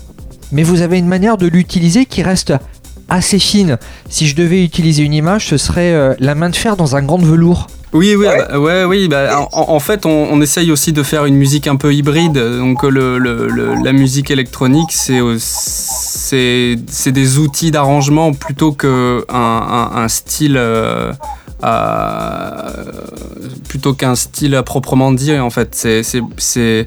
mais 0.53 0.63
vous 0.63 0.83
avez 0.83 0.99
une 0.99 1.09
manière 1.09 1.37
de 1.37 1.47
l'utiliser 1.47 2.07
qui 2.07 2.23
reste 2.23 2.53
assez 3.09 3.39
fine. 3.39 3.79
Si 4.09 4.27
je 4.27 4.35
devais 4.37 4.63
utiliser 4.65 5.03
une 5.03 5.15
image, 5.15 5.47
ce 5.49 5.57
serait 5.57 5.93
euh, 5.95 6.15
la 6.19 6.35
main 6.35 6.51
de 6.51 6.57
fer 6.57 6.77
dans 6.77 6.97
un 6.97 7.03
grand 7.03 7.19
velours. 7.19 7.67
Oui, 7.95 8.15
oui, 8.17 8.27
Ouais. 8.27 8.45
bah, 8.51 8.59
ouais, 8.61 8.85
oui. 8.85 9.09
bah, 9.09 9.49
en, 9.53 9.71
en 9.71 9.81
fait, 9.81 10.05
on, 10.05 10.29
on 10.31 10.41
essaye 10.43 10.71
aussi 10.71 10.93
de 10.93 11.03
faire 11.03 11.25
une 11.25 11.37
musique 11.37 11.67
un 11.67 11.77
peu 11.77 11.95
hybride. 11.95 12.35
Donc, 12.35 12.83
le, 12.83 13.17
le- 13.19 13.49
le- 13.49 13.75
la 13.83 13.93
musique 13.95 14.31
électronique, 14.31 14.91
c'est 14.93 15.21
au- 15.23 15.39
c'est 15.39 16.77
c'est 16.87 17.13
des 17.13 17.39
outils 17.39 17.71
d'arrangement 17.71 18.35
plutôt 18.35 18.73
que 18.73 19.25
un, 19.31 19.91
un- 19.95 20.03
un 20.03 20.09
style. 20.09 20.57
euh, 20.59 21.13
à- 21.63 22.67
plutôt 23.69 23.93
qu'un 23.95 24.15
style 24.15 24.55
à 24.55 24.63
proprement 24.63 25.11
dire 25.13 25.45
en 25.45 25.51
fait 25.51 25.75
c'est 25.75 26.03
c'est- 26.05 26.23
c'est 26.37 26.87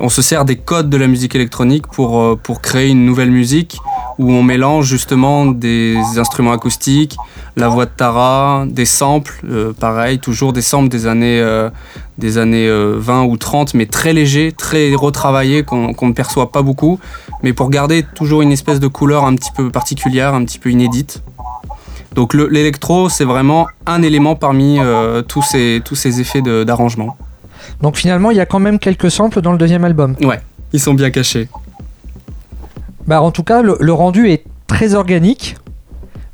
on 0.00 0.08
se 0.08 0.22
sert 0.22 0.44
des 0.44 0.56
codes 0.56 0.90
de 0.90 0.96
la 0.96 1.06
musique 1.06 1.34
électronique 1.34 1.86
pour 1.86 2.20
euh, 2.20 2.36
pour 2.42 2.60
créer 2.60 2.88
une 2.90 3.04
nouvelle 3.06 3.30
musique 3.30 3.78
où 4.18 4.30
on 4.32 4.42
mélange 4.42 4.86
justement 4.86 5.46
des 5.46 5.96
instruments 6.18 6.52
acoustiques 6.52 7.16
la 7.58 7.68
voix 7.68 7.86
de 7.86 7.90
Tara, 7.96 8.66
des 8.68 8.84
samples, 8.84 9.40
euh, 9.48 9.72
pareil, 9.72 10.18
toujours 10.18 10.52
des 10.52 10.60
samples 10.60 10.88
des 10.90 11.06
années, 11.06 11.40
euh, 11.40 11.70
des 12.18 12.36
années 12.36 12.68
euh, 12.68 12.96
20 12.98 13.22
ou 13.24 13.38
30, 13.38 13.72
mais 13.72 13.86
très 13.86 14.12
légers, 14.12 14.52
très 14.52 14.94
retravaillés, 14.94 15.62
qu'on 15.62 15.94
ne 16.02 16.12
perçoit 16.12 16.52
pas 16.52 16.60
beaucoup, 16.60 17.00
mais 17.42 17.54
pour 17.54 17.70
garder 17.70 18.04
toujours 18.14 18.42
une 18.42 18.52
espèce 18.52 18.78
de 18.78 18.88
couleur 18.88 19.24
un 19.24 19.34
petit 19.34 19.50
peu 19.56 19.70
particulière, 19.70 20.34
un 20.34 20.44
petit 20.44 20.58
peu 20.58 20.70
inédite. 20.70 21.22
Donc 22.14 22.34
le- 22.34 22.48
l'électro, 22.48 23.08
c'est 23.08 23.24
vraiment 23.24 23.68
un 23.86 24.02
élément 24.02 24.34
parmi 24.34 24.78
tous, 25.26 25.42
ces, 25.42 25.80
tous 25.82 25.94
ces 25.94 26.20
effets 26.20 26.42
d'arrangement. 26.42 27.16
Donc 27.82 27.96
finalement, 27.96 28.30
il 28.30 28.36
y 28.36 28.40
a 28.40 28.46
quand 28.46 28.58
même 28.58 28.78
quelques 28.78 29.10
samples 29.10 29.40
dans 29.40 29.52
le 29.52 29.58
deuxième 29.58 29.84
album. 29.84 30.16
Ouais, 30.22 30.40
ils 30.72 30.80
sont 30.80 30.94
bien 30.94 31.10
cachés. 31.10 31.48
Bah, 33.06 33.22
en 33.22 33.30
tout 33.30 33.44
cas, 33.44 33.62
le, 33.62 33.76
le 33.80 33.92
rendu 33.92 34.28
est 34.28 34.44
très 34.66 34.94
organique, 34.94 35.56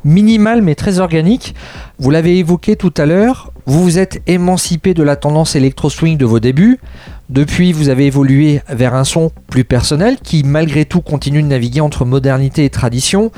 minimal 0.05 0.63
mais 0.63 0.75
très 0.75 0.99
organique. 0.99 1.55
Vous 1.99 2.11
l'avez 2.11 2.39
évoqué 2.39 2.77
tout 2.77 2.95
à 2.97 3.07
l'heure, 3.07 3.53
vous 3.67 3.83
vous 3.83 3.99
êtes 3.99 4.23
émancipé 4.27 4.95
de 4.95 5.03
la 5.03 5.17
tendance 5.17 5.55
électro-swing 5.55 6.17
de 6.17 6.25
vos 6.25 6.41
débuts. 6.41 6.81
Depuis, 7.29 7.73
vous 7.73 7.89
avez 7.89 8.07
évolué 8.07 8.61
vers 8.69 8.95
un 8.95 9.05
son 9.05 9.31
plus 9.49 9.65
personnel 9.65 10.19
qui, 10.23 10.43
malgré 10.45 10.85
tout, 10.85 11.01
continue 11.01 11.43
de 11.43 11.49
naviguer 11.49 11.81
entre 11.81 12.05
modernité 12.05 12.65
et 12.65 12.71
tradition. 12.71 13.31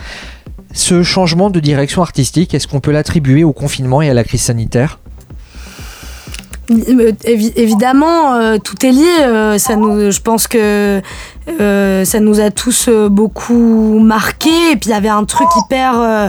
Ce 0.72 1.02
changement 1.02 1.50
de 1.50 1.60
direction 1.60 2.02
artistique, 2.02 2.54
est-ce 2.54 2.66
qu'on 2.66 2.80
peut 2.80 2.90
l'attribuer 2.90 3.44
au 3.44 3.52
confinement 3.52 4.02
et 4.02 4.10
à 4.10 4.14
la 4.14 4.24
crise 4.24 4.42
sanitaire? 4.42 4.98
Évi- 6.68 7.52
évidemment, 7.56 8.34
euh, 8.34 8.58
tout 8.62 8.84
est 8.86 8.92
lié. 8.92 9.06
euh, 9.22 9.58
ça 9.58 9.74
je 9.74 10.20
pense 10.20 10.46
que 10.48 11.00
euh, 11.60 12.04
ça 12.04 12.20
nous 12.20 12.40
a 12.40 12.50
tous 12.50 12.86
euh, 12.88 13.08
beaucoup 13.08 13.98
marqué. 14.00 14.50
Et 14.72 14.76
puis 14.76 14.90
il 14.90 14.92
y 14.92 14.94
avait 14.94 15.08
un 15.08 15.24
truc 15.24 15.48
hyper. 15.64 16.00
euh, 16.00 16.28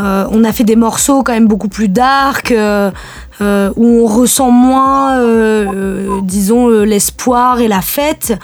euh, 0.00 0.26
on 0.32 0.42
a 0.42 0.50
fait 0.52 0.64
des 0.64 0.74
morceaux 0.74 1.22
quand 1.22 1.32
même 1.34 1.46
beaucoup 1.46 1.68
plus 1.68 1.86
dark, 1.88 2.50
euh, 2.50 2.90
euh, 3.40 3.70
où 3.76 3.86
on 4.02 4.06
ressent 4.06 4.50
moins, 4.50 5.18
euh, 5.20 5.66
euh, 5.72 6.08
disons, 6.22 6.68
euh, 6.68 6.82
l'espoir 6.84 7.60
et 7.60 7.68
la 7.68 7.80
fête, 7.80 8.36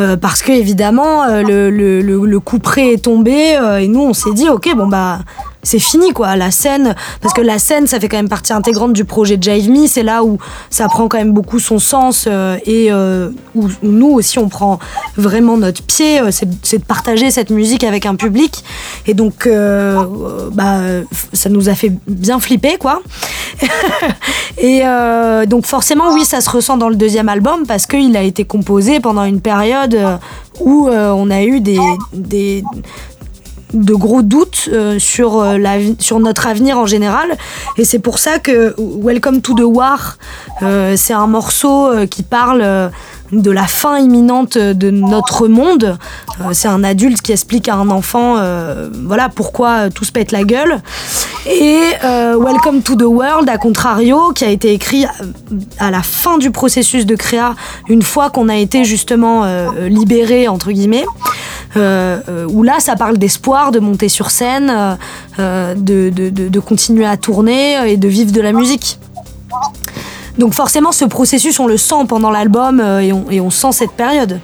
euh, 0.00 0.16
parce 0.16 0.40
que 0.40 0.50
évidemment 0.52 1.24
euh, 1.24 1.42
le, 1.42 1.68
le, 2.00 2.40
coup 2.40 2.58
près 2.58 2.94
est 2.94 3.04
tombé 3.04 3.54
euh, 3.56 3.78
et 3.80 3.88
nous 3.88 4.00
on 4.00 4.14
s'est 4.14 4.32
dit 4.32 4.48
ok 4.48 4.74
bon 4.76 4.86
bah 4.86 5.18
c'est 5.64 5.78
fini 5.78 6.12
quoi. 6.12 6.36
La 6.36 6.50
scène, 6.50 6.94
parce 7.20 7.34
que 7.34 7.40
la 7.40 7.58
scène, 7.58 7.86
ça 7.86 7.98
fait 7.98 8.08
quand 8.08 8.16
même 8.16 8.28
partie 8.28 8.52
intégrante 8.52 8.92
du 8.92 9.04
projet 9.04 9.36
Jive 9.40 9.70
Me. 9.70 9.86
C'est 9.86 10.02
là 10.02 10.22
où 10.22 10.38
ça 10.70 10.86
prend 10.88 11.08
quand 11.08 11.18
même 11.18 11.32
beaucoup 11.32 11.58
son 11.58 11.78
sens 11.78 12.26
euh, 12.28 12.56
et 12.66 12.92
euh, 12.92 13.30
où 13.54 13.68
nous 13.82 14.12
aussi 14.12 14.38
on 14.38 14.48
prend 14.48 14.78
vraiment 15.16 15.56
notre 15.56 15.82
pied. 15.82 16.20
euh, 16.20 16.30
c'est 16.30 16.78
de 16.78 16.84
partager 16.84 17.30
cette 17.30 17.50
musique 17.50 17.82
avec 17.82 18.06
un 18.06 18.14
public. 18.14 18.62
Et 19.06 19.14
donc, 19.14 19.48
bah, 20.52 20.80
ça 21.32 21.48
nous 21.48 21.68
a 21.68 21.74
fait 21.74 21.92
bien 22.06 22.38
flipper 22.38 22.76
quoi. 22.78 23.02
et 24.58 24.82
donc 25.46 25.66
forcément, 25.66 26.12
oui, 26.12 26.24
ça 26.24 26.40
se 26.40 26.50
ressent 26.50 26.76
dans 26.76 26.88
le 26.88 26.96
deuxième 26.96 27.28
album 27.28 27.66
parce 27.66 27.86
qu'il 27.86 28.16
a 28.16 28.22
été 28.22 28.44
composé 28.44 29.00
pendant 29.00 29.24
une 29.24 29.40
période 29.40 29.98
où 30.60 30.88
on 30.88 31.30
a 31.30 31.42
eu 31.42 31.60
des, 31.60 32.62
de 33.74 33.94
gros 33.94 34.22
doutes 34.22 34.68
euh, 34.72 34.98
sur, 34.98 35.40
euh, 35.40 35.58
sur 35.98 36.20
notre 36.20 36.46
avenir 36.46 36.78
en 36.78 36.86
général. 36.86 37.36
Et 37.76 37.84
c'est 37.84 37.98
pour 37.98 38.18
ça 38.18 38.38
que 38.38 38.74
Welcome 38.78 39.40
to 39.40 39.54
the 39.54 39.64
War, 39.64 40.16
euh, 40.62 40.94
c'est 40.96 41.12
un 41.12 41.26
morceau 41.26 41.90
qui 42.10 42.22
parle 42.22 42.90
de 43.32 43.50
la 43.50 43.66
fin 43.66 43.98
imminente 43.98 44.58
de 44.58 44.90
notre 44.90 45.48
monde. 45.48 45.96
Euh, 46.40 46.44
c'est 46.52 46.68
un 46.68 46.84
adulte 46.84 47.20
qui 47.22 47.32
explique 47.32 47.68
à 47.68 47.74
un 47.74 47.88
enfant 47.90 48.36
euh, 48.38 48.88
voilà, 49.06 49.28
pourquoi 49.28 49.90
tout 49.90 50.04
se 50.04 50.12
pète 50.12 50.30
la 50.30 50.44
gueule. 50.44 50.80
Et 51.46 51.80
euh, 52.04 52.36
Welcome 52.38 52.82
to 52.82 52.94
the 52.96 53.02
World, 53.02 53.48
à 53.48 53.58
contrario, 53.58 54.32
qui 54.34 54.44
a 54.44 54.50
été 54.50 54.72
écrit 54.72 55.06
à 55.78 55.90
la 55.90 56.02
fin 56.02 56.38
du 56.38 56.50
processus 56.50 57.06
de 57.06 57.16
créa, 57.16 57.54
une 57.88 58.02
fois 58.02 58.30
qu'on 58.30 58.48
a 58.48 58.56
été 58.56 58.84
justement 58.84 59.44
euh, 59.44 59.88
libéré, 59.88 60.46
entre 60.48 60.70
guillemets, 60.70 61.04
euh, 61.76 62.20
euh, 62.28 62.46
où 62.48 62.62
là, 62.62 62.74
ça 62.78 62.94
parle 62.94 63.18
d'espoir, 63.18 63.72
de 63.72 63.80
monter 63.80 64.08
sur 64.08 64.30
scène, 64.30 64.70
euh, 64.70 64.94
euh, 65.40 65.74
de- 65.74 66.10
de 66.30 66.60
continuer 66.60 67.04
à 67.06 67.16
tourner 67.16 67.90
et 67.90 67.96
de 67.96 68.08
vivre 68.08 68.32
de 68.32 68.40
la 68.40 68.52
musique. 68.52 68.98
Donc 70.38 70.54
forcément, 70.54 70.92
ce 70.92 71.04
processus, 71.04 71.60
on 71.60 71.66
le 71.66 71.76
sent 71.76 72.06
pendant 72.08 72.30
l'album 72.30 72.80
euh, 72.80 73.00
et, 73.00 73.12
on, 73.12 73.30
et 73.30 73.40
on 73.40 73.50
sent 73.50 73.72
cette 73.72 73.92
période. 73.92 74.40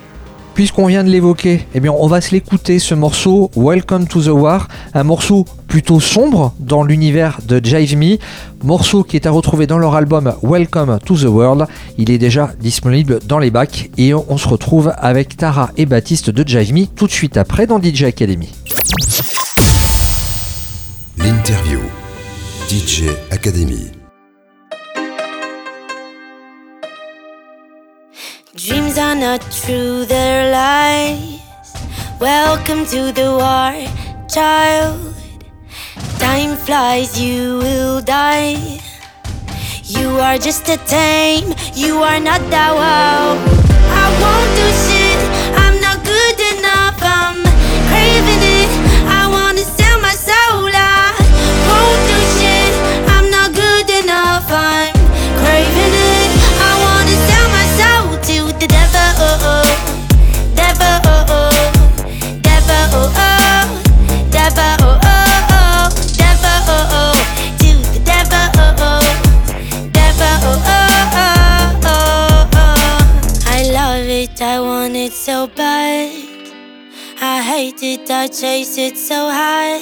Puisqu'on 0.54 0.86
vient 0.86 1.04
de 1.04 1.08
l'évoquer, 1.08 1.66
eh 1.74 1.80
bien 1.80 1.92
on 1.92 2.06
va 2.06 2.20
se 2.20 2.32
l'écouter 2.32 2.78
ce 2.78 2.94
morceau 2.94 3.50
Welcome 3.56 4.06
to 4.06 4.20
the 4.20 4.28
War, 4.28 4.68
un 4.94 5.04
morceau 5.04 5.44
plutôt 5.68 6.00
sombre 6.00 6.52
dans 6.58 6.82
l'univers 6.82 7.38
de 7.46 7.64
Jive 7.64 7.96
Me, 7.96 8.18
morceau 8.62 9.04
qui 9.04 9.16
est 9.16 9.26
à 9.26 9.30
retrouver 9.30 9.66
dans 9.66 9.78
leur 9.78 9.94
album 9.94 10.34
Welcome 10.42 10.98
to 11.04 11.16
the 11.16 11.24
World. 11.24 11.66
Il 11.98 12.10
est 12.10 12.18
déjà 12.18 12.50
disponible 12.60 13.20
dans 13.26 13.38
les 13.38 13.50
bacs 13.50 13.90
et 13.96 14.12
on 14.12 14.36
se 14.36 14.48
retrouve 14.48 14.92
avec 14.98 15.36
Tara 15.36 15.70
et 15.76 15.86
Baptiste 15.86 16.30
de 16.30 16.46
Jive 16.46 16.74
Me 16.74 16.86
tout 16.86 17.06
de 17.06 17.12
suite 17.12 17.36
après 17.36 17.66
dans 17.66 17.80
DJ 17.80 18.04
Academy. 18.04 18.50
L'interview. 21.16 21.80
DJ 22.68 23.04
Academy. 23.30 23.99
Dreams 28.66 28.98
are 28.98 29.14
not 29.14 29.40
true, 29.50 30.04
they're 30.04 30.52
lies. 30.52 31.40
Welcome 32.20 32.84
to 32.92 33.10
the 33.10 33.32
war, 33.40 33.72
child. 34.28 35.14
Time 36.18 36.56
flies, 36.58 37.18
you 37.18 37.56
will 37.60 38.02
die. 38.02 38.80
You 39.84 40.20
are 40.20 40.36
just 40.36 40.68
a 40.68 40.76
tame, 40.84 41.54
you 41.74 42.02
are 42.02 42.20
not 42.20 42.42
that 42.50 42.74
wow. 42.74 43.40
I 44.02 44.04
won't 44.20 44.50
do 44.58 44.66
shit, 44.84 44.99
I 78.10 78.26
chase 78.26 78.76
it 78.76 78.98
so 78.98 79.30
hard. 79.30 79.80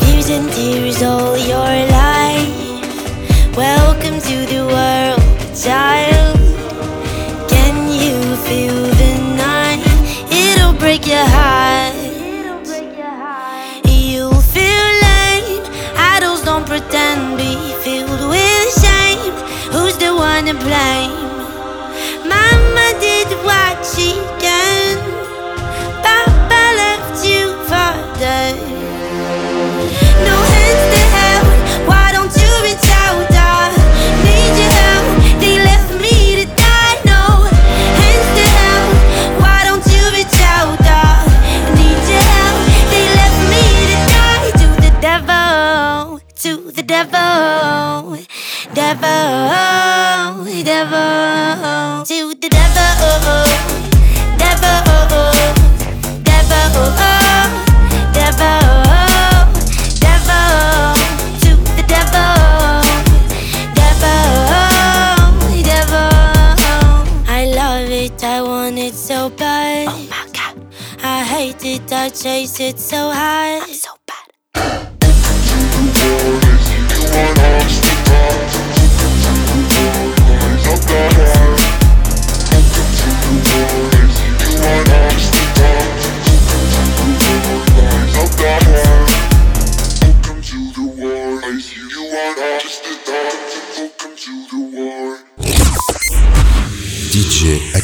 Fears 0.00 0.28
and 0.28 0.50
tears 0.52 1.02
all 1.02 1.38
your 1.38 1.58
life. 1.58 1.91
Devil. 49.22 50.62
Devil. 50.64 52.04
To 52.04 52.34
the 52.34 52.48
devil. 52.48 53.44
Devil. 54.38 54.82
Devil. 54.98 55.52
I 68.24 68.40
want 68.40 68.78
it 68.78 68.94
so 68.94 69.30
bad. 69.30 69.88
Oh 69.88 70.06
my 70.08 70.26
god. 70.32 70.56
I 71.02 71.24
hate 71.24 71.64
it, 71.64 71.92
I 71.92 72.08
chase 72.08 72.60
it 72.60 72.78
so 72.78 73.10
hard. 73.10 73.71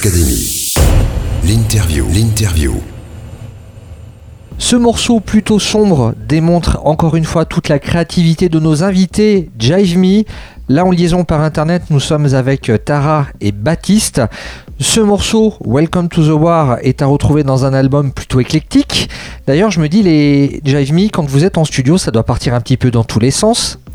Academy. 0.01 0.75
L'interview. 1.43 2.07
L'interview. 2.15 2.81
Ce 4.57 4.77
morceau 4.77 5.19
plutôt 5.19 5.59
sombre 5.59 6.15
démontre 6.29 6.79
encore 6.85 7.17
une 7.17 7.25
fois 7.25 7.45
toute 7.45 7.69
la 7.69 7.81
créativité 7.81 8.49
de 8.49 8.61
nos 8.61 8.85
invités 8.85 9.51
Jive 9.59 9.99
Me. 9.99 10.23
Là 10.69 10.85
en 10.85 10.93
liaison 10.93 11.25
par 11.25 11.41
internet, 11.41 11.83
nous 11.91 11.99
sommes 11.99 12.33
avec 12.33 12.71
Tara 12.85 13.27
et 13.41 13.51
Baptiste. 13.51 14.23
Ce 14.79 15.01
morceau, 15.01 15.55
Welcome 15.67 16.09
to 16.09 16.23
the 16.23 16.41
War, 16.41 16.79
est 16.83 17.03
à 17.03 17.07
retrouver 17.07 17.43
dans 17.43 17.65
un 17.65 17.75
album 17.75 18.13
plutôt 18.13 18.39
éclectique. 18.39 19.11
D'ailleurs, 19.49 19.73
je 19.73 19.81
me 19.81 19.89
dis, 19.89 20.05
les 20.05 20.61
Jive 20.65 20.95
Me, 20.95 21.09
quand 21.09 21.25
vous 21.25 21.45
êtes 21.45 21.59
en 21.59 21.65
studio, 21.65 21.99
ça 21.99 22.13
doit 22.13 22.25
partir 22.25 22.55
un 22.55 22.61
petit 22.61 22.77
peu 22.77 22.93
dans 22.93 23.03
tous 23.03 23.19
les 23.19 23.33
sens. 23.33 23.81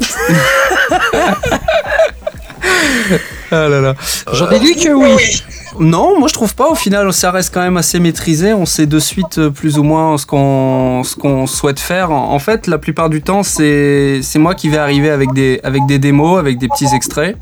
Ah 3.51 3.67
là 3.67 3.81
là. 3.81 3.93
J'en 4.31 4.49
déduis 4.49 4.75
que 4.75 4.89
oui. 4.89 5.43
Non, 5.79 6.19
moi 6.19 6.27
je 6.27 6.33
trouve 6.33 6.55
pas. 6.55 6.69
Au 6.69 6.75
final, 6.75 7.11
ça 7.13 7.31
reste 7.31 7.53
quand 7.53 7.61
même 7.61 7.77
assez 7.77 7.99
maîtrisé. 7.99 8.53
On 8.53 8.65
sait 8.65 8.85
de 8.85 8.99
suite 8.99 9.37
euh, 9.39 9.49
plus 9.49 9.79
ou 9.79 9.83
moins 9.83 10.17
ce 10.17 10.25
qu'on 10.25 11.03
ce 11.03 11.15
qu'on 11.15 11.47
souhaite 11.47 11.79
faire. 11.79 12.11
En 12.11 12.39
fait, 12.39 12.67
la 12.67 12.77
plupart 12.77 13.09
du 13.09 13.21
temps, 13.21 13.43
c'est 13.43 14.19
c'est 14.21 14.39
moi 14.39 14.55
qui 14.55 14.69
vais 14.69 14.77
arriver 14.77 15.09
avec 15.09 15.33
des 15.33 15.99
démos, 15.99 16.39
avec 16.39 16.57
des 16.59 16.67
petits 16.67 16.93
extraits. 16.93 17.37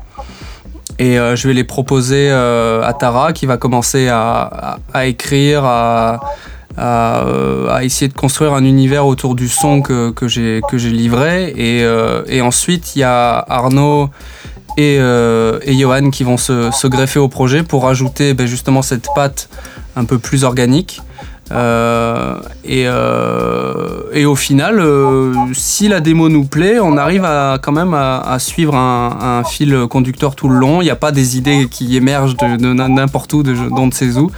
Et 0.98 1.18
euh, 1.18 1.36
je 1.36 1.48
vais 1.48 1.54
les 1.54 1.64
proposer 1.64 2.28
euh, 2.30 2.82
à 2.82 2.92
Tara 2.92 3.32
qui 3.32 3.46
va 3.46 3.56
commencer 3.56 4.08
à, 4.08 4.78
écrire, 5.04 5.64
à, 5.64 6.20
à, 6.76 7.80
essayer 7.82 8.08
de 8.08 8.14
construire 8.14 8.52
un 8.52 8.64
univers 8.64 9.06
autour 9.06 9.34
du 9.34 9.48
son 9.48 9.82
que, 9.82 10.10
que 10.10 10.28
j'ai 10.28 10.90
livré. 10.90 11.52
Et 11.56 12.40
ensuite, 12.40 12.94
il 12.94 13.00
y 13.00 13.02
a 13.02 13.44
Arnaud 13.48 14.10
et, 14.76 14.98
euh, 14.98 15.58
et 15.62 15.74
Johan 15.74 16.10
qui 16.10 16.24
vont 16.24 16.36
se, 16.36 16.86
greffer 16.86 17.18
au 17.18 17.28
projet 17.28 17.62
pour 17.62 17.88
ajouter 17.88 18.34
ben, 18.34 18.46
justement 18.46 18.82
cette 18.82 19.08
patte 19.14 19.48
un 19.96 20.04
peu 20.04 20.18
plus 20.18 20.44
organique. 20.44 21.00
Euh, 21.52 22.34
et, 22.64 22.84
euh, 22.86 24.02
et 24.12 24.24
au 24.24 24.34
final, 24.34 24.80
euh, 24.80 25.34
si 25.54 25.88
la 25.88 26.00
démo 26.00 26.28
nous 26.28 26.44
plaît, 26.44 26.78
on 26.80 26.96
arrive 26.96 27.28
quand 27.62 27.72
même 27.72 27.94
à, 27.94 28.38
suivre 28.38 28.74
un, 28.74 29.42
fil 29.44 29.86
conducteur 29.90 30.34
tout 30.34 30.48
le 30.48 30.56
long. 30.58 30.80
Il 30.80 30.84
n'y 30.84 30.90
a 30.90 30.96
pas 30.96 31.12
des 31.12 31.36
idées 31.36 31.66
qui 31.70 31.96
émergent 31.96 32.36
de, 32.36 32.56
de 32.56 32.72
n'importe 32.72 33.32
où, 33.34 33.42
de, 33.42 33.54
d'on 33.54 33.86
ne 33.86 33.92
sait 33.92 34.16
où. 34.16 34.30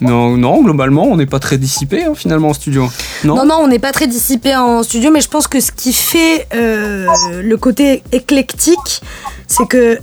Non, 0.00 0.62
globalement, 0.62 1.04
on 1.04 1.16
n'est 1.16 1.26
pas 1.26 1.40
très 1.40 1.58
dissipé 1.58 2.04
hein, 2.04 2.12
finalement 2.14 2.48
en 2.48 2.54
studio. 2.54 2.88
Non, 3.24 3.36
Non, 3.36 3.44
non, 3.44 3.56
on 3.60 3.68
n'est 3.68 3.78
pas 3.78 3.92
très 3.92 4.06
dissipé 4.06 4.56
en 4.56 4.82
studio, 4.82 5.10
mais 5.12 5.20
je 5.20 5.28
pense 5.28 5.48
que 5.48 5.60
ce 5.60 5.72
qui 5.72 5.92
fait 5.92 6.46
le 6.52 7.56
côté 7.56 8.02
éclectique, 8.12 9.02
c'est 9.46 9.66
que, 9.68 9.98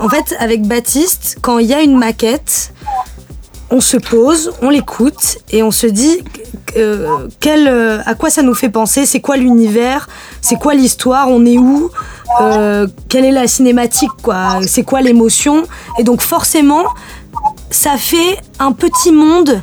en 0.00 0.08
fait, 0.08 0.36
avec 0.38 0.62
Baptiste, 0.62 1.38
quand 1.42 1.58
il 1.58 1.66
y 1.66 1.74
a 1.74 1.82
une 1.82 1.98
maquette, 1.98 2.72
on 3.72 3.80
se 3.80 3.96
pose, 3.96 4.52
on 4.60 4.68
l'écoute 4.68 5.38
et 5.50 5.62
on 5.62 5.70
se 5.70 5.86
dit 5.86 6.22
euh, 6.76 7.26
quel, 7.40 7.66
euh, 7.66 8.02
à 8.04 8.14
quoi 8.14 8.28
ça 8.28 8.42
nous 8.42 8.54
fait 8.54 8.68
penser, 8.68 9.06
c'est 9.06 9.20
quoi 9.20 9.38
l'univers, 9.38 10.10
c'est 10.42 10.56
quoi 10.56 10.74
l'histoire, 10.74 11.28
on 11.28 11.46
est 11.46 11.56
où, 11.56 11.90
euh, 12.42 12.86
quelle 13.08 13.24
est 13.24 13.32
la 13.32 13.46
cinématique, 13.46 14.10
quoi, 14.22 14.60
c'est 14.66 14.82
quoi 14.82 15.00
l'émotion? 15.00 15.62
Et 15.98 16.04
donc 16.04 16.20
forcément, 16.20 16.84
ça 17.70 17.96
fait 17.96 18.36
un 18.58 18.72
petit 18.72 19.10
monde. 19.10 19.62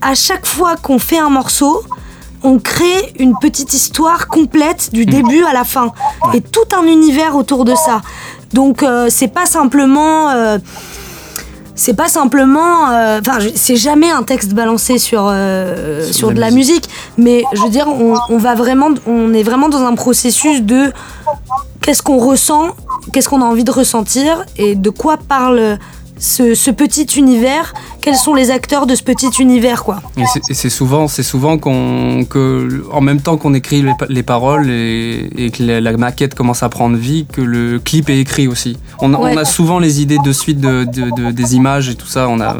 À 0.00 0.14
chaque 0.14 0.46
fois 0.46 0.76
qu'on 0.76 0.98
fait 0.98 1.18
un 1.18 1.30
morceau, 1.30 1.82
on 2.42 2.58
crée 2.58 3.12
une 3.18 3.34
petite 3.38 3.74
histoire 3.74 4.28
complète 4.28 4.90
du 4.94 5.04
début 5.04 5.44
à 5.44 5.52
la 5.52 5.64
fin 5.64 5.92
et 6.32 6.40
tout 6.40 6.74
un 6.74 6.86
univers 6.86 7.36
autour 7.36 7.66
de 7.66 7.74
ça. 7.74 8.00
Donc 8.54 8.84
c'est 9.08 9.28
pas 9.28 9.46
simplement 9.46 10.58
c'est 11.74 11.94
pas 11.94 12.08
simplement 12.08 12.90
euh, 12.90 13.20
enfin 13.20 13.38
c'est 13.54 13.76
jamais 13.76 14.10
un 14.10 14.22
texte 14.22 14.52
balancé 14.54 14.98
sur 14.98 15.26
euh, 15.28 16.04
sur 16.12 16.32
de 16.32 16.38
la 16.40 16.50
musique 16.50 16.88
mais 17.18 17.42
je 17.52 17.60
veux 17.62 17.68
dire 17.70 17.88
on, 17.88 18.14
on 18.28 18.38
va 18.38 18.54
vraiment 18.54 18.90
on 19.06 19.34
est 19.34 19.42
vraiment 19.42 19.68
dans 19.68 19.82
un 19.82 19.94
processus 19.94 20.62
de 20.62 20.92
qu'est-ce 21.80 22.02
qu'on 22.02 22.18
ressent 22.18 22.68
qu'est-ce 23.12 23.28
qu'on 23.28 23.42
a 23.42 23.44
envie 23.44 23.64
de 23.64 23.72
ressentir 23.72 24.44
et 24.56 24.76
de 24.76 24.90
quoi 24.90 25.16
parle 25.16 25.78
ce, 26.18 26.54
ce 26.54 26.70
petit 26.70 27.04
univers 27.16 27.74
quels 28.00 28.14
sont 28.14 28.34
les 28.34 28.50
acteurs 28.50 28.86
de 28.86 28.94
ce 28.94 29.02
petit 29.02 29.30
univers 29.40 29.82
quoi 29.84 30.00
Et 30.16 30.22
c'est- 30.52 30.70
souvent, 30.70 31.08
c'est 31.08 31.22
souvent 31.22 31.58
qu'on, 31.58 32.24
que, 32.28 32.84
en 32.92 33.00
même 33.00 33.20
temps 33.20 33.36
qu'on 33.36 33.52
écrit 33.54 33.82
les, 33.82 33.92
pa- 33.98 34.06
les 34.08 34.22
paroles 34.22 34.70
et, 34.70 35.28
et 35.36 35.50
que 35.50 35.62
la, 35.62 35.80
la 35.80 35.96
maquette 35.96 36.34
commence 36.34 36.62
à 36.62 36.68
prendre 36.68 36.96
vie, 36.96 37.26
que 37.32 37.40
le 37.40 37.78
clip 37.80 38.08
est 38.10 38.20
écrit 38.20 38.46
aussi. 38.46 38.76
On, 39.00 39.12
a- 39.14 39.18
Ouais. 39.18 39.32
on 39.34 39.36
a 39.38 39.44
souvent 39.44 39.78
les 39.78 40.00
idées 40.02 40.18
de 40.24 40.32
suite 40.32 40.60
de, 40.60 40.84
de- 40.84 41.10
de- 41.10 41.30
des 41.32 41.56
images 41.56 41.88
et 41.88 41.94
tout 41.94 42.06
ça. 42.06 42.28
On 42.28 42.40
a 42.40 42.58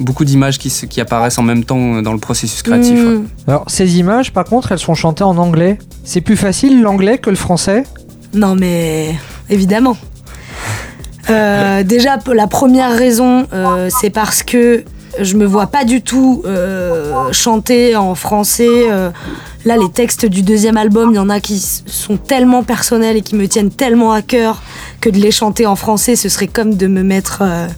beaucoup 0.00 0.24
d'images 0.24 0.58
qui, 0.58 0.70
qui 0.88 1.00
apparaissent 1.00 1.38
en 1.38 1.42
même 1.42 1.64
temps 1.64 2.00
dans 2.02 2.12
le 2.14 2.18
processus 2.18 2.62
créatif. 2.62 2.98
Mm. 2.98 3.06
ouais. 3.06 3.20
Alors, 3.48 3.64
ces 3.68 3.98
images, 3.98 4.32
par 4.32 4.44
contre, 4.46 4.72
elles 4.72 4.78
sont 4.78 4.94
chantées 4.94 5.24
en 5.24 5.36
anglais. 5.36 5.78
C'est 6.04 6.22
plus 6.22 6.36
facile 6.36 6.80
l'anglais 6.82 7.18
que 7.18 7.30
le 7.30 7.36
français? 7.36 7.84
Non, 8.34 8.54
mais 8.56 9.14
évidemment. 9.50 9.96
Euh, 11.28 11.82
déjà, 11.82 12.18
la 12.32 12.46
première 12.46 12.96
raison, 12.96 13.46
euh, 13.52 13.88
c'est 14.00 14.10
parce 14.10 14.42
que 14.42 14.84
je 15.20 15.36
me 15.36 15.44
vois 15.44 15.66
pas 15.66 15.84
du 15.84 16.02
tout 16.02 16.42
euh, 16.46 17.32
chanter 17.32 17.96
en 17.96 18.14
français. 18.14 18.86
Là, 19.64 19.76
les 19.76 19.90
textes 19.90 20.26
du 20.26 20.42
deuxième 20.42 20.76
album, 20.76 21.10
il 21.12 21.16
y 21.16 21.18
en 21.18 21.28
a 21.28 21.40
qui 21.40 21.58
sont 21.58 22.16
tellement 22.16 22.62
personnels 22.62 23.16
et 23.16 23.22
qui 23.22 23.34
me 23.34 23.46
tiennent 23.46 23.70
tellement 23.70 24.12
à 24.12 24.22
cœur 24.22 24.62
que 25.00 25.10
de 25.10 25.18
les 25.18 25.30
chanter 25.30 25.66
en 25.66 25.76
français, 25.76 26.16
ce 26.16 26.28
serait 26.28 26.46
comme 26.46 26.74
de 26.74 26.86
me 26.86 27.02
mettre 27.02 27.40
euh, 27.42 27.68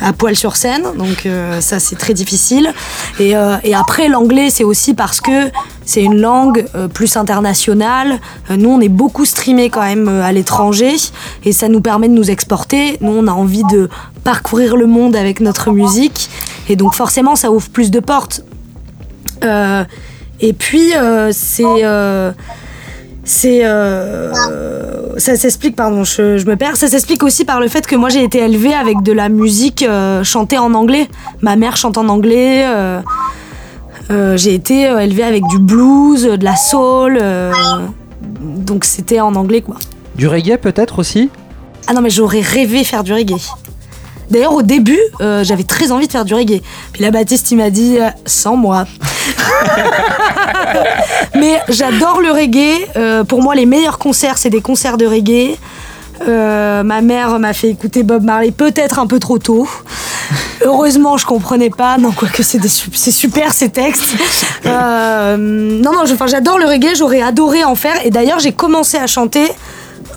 à 0.00 0.12
poil 0.12 0.36
sur 0.36 0.56
scène. 0.56 0.84
Donc 0.96 1.26
euh, 1.26 1.60
ça, 1.60 1.78
c'est 1.78 1.96
très 1.96 2.14
difficile. 2.14 2.72
Et, 3.18 3.36
euh, 3.36 3.56
et 3.64 3.74
après, 3.74 4.08
l'anglais, 4.08 4.50
c'est 4.50 4.64
aussi 4.64 4.94
parce 4.94 5.20
que 5.20 5.50
c'est 5.84 6.02
une 6.02 6.20
langue 6.20 6.66
euh, 6.74 6.88
plus 6.88 7.16
internationale. 7.16 8.18
Euh, 8.50 8.56
nous, 8.56 8.70
on 8.70 8.80
est 8.80 8.88
beaucoup 8.88 9.24
streamé 9.24 9.70
quand 9.70 9.82
même 9.82 10.08
à 10.08 10.32
l'étranger 10.32 10.94
et 11.44 11.52
ça 11.52 11.68
nous 11.68 11.80
permet 11.80 12.08
de 12.08 12.14
nous 12.14 12.30
exporter. 12.30 12.98
Nous, 13.00 13.12
on 13.12 13.26
a 13.26 13.32
envie 13.32 13.64
de 13.64 13.88
parcourir 14.24 14.76
le 14.76 14.86
monde 14.86 15.16
avec 15.16 15.40
notre 15.40 15.70
musique 15.70 16.30
et 16.68 16.76
donc 16.76 16.94
forcément, 16.94 17.36
ça 17.36 17.50
ouvre 17.50 17.68
plus 17.68 17.90
de 17.90 18.00
portes. 18.00 18.44
Et 20.42 20.52
puis, 20.52 20.94
euh, 20.94 21.30
c'est. 21.32 21.64
euh, 21.64 22.32
c'est 23.24 23.64
euh, 23.64 24.32
ça 25.16 25.36
s'explique 25.36 25.76
pardon 25.76 26.02
je, 26.02 26.38
je 26.38 26.44
me 26.46 26.56
perds. 26.56 26.74
Ça 26.74 26.88
s'explique 26.88 27.22
aussi 27.22 27.44
par 27.44 27.60
le 27.60 27.68
fait 27.68 27.86
que 27.86 27.94
moi 27.94 28.08
j'ai 28.08 28.24
été 28.24 28.40
élevée 28.40 28.74
avec 28.74 29.00
de 29.02 29.12
la 29.12 29.28
musique 29.28 29.86
chantée 30.24 30.58
en 30.58 30.74
anglais. 30.74 31.08
Ma 31.40 31.54
mère 31.54 31.76
chante 31.76 31.98
en 31.98 32.08
anglais 32.08 32.66
j'ai 34.10 34.54
été 34.54 34.82
élevée 34.82 35.22
avec 35.22 35.46
du 35.46 35.60
blues 35.60 36.24
de 36.24 36.44
la 36.44 36.56
soul 36.56 37.22
donc 38.40 38.84
c'était 38.84 39.20
en 39.20 39.36
anglais 39.36 39.60
quoi. 39.60 39.76
Du 40.16 40.26
reggae 40.26 40.56
peut-être 40.60 40.98
aussi? 40.98 41.30
Ah 41.86 41.92
non 41.92 42.00
mais 42.00 42.10
j'aurais 42.10 42.40
rêvé 42.40 42.82
faire 42.82 43.04
du 43.04 43.12
reggae 43.12 43.36
D'ailleurs, 44.30 44.54
au 44.54 44.62
début, 44.62 45.00
euh, 45.20 45.44
j'avais 45.44 45.64
très 45.64 45.92
envie 45.92 46.06
de 46.06 46.12
faire 46.12 46.24
du 46.24 46.34
reggae. 46.34 46.62
Puis 46.92 47.02
là, 47.02 47.10
Baptiste, 47.10 47.50
il 47.50 47.56
m'a 47.56 47.70
dit 47.70 47.98
euh, 47.98 48.08
sans 48.24 48.56
moi. 48.56 48.86
Mais 51.34 51.60
j'adore 51.68 52.20
le 52.20 52.30
reggae. 52.30 52.88
Euh, 52.96 53.24
pour 53.24 53.42
moi, 53.42 53.54
les 53.54 53.66
meilleurs 53.66 53.98
concerts, 53.98 54.38
c'est 54.38 54.50
des 54.50 54.60
concerts 54.60 54.96
de 54.96 55.06
reggae. 55.06 55.56
Ma 56.26 57.00
mère 57.00 57.38
m'a 57.40 57.52
fait 57.52 57.70
écouter 57.70 58.04
Bob 58.04 58.22
Marley 58.22 58.52
peut-être 58.52 59.00
un 59.00 59.08
peu 59.08 59.18
trop 59.18 59.38
tôt. 59.38 59.68
Heureusement, 60.64 61.16
je 61.16 61.26
comprenais 61.26 61.70
pas. 61.70 61.98
Non, 61.98 62.12
quoique 62.12 62.44
c'est 62.44 62.60
super 63.10 63.52
ces 63.52 63.70
textes. 63.70 64.14
Non, 64.64 65.92
non, 65.92 66.04
j'adore 66.26 66.58
le 66.58 66.66
reggae. 66.66 66.94
J'aurais 66.96 67.22
adoré 67.22 67.64
en 67.64 67.74
faire. 67.74 68.06
Et 68.06 68.10
d'ailleurs, 68.10 68.38
j'ai 68.38 68.52
commencé 68.52 68.96
à 68.98 69.08
chanter 69.08 69.48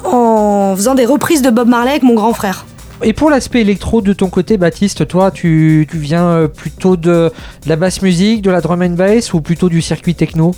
en 0.03 0.76
faisant 0.76 0.93
des 0.93 1.06
reprises 1.06 1.41
de 1.41 1.49
Bob 1.49 1.68
Marley 1.68 1.91
avec 1.91 2.03
mon 2.03 2.14
grand 2.14 2.34
frère. 2.34 2.66
Et 3.03 3.13
pour 3.13 3.29
l'aspect 3.29 3.61
électro 3.61 4.01
de 4.01 4.13
ton 4.13 4.29
côté, 4.29 4.57
Baptiste, 4.57 5.07
toi, 5.07 5.29
tu, 5.31 5.87
tu 5.89 5.97
viens 5.97 6.25
euh, 6.27 6.47
plutôt 6.47 6.95
de, 6.95 7.31
de 7.63 7.69
la 7.69 7.75
basse 7.75 8.01
musique, 8.01 8.41
de 8.41 8.49
la 8.51 8.61
drum 8.61 8.81
and 8.81 8.91
bass 8.91 9.33
ou 9.33 9.41
plutôt 9.41 9.69
du 9.69 9.81
circuit 9.81 10.15
techno? 10.15 10.55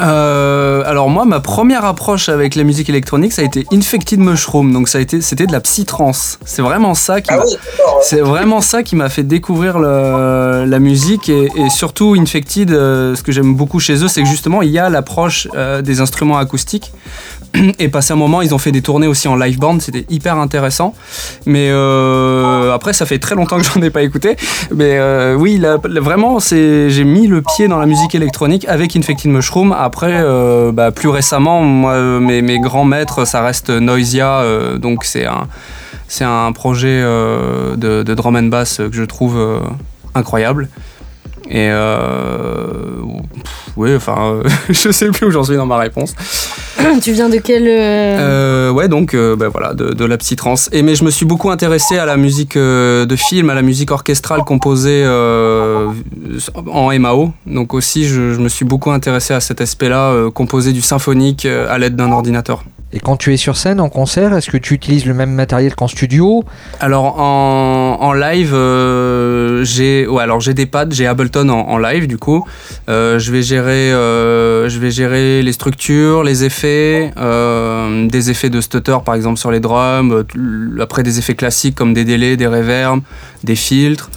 Euh, 0.00 0.82
alors 0.86 1.10
moi, 1.10 1.24
ma 1.26 1.40
première 1.40 1.84
approche 1.84 2.28
avec 2.28 2.54
la 2.54 2.64
musique 2.64 2.88
électronique, 2.88 3.32
ça 3.32 3.42
a 3.42 3.44
été 3.44 3.66
Infected 3.72 4.18
Mushroom, 4.20 4.72
donc 4.72 4.88
ça 4.88 4.98
a 4.98 5.00
été, 5.00 5.20
c'était 5.20 5.46
de 5.46 5.52
la 5.52 5.60
psytrance. 5.60 6.38
C'est 6.46 6.62
vraiment 6.62 6.94
ça 6.94 7.20
qui 7.20 7.28
Ah 7.30 7.40
oui. 7.44 7.54
C'est 8.02 8.20
vraiment 8.20 8.60
ça 8.62 8.82
qui 8.82 8.96
m'a 8.96 9.08
fait 9.10 9.22
découvrir 9.22 9.78
le- 9.78 10.64
la 10.66 10.78
musique 10.78 11.28
et, 11.28 11.48
et 11.56 11.68
surtout 11.68 12.14
Infected, 12.18 12.70
euh, 12.70 13.14
ce 13.14 13.22
que 13.22 13.32
j'aime 13.32 13.54
beaucoup 13.54 13.80
chez 13.80 14.02
eux, 14.02 14.08
c'est 14.08 14.22
que 14.22 14.28
justement 14.28 14.62
il 14.62 14.70
y 14.70 14.78
a 14.78 14.88
l'approche 14.88 15.46
euh, 15.54 15.82
des 15.82 16.00
instruments 16.00 16.38
acoustiques. 16.38 16.90
Et 17.78 17.88
passé 17.88 18.12
un 18.12 18.16
moment, 18.16 18.42
ils 18.42 18.54
ont 18.54 18.58
fait 18.58 18.72
des 18.72 18.82
tournées 18.82 19.06
aussi 19.06 19.28
en 19.28 19.36
live 19.36 19.58
band, 19.58 19.78
c'était 19.80 20.06
hyper 20.08 20.36
intéressant. 20.36 20.94
Mais 21.46 21.68
euh, 21.70 22.72
après, 22.72 22.92
ça 22.92 23.06
fait 23.06 23.18
très 23.18 23.34
longtemps 23.34 23.58
que 23.58 23.64
j'en 23.64 23.82
ai 23.82 23.90
pas 23.90 24.02
écouté. 24.02 24.36
Mais 24.74 24.96
euh, 24.98 25.34
oui, 25.34 25.58
là, 25.58 25.78
vraiment, 25.82 26.38
j'ai 26.40 27.04
mis 27.04 27.26
le 27.26 27.42
pied 27.42 27.68
dans 27.68 27.78
la 27.78 27.86
musique 27.86 28.14
électronique 28.14 28.66
avec 28.68 28.96
Infected 28.96 29.30
Mushroom. 29.30 29.72
Après, 29.72 30.12
euh, 30.12 30.72
bah, 30.72 30.90
plus 30.90 31.08
récemment, 31.08 31.62
moi, 31.62 32.20
mes, 32.20 32.58
grands 32.60 32.84
maîtres, 32.84 33.24
ça 33.26 33.42
reste 33.42 33.70
Noisia, 33.70 34.42
donc 34.78 35.04
c'est 35.04 35.26
un 35.26 35.48
c'est 36.08 36.24
un 36.24 36.52
projet 36.52 37.00
de, 37.00 38.02
de 38.02 38.14
drum 38.14 38.36
and 38.36 38.44
bass 38.44 38.76
que 38.76 38.92
je 38.92 39.02
trouve 39.02 39.40
incroyable. 40.14 40.68
Et 41.50 41.68
euh, 41.70 42.66
pff, 43.34 43.52
oui, 43.76 43.94
enfin, 43.94 44.40
euh, 44.44 44.48
je 44.70 44.90
sais 44.90 45.08
plus 45.08 45.26
où 45.26 45.30
j'en 45.30 45.44
suis 45.44 45.56
dans 45.56 45.66
ma 45.66 45.78
réponse. 45.78 46.14
tu 47.02 47.12
viens 47.12 47.28
de 47.28 47.38
quel. 47.38 47.66
euh, 47.66 48.68
Euh, 48.68 48.70
ouais, 48.70 48.88
donc 48.88 49.14
euh, 49.14 49.36
bah, 49.36 49.48
voilà, 49.48 49.74
de, 49.74 49.92
de 49.92 50.04
la 50.04 50.16
psytrance. 50.18 50.68
Et 50.72 50.82
mais 50.82 50.94
je 50.94 51.04
me 51.04 51.10
suis 51.10 51.26
beaucoup 51.26 51.50
intéressé 51.50 51.98
à 51.98 52.06
la 52.06 52.16
musique 52.16 52.56
de 52.56 53.16
film, 53.16 53.50
à 53.50 53.54
la 53.54 53.62
musique 53.62 53.90
orchestrale 53.90 54.42
composée 54.44 55.04
en 56.66 56.98
MAO. 56.98 57.32
Donc 57.46 57.74
aussi, 57.74 58.04
je, 58.04 58.32
je 58.34 58.38
me 58.40 58.48
suis 58.48 58.64
beaucoup 58.64 58.90
intéressé 58.90 59.34
à 59.34 59.40
cet 59.40 59.60
aspect-là, 59.60 60.30
composé 60.34 60.72
du 60.72 60.80
symphonique 60.82 61.46
à 61.46 61.78
l'aide 61.78 61.96
d'un 61.96 62.12
ordinateur. 62.12 62.64
Et 62.94 63.00
quand 63.00 63.16
tu 63.16 63.32
es 63.32 63.38
sur 63.38 63.56
scène 63.56 63.80
en 63.80 63.88
concert, 63.88 64.34
est-ce 64.34 64.50
que 64.50 64.58
tu 64.58 64.74
utilises 64.74 65.06
le 65.06 65.14
même 65.14 65.32
matériel 65.32 65.74
qu'en 65.74 65.88
studio? 65.88 66.44
Alors 66.78 67.18
en, 67.18 68.12
live, 68.12 68.52
euh, 68.52 69.64
j'ai 69.64 70.06
des 70.54 70.66
pads, 70.66 70.90
j'ai 70.90 71.06
Ableton 71.06 71.48
en, 71.48 71.78
live 71.78 72.06
du 72.06 72.18
coup. 72.18 72.46
Euh, 72.90 73.18
je 73.18 73.32
vais 73.32 73.42
gérer, 73.42 73.92
euh, 73.92 74.68
je 74.68 74.78
vais 74.78 74.90
gérer 74.90 75.42
les 75.42 75.52
structures, 75.52 76.22
les 76.22 76.44
effets, 76.44 77.12
des 77.16 78.30
effets 78.30 78.50
de 78.50 78.60
stutter 78.60 78.98
par 79.04 79.14
exemple 79.14 79.38
sur 79.38 79.50
les 79.50 79.60
drums. 79.60 80.24
Après 80.78 81.02
des 81.02 81.18
effets 81.18 81.34
classiques 81.34 81.74
comme 81.74 81.94
des 81.94 82.04
délais, 82.04 82.36
des 82.36 82.46
reverbs, 82.46 83.00
des 83.42 83.56
filtres. 83.56 84.10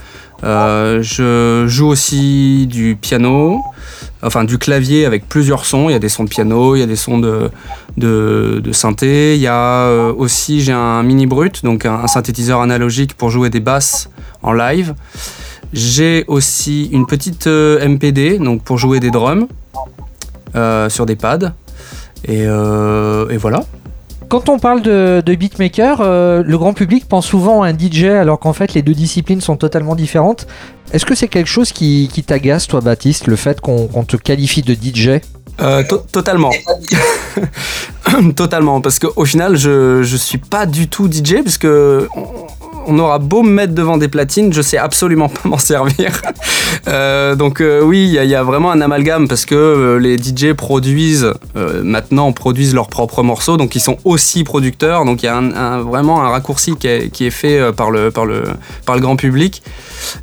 Je 0.43 1.63
joue 1.65 1.87
aussi 1.87 2.67
du 2.67 2.97
piano, 2.99 3.61
enfin 4.21 4.43
du 4.43 4.57
clavier 4.57 5.05
avec 5.05 5.29
plusieurs 5.29 5.65
sons. 5.65 5.89
Il 5.89 5.93
y 5.93 5.95
a 5.95 5.99
des 5.99 6.09
sons 6.09 6.25
de 6.25 6.29
piano, 6.29 6.75
il 6.75 6.79
y 6.79 6.83
a 6.83 6.87
des 6.87 6.97
sons 6.97 7.19
de, 7.19 7.49
de, 7.97 8.61
de 8.63 8.71
synthé. 8.71 9.35
Il 9.35 9.41
y 9.41 9.47
a 9.47 9.83
euh, 9.87 10.13
aussi, 10.13 10.61
j'ai 10.61 10.73
un 10.73 11.03
mini 11.03 11.25
brut, 11.25 11.63
donc 11.63 11.85
un, 11.85 11.95
un 11.95 12.07
synthétiseur 12.07 12.61
analogique 12.61 13.15
pour 13.15 13.29
jouer 13.29 13.49
des 13.49 13.59
basses 13.59 14.09
en 14.43 14.53
live. 14.53 14.93
J'ai 15.73 16.23
aussi 16.27 16.85
une 16.91 17.05
petite 17.05 17.47
euh, 17.47 17.85
MPD, 17.87 18.37
donc 18.39 18.63
pour 18.63 18.77
jouer 18.77 18.99
des 18.99 19.11
drums 19.11 19.47
euh, 20.55 20.89
sur 20.89 21.05
des 21.05 21.15
pads. 21.15 21.53
Et, 22.27 22.43
euh, 22.45 23.27
et 23.29 23.37
voilà. 23.37 23.63
Quand 24.29 24.49
on 24.49 24.57
parle 24.57 24.81
de, 24.81 25.21
de 25.23 25.35
beatmaker, 25.35 25.99
euh, 26.01 26.41
le 26.43 26.57
grand 26.57 26.73
public 26.73 27.07
pense 27.07 27.27
souvent 27.27 27.61
à 27.61 27.67
un 27.67 27.77
DJ 27.77 28.05
alors 28.05 28.39
qu'en 28.39 28.53
fait 28.53 28.73
les 28.73 28.81
deux 28.81 28.95
disciplines 28.95 29.39
sont 29.41 29.55
totalement 29.55 29.93
différentes. 29.95 30.47
Est-ce 30.93 31.05
que 31.05 31.13
c'est 31.13 31.27
quelque 31.27 31.47
chose 31.49 31.71
qui, 31.71 32.09
qui 32.11 32.23
t'agace, 32.23 32.67
toi, 32.67 32.81
Baptiste, 32.81 33.27
le 33.27 33.35
fait 33.35 33.61
qu'on 33.61 33.87
te 34.07 34.17
qualifie 34.17 34.63
de 34.63 34.73
DJ 34.73 35.21
Euh, 35.61 35.83
to- 35.83 36.03
totalement. 36.11 36.49
Totalement, 38.35 38.81
parce 38.81 38.99
qu'au 38.99 39.25
final, 39.25 39.57
je, 39.57 40.03
je 40.03 40.17
suis 40.17 40.37
pas 40.37 40.65
du 40.65 40.87
tout 40.87 41.09
DJ, 41.11 41.43
parce 41.43 41.57
on, 42.87 42.99
aura 42.99 43.17
beau 43.19 43.41
me 43.41 43.49
mettre 43.49 43.73
devant 43.73 43.97
des 43.97 44.07
platines, 44.07 44.53
je 44.53 44.61
sais 44.61 44.77
absolument 44.77 45.27
pas 45.27 45.41
m'en 45.49 45.57
servir. 45.57 46.21
Euh, 46.87 47.35
donc 47.35 47.61
euh, 47.61 47.81
oui, 47.81 48.05
il 48.05 48.29
y, 48.29 48.35
a- 48.35 48.43
vraiment 48.43 48.71
un 48.71 48.79
amalgame, 48.79 49.27
parce 49.27 49.45
que 49.45 49.55
euh, 49.55 49.97
les 49.99 50.17
DJ 50.17 50.53
produisent, 50.53 51.31
maintenant, 51.55 52.31
produisent 52.31 52.75
leurs 52.75 52.87
propres 52.89 53.23
morceaux, 53.23 53.57
donc 53.57 53.75
ils 53.75 53.79
sont 53.81 53.97
aussi 54.03 54.43
producteurs, 54.43 55.03
donc 55.05 55.23
il 55.23 55.25
y 55.25 55.29
a 55.29 55.41
vraiment 55.81 56.23
un 56.23 56.29
raccourci 56.29 56.75
qui 56.75 56.87
est, 56.87 57.09
qui 57.09 57.25
est 57.25 57.31
fait 57.31 57.73
par 57.73 57.89
le, 57.91 58.11
par, 58.11 58.25
le, 58.25 58.43
par 58.85 58.95
le 58.95 59.01
grand 59.01 59.15
public. 59.15 59.63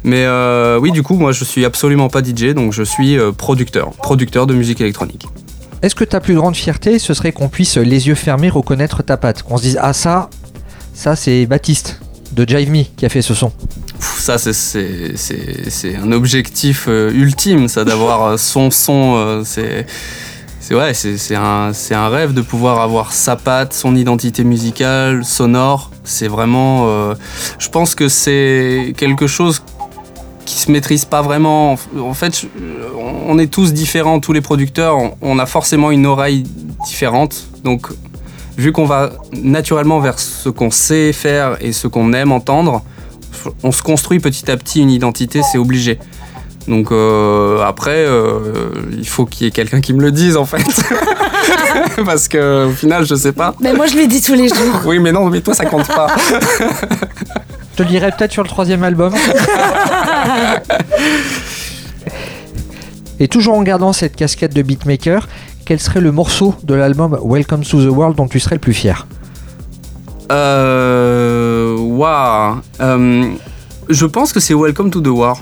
Mais 0.04 0.24
oui, 0.80 0.92
du 0.92 1.02
coup, 1.02 1.14
moi, 1.16 1.32
je 1.32 1.44
suis 1.44 1.64
absolument 1.64 2.08
pas 2.08 2.22
DJ, 2.22 2.54
donc 2.54 2.72
je 2.72 2.82
suis 2.84 3.18
producteur, 3.36 3.90
producteur 3.92 4.46
de 4.46 4.54
musique 4.54 4.80
électronique. 4.80 5.26
Est-ce 5.82 5.94
que 5.96 6.04
ta 6.04 6.20
plus 6.20 6.34
grande 6.36 6.54
fierté, 6.54 6.98
ce 7.00 7.12
serait 7.12 7.32
qu'on 7.32 7.48
puisse, 7.48 7.76
les 7.76 8.06
yeux 8.06 8.14
fermés, 8.14 8.48
reconnaître 8.50 9.02
ta 9.02 9.16
patte 9.16 9.42
Qu'on 9.42 9.56
se 9.56 9.62
dise, 9.62 9.78
ah 9.80 9.92
ça, 9.92 10.30
ça 10.94 11.16
c'est 11.16 11.44
Baptiste 11.46 12.00
de 12.32 12.48
Jive 12.48 12.70
Me 12.70 12.84
qui 12.96 13.04
a 13.04 13.08
fait 13.08 13.20
ce 13.22 13.34
son. 13.34 13.52
Ça, 13.98 14.38
c'est- 14.38 15.96
un 15.96 16.12
objectif 16.12 16.86
euh, 16.88 17.10
ultime, 17.12 17.66
ça, 17.68 17.84
d'avoir 17.84 18.22
euh, 18.24 18.36
son 18.36 18.70
son. 18.70 19.14
euh, 19.16 19.42
c'est 19.44 21.34
un, 21.34 22.08
rêve 22.08 22.32
de 22.32 22.40
pouvoir 22.42 22.80
avoir 22.80 23.12
sa 23.12 23.34
patte, 23.36 23.74
son 23.74 23.96
identité 23.96 24.44
musicale, 24.44 25.24
sonore. 25.24 25.90
C'est 26.04 26.28
vraiment. 26.28 27.12
je 27.58 27.68
pense 27.68 27.94
que 27.94 28.08
c'est 28.08 28.94
quelque 28.96 29.26
chose 29.26 29.62
qui 30.44 30.58
se 30.58 30.70
maîtrise 30.70 31.04
pas 31.04 31.22
vraiment. 31.22 31.76
En 31.98 32.14
fait, 32.14 32.40
je- 32.40 32.46
on 33.26 33.38
est 33.38 33.46
tous 33.46 33.72
différents, 33.72 34.20
tous 34.20 34.32
les 34.32 34.40
producteurs. 34.40 34.96
On, 35.20 35.38
a 35.38 35.46
forcément 35.46 35.90
une 35.90 36.06
oreille 36.06 36.44
différente. 36.86 37.46
Donc, 37.64 37.88
vu 38.56 38.72
qu'on 38.72 38.84
va 38.84 39.10
naturellement 39.32 40.00
vers 40.00 40.18
ce 40.18 40.48
qu'on 40.48 40.70
sait 40.70 41.12
faire 41.12 41.56
et 41.60 41.72
ce 41.72 41.86
qu'on 41.88 42.12
aime 42.12 42.32
entendre, 42.32 42.82
on 43.62 43.72
se 43.72 43.82
construit 43.82 44.20
petit 44.20 44.50
à 44.50 44.56
petit 44.56 44.80
une 44.80 44.90
identité, 44.90 45.42
c'est 45.42 45.58
obligé. 45.58 45.98
Donc 46.68 46.92
euh, 46.92 47.60
après, 47.64 48.04
euh, 48.06 48.38
il 48.96 49.08
faut 49.08 49.24
qu'il 49.24 49.46
y 49.46 49.48
ait 49.48 49.52
quelqu'un 49.52 49.80
qui 49.80 49.92
me 49.94 50.00
le 50.00 50.12
dise 50.12 50.36
en 50.36 50.44
fait. 50.44 50.62
Parce 52.04 52.28
que 52.28 52.66
au 52.68 52.70
final, 52.70 53.04
je 53.04 53.14
sais 53.16 53.32
pas. 53.32 53.54
Mais 53.60 53.72
moi, 53.72 53.86
je 53.86 53.96
le 53.96 54.06
dis 54.06 54.20
tous 54.20 54.34
les 54.34 54.48
jours. 54.48 54.82
Oui, 54.84 55.00
mais 55.00 55.10
non, 55.10 55.28
mais 55.28 55.40
toi, 55.40 55.54
ça 55.54 55.64
compte 55.64 55.88
pas. 55.88 56.06
Je 57.72 57.76
te 57.78 57.82
le 57.84 57.88
dirai 57.88 58.10
peut-être 58.10 58.32
sur 58.32 58.42
le 58.42 58.48
troisième 58.48 58.82
album. 58.84 59.14
Et 63.18 63.28
toujours 63.28 63.54
en 63.56 63.62
gardant 63.62 63.92
cette 63.94 64.14
casquette 64.14 64.54
de 64.54 64.62
beatmaker, 64.62 65.26
quel 65.64 65.80
serait 65.80 66.00
le 66.00 66.12
morceau 66.12 66.54
de 66.64 66.74
l'album 66.74 67.18
Welcome 67.24 67.62
to 67.64 67.82
the 67.82 67.88
World 67.88 68.16
dont 68.16 68.28
tu 68.28 68.40
serais 68.40 68.56
le 68.56 68.60
plus 68.60 68.74
fier? 68.74 69.06
Euh, 70.30 71.76
Waouh. 71.78 72.56
Euh, 72.80 73.30
je 73.88 74.06
pense 74.06 74.32
que 74.32 74.40
c'est 74.40 74.54
Welcome 74.54 74.90
to 74.90 75.00
the 75.00 75.08
War. 75.08 75.38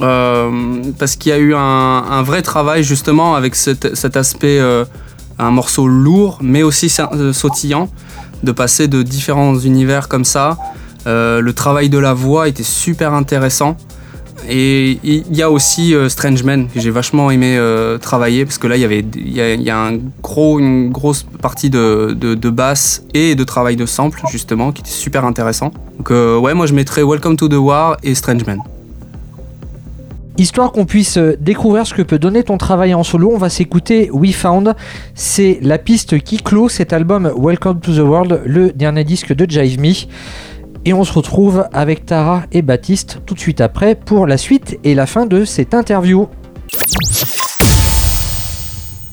Euh, 0.00 0.82
parce 0.98 1.16
qu'il 1.16 1.30
y 1.30 1.34
a 1.34 1.38
eu 1.38 1.54
un, 1.54 2.22
vrai 2.22 2.42
travail 2.42 2.82
justement 2.82 3.34
avec 3.36 3.54
cet, 3.54 4.16
aspect, 4.16 4.58
euh, 4.58 4.84
un 5.38 5.50
morceau 5.50 5.86
lourd 5.86 6.38
mais 6.42 6.62
aussi 6.62 6.88
sa- 6.88 7.10
sautillant, 7.32 7.88
de 8.42 8.52
passer 8.52 8.88
de 8.88 9.02
différents 9.02 9.56
univers 9.58 10.08
comme 10.08 10.24
ça. 10.24 10.58
Euh, 11.06 11.40
le 11.40 11.52
travail 11.52 11.88
de 11.88 11.98
la 11.98 12.14
voix 12.14 12.48
était 12.48 12.62
super 12.62 13.14
intéressant. 13.14 13.76
Et 14.48 14.98
il 15.02 15.34
y 15.34 15.42
a 15.42 15.50
aussi 15.50 15.94
euh, 15.94 16.08
Strange 16.08 16.44
Man 16.44 16.68
que 16.68 16.78
j'ai 16.78 16.90
vachement 16.90 17.30
aimé 17.30 17.56
euh, 17.56 17.98
travailler 17.98 18.44
parce 18.44 18.58
que 18.58 18.66
là 18.66 18.76
il 18.76 18.82
y 18.82 18.84
avait 18.84 19.04
a, 19.70 19.90
une 19.90 20.90
grosse 20.90 21.26
partie 21.40 21.70
de, 21.70 22.12
de, 22.12 22.50
basse 22.50 23.02
et 23.14 23.34
de 23.34 23.44
travail 23.44 23.76
de 23.76 23.86
sample 23.86 24.20
justement 24.30 24.72
qui 24.72 24.82
était 24.82 24.90
super 24.90 25.24
intéressant. 25.24 25.72
Donc 25.96 26.10
ouais 26.10 26.54
moi 26.54 26.66
je 26.66 26.74
mettrais 26.74 27.02
Welcome 27.02 27.36
to 27.36 27.48
the 27.48 27.54
War 27.54 27.96
et 28.02 28.14
Strange 28.14 28.44
Man. 28.46 28.60
Histoire 30.38 30.70
qu'on 30.70 30.84
puisse 30.84 31.16
découvrir 31.16 31.86
ce 31.86 31.94
que 31.94 32.02
peut 32.02 32.18
donner 32.18 32.42
ton 32.42 32.58
travail 32.58 32.92
en 32.92 33.02
solo, 33.02 33.30
on 33.32 33.38
va 33.38 33.48
s'écouter 33.48 34.10
We 34.12 34.34
Found. 34.34 34.74
C'est 35.14 35.58
la 35.62 35.78
piste 35.78 36.20
qui 36.20 36.36
clôt 36.36 36.68
cet 36.68 36.92
album 36.92 37.32
Welcome 37.38 37.80
to 37.80 37.94
the 37.94 38.06
World, 38.06 38.42
le 38.44 38.70
dernier 38.70 39.02
disque 39.02 39.32
de 39.32 39.50
Jive 39.50 39.80
Me. 39.80 39.94
Et 40.88 40.92
on 40.92 41.02
se 41.02 41.12
retrouve 41.12 41.66
avec 41.72 42.06
Tara 42.06 42.44
et 42.52 42.62
Baptiste 42.62 43.18
tout 43.26 43.34
de 43.34 43.40
suite 43.40 43.60
après 43.60 43.96
pour 43.96 44.24
la 44.24 44.38
suite 44.38 44.78
et 44.84 44.94
la 44.94 45.06
fin 45.06 45.26
de 45.26 45.44
cette 45.44 45.74
interview. 45.74 46.28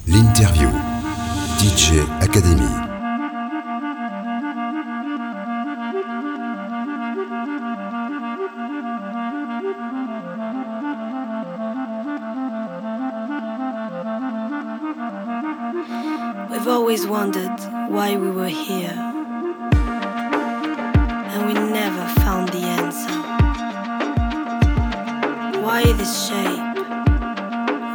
L'interview. 0.08 0.70
DJ 1.58 1.94
Academy. 2.22 2.62
We've 16.52 16.68
always 16.68 17.08
wondered 17.08 17.60
why 17.90 18.16
we 18.16 18.30
were 18.30 18.48
here, 18.48 18.94
this 25.98 26.28
shape? 26.28 26.78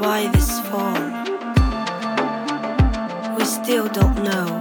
Why 0.01 0.29
this 0.33 0.61
form? 0.69 1.13
We 3.37 3.45
still 3.45 3.89
don't 3.89 4.23
know, 4.23 4.59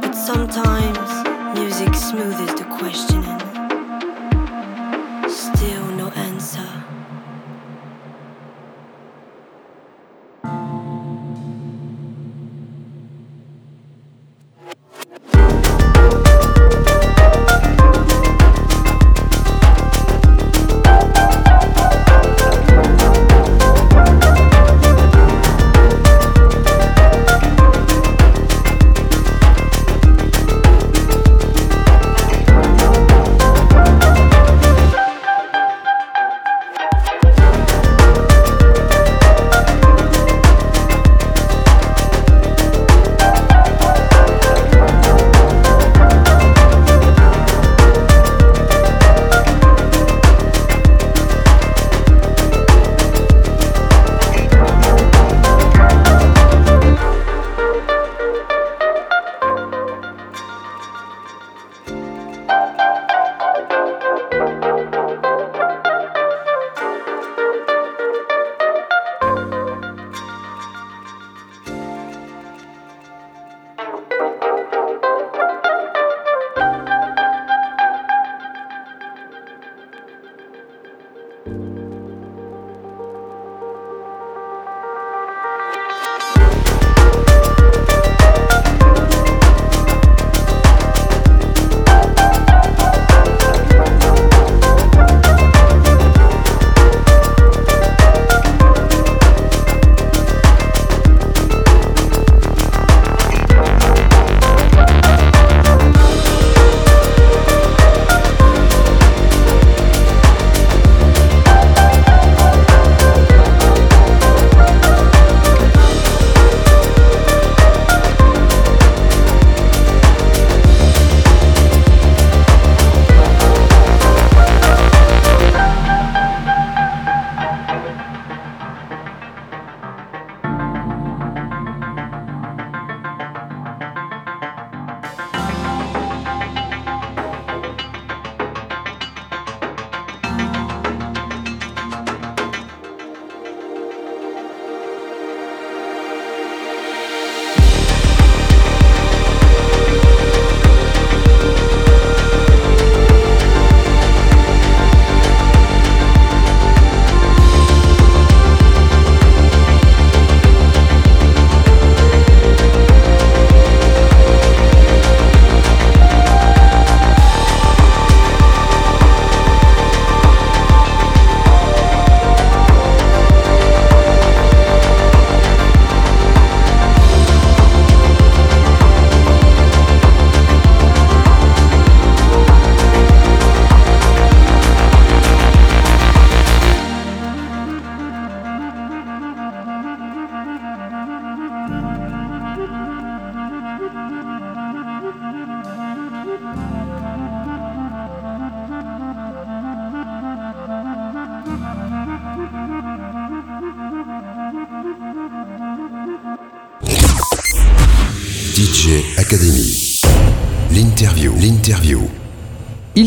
but 0.00 0.12
sometimes 0.12 1.58
music 1.58 1.94
smoothes 1.94 2.54
the 2.54 2.66
questioning. 2.78 3.35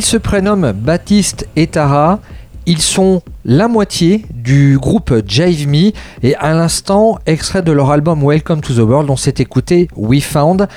Se 0.10 0.18
prénomment 0.18 0.74
Baptiste 0.74 1.48
et 1.56 1.68
Tara. 1.68 2.20
Ils 2.66 2.82
sont 2.82 3.22
la 3.46 3.68
moitié 3.68 4.26
du 4.34 4.80
groupe 4.80 5.14
Jive 5.28 5.68
Me 5.68 5.92
et 6.24 6.34
à 6.38 6.56
l'instant, 6.56 7.20
extrait 7.28 7.62
de 7.62 7.72
leur 7.72 7.92
album 7.92 8.24
Welcome 8.24 8.62
to 8.62 8.74
the 8.74 8.80
World, 8.80 9.08
on 9.12 9.18
s'est 9.18 9.36
écouté 9.38 9.88
We 9.96 10.24
Found. 10.24 10.68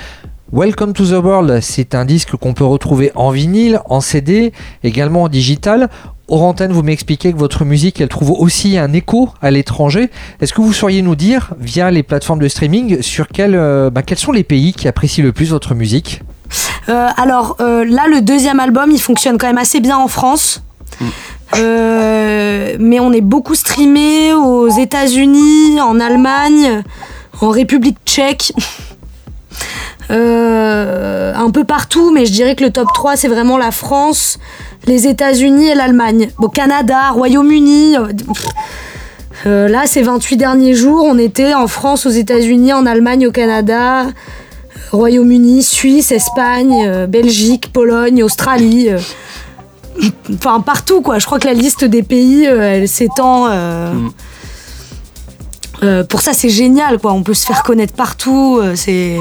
Welcome 0.53 0.93
to 0.93 1.07
the 1.07 1.25
World, 1.25 1.61
c'est 1.63 1.95
un 1.95 2.05
disque 2.05 2.37
qu'on 2.37 2.53
peut 2.53 2.67
retrouver 2.67 3.11
en 3.15 3.31
vinyle, 3.31 3.81
en 3.87 4.03
CD, 4.03 4.53
également 4.85 5.23
en 5.23 5.29
digital. 5.31 5.89
Orantène, 6.29 6.73
vous 6.73 6.83
m'expliquez 6.83 7.33
que 7.33 7.39
votre 7.39 7.65
musique, 7.65 8.03
elle 8.03 8.11
trouve 8.11 8.33
aussi 8.33 8.77
un 8.77 8.93
écho 8.93 9.31
à 9.41 9.51
l'étranger. 9.51 10.11
Est-ce 10.43 10.53
que 10.53 10.61
vous 10.61 10.75
sauriez 10.75 11.01
nous 11.01 11.17
dire, 11.17 11.55
via 11.59 11.91
les 11.91 12.03
plateformes 12.03 12.41
de 12.41 12.49
streaming, 12.49 13.01
sur 13.01 13.29
euh, 13.39 13.89
bah, 13.89 14.03
quels 14.03 14.19
sont 14.19 14.33
les 14.33 14.45
pays 14.45 14.75
qui 14.75 14.89
apprécient 14.89 15.25
le 15.25 15.33
plus 15.33 15.49
votre 15.49 15.75
musique? 15.75 16.21
Alors 17.17 17.57
euh, 17.61 17.85
là, 17.85 18.07
le 18.09 18.21
deuxième 18.21 18.61
album, 18.61 18.91
il 18.91 19.01
fonctionne 19.01 19.39
quand 19.39 19.47
même 19.47 19.59
assez 19.59 19.81
bien 19.81 19.99
en 19.99 20.09
France. 20.09 20.63
Euh, 21.57 22.77
mais 22.79 23.01
on 23.01 23.13
est 23.13 23.21
beaucoup 23.21 23.55
streamé 23.55 24.33
aux 24.33 24.69
États-Unis, 24.69 25.81
en 25.81 26.01
Allemagne, 26.01 26.83
en 27.41 27.51
République 27.51 27.99
tchèque. 28.07 28.53
Euh, 30.11 31.33
un 31.35 31.51
peu 31.51 31.65
partout, 31.65 32.11
mais 32.13 32.27
je 32.27 32.33
dirais 32.33 32.55
que 32.55 32.63
le 32.63 32.71
top 32.71 32.89
3, 32.93 33.17
c'est 33.17 33.29
vraiment 33.29 33.57
la 33.57 33.71
France, 33.71 34.39
les 34.87 35.07
États-Unis 35.07 35.69
et 35.69 35.75
l'Allemagne. 35.75 36.29
Bon, 36.39 36.49
Canada, 36.49 37.11
Royaume-Uni. 37.13 37.97
euh. 37.97 38.09
Euh, 39.47 39.69
là, 39.69 39.87
ces 39.87 40.03
28 40.03 40.37
derniers 40.37 40.75
jours, 40.75 41.05
on 41.05 41.17
était 41.17 41.55
en 41.55 41.67
France, 41.67 42.05
aux 42.05 42.11
États-Unis, 42.11 42.73
en 42.73 42.85
Allemagne, 42.85 43.27
au 43.27 43.33
Canada, 43.33 44.07
Royaume-Uni, 44.93 45.63
Suisse, 45.63 46.13
Espagne, 46.13 46.85
euh, 46.87 47.07
Belgique, 47.07 47.73
Pologne, 47.73 48.23
Australie. 48.23 48.91
euh, 48.91 48.99
Enfin, 50.35 50.61
partout, 50.61 51.03
quoi. 51.03 51.19
Je 51.19 51.27
crois 51.27 51.39
que 51.39 51.47
la 51.47 51.53
liste 51.55 51.85
des 51.85 52.03
pays, 52.03 52.47
euh, 52.47 52.61
elle 52.63 52.89
s'étend. 52.89 53.47
euh, 53.51 53.93
euh, 55.83 56.05
pour 56.05 56.21
ça, 56.23 56.33
c'est 56.33 56.49
génial, 56.49 56.99
quoi. 56.99 57.13
On 57.13 57.23
peut 57.23 57.35
se 57.35 57.45
faire 57.47 57.63
connaître 57.63 57.93
partout. 57.95 58.59
euh, 58.63 58.75
c'est. 58.77 59.19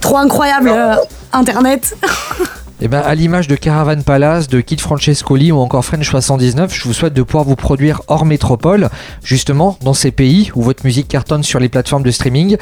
Trop 0.00 0.18
incroyable, 0.18 0.68
euh, 0.68 0.96
Internet. 1.32 1.96
Eh 2.84 2.88
ben, 2.88 2.98
à 2.98 3.14
l'image 3.14 3.46
de 3.46 3.54
Caravan 3.54 4.02
Palace, 4.02 4.48
de 4.48 4.60
Kid 4.60 4.80
Francescoli 4.80 5.52
ou 5.52 5.58
encore 5.58 5.84
French 5.84 6.10
79, 6.10 6.74
je 6.74 6.82
vous 6.82 6.92
souhaite 6.92 7.14
de 7.14 7.22
pouvoir 7.22 7.44
vous 7.44 7.54
produire 7.54 8.02
hors 8.08 8.24
métropole, 8.24 8.88
justement 9.22 9.78
dans 9.82 9.94
ces 9.94 10.10
pays 10.10 10.50
où 10.56 10.62
votre 10.62 10.84
musique 10.84 11.06
cartonne 11.06 11.44
sur 11.44 11.60
les 11.60 11.68
plateformes 11.68 12.02
de 12.02 12.10
streaming. 12.10 12.56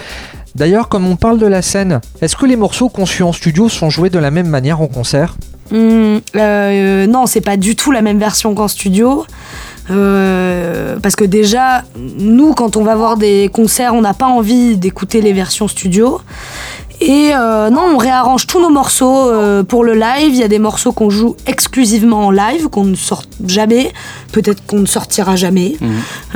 D'ailleurs, 0.54 0.90
comme 0.90 1.06
on 1.06 1.16
parle 1.16 1.38
de 1.38 1.46
la 1.46 1.62
scène, 1.62 2.02
est-ce 2.20 2.36
que 2.36 2.44
les 2.44 2.56
morceaux 2.56 2.90
conçus 2.90 3.22
en 3.22 3.32
studio 3.32 3.70
sont 3.70 3.88
joués 3.88 4.10
de 4.10 4.18
la 4.18 4.30
même 4.30 4.48
manière 4.48 4.82
en 4.82 4.88
concert? 4.88 5.36
Hum, 5.72 6.20
euh, 6.36 7.06
non, 7.06 7.24
c'est 7.24 7.40
pas 7.40 7.56
du 7.56 7.74
tout 7.74 7.90
la 7.90 8.02
même 8.02 8.18
version 8.18 8.54
qu'en 8.54 8.68
studio. 8.68 9.24
Euh, 9.90 10.98
parce 11.02 11.16
que 11.16 11.24
déjà, 11.24 11.84
nous, 11.96 12.52
quand 12.52 12.76
on 12.76 12.84
va 12.84 12.94
voir 12.94 13.16
des 13.16 13.48
concerts, 13.50 13.94
on 13.94 14.02
n'a 14.02 14.12
pas 14.14 14.26
envie 14.26 14.76
d'écouter 14.76 15.22
les 15.22 15.32
versions 15.32 15.66
studio. 15.66 16.20
Et 17.00 17.30
euh, 17.34 17.70
non, 17.70 17.82
on 17.94 17.96
réarrange 17.96 18.46
tous 18.46 18.60
nos 18.60 18.68
morceaux 18.68 19.30
euh, 19.30 19.62
pour 19.62 19.84
le 19.84 19.94
live. 19.94 20.28
Il 20.34 20.36
y 20.36 20.42
a 20.42 20.48
des 20.48 20.58
morceaux 20.58 20.92
qu'on 20.92 21.08
joue 21.08 21.34
exclusivement 21.46 22.26
en 22.26 22.30
live, 22.30 22.68
qu'on 22.68 22.84
ne 22.84 22.94
sort 22.94 23.22
jamais. 23.46 23.92
Peut-être 24.32 24.64
qu'on 24.66 24.80
ne 24.80 24.86
sortira 24.86 25.34
jamais. 25.34 25.76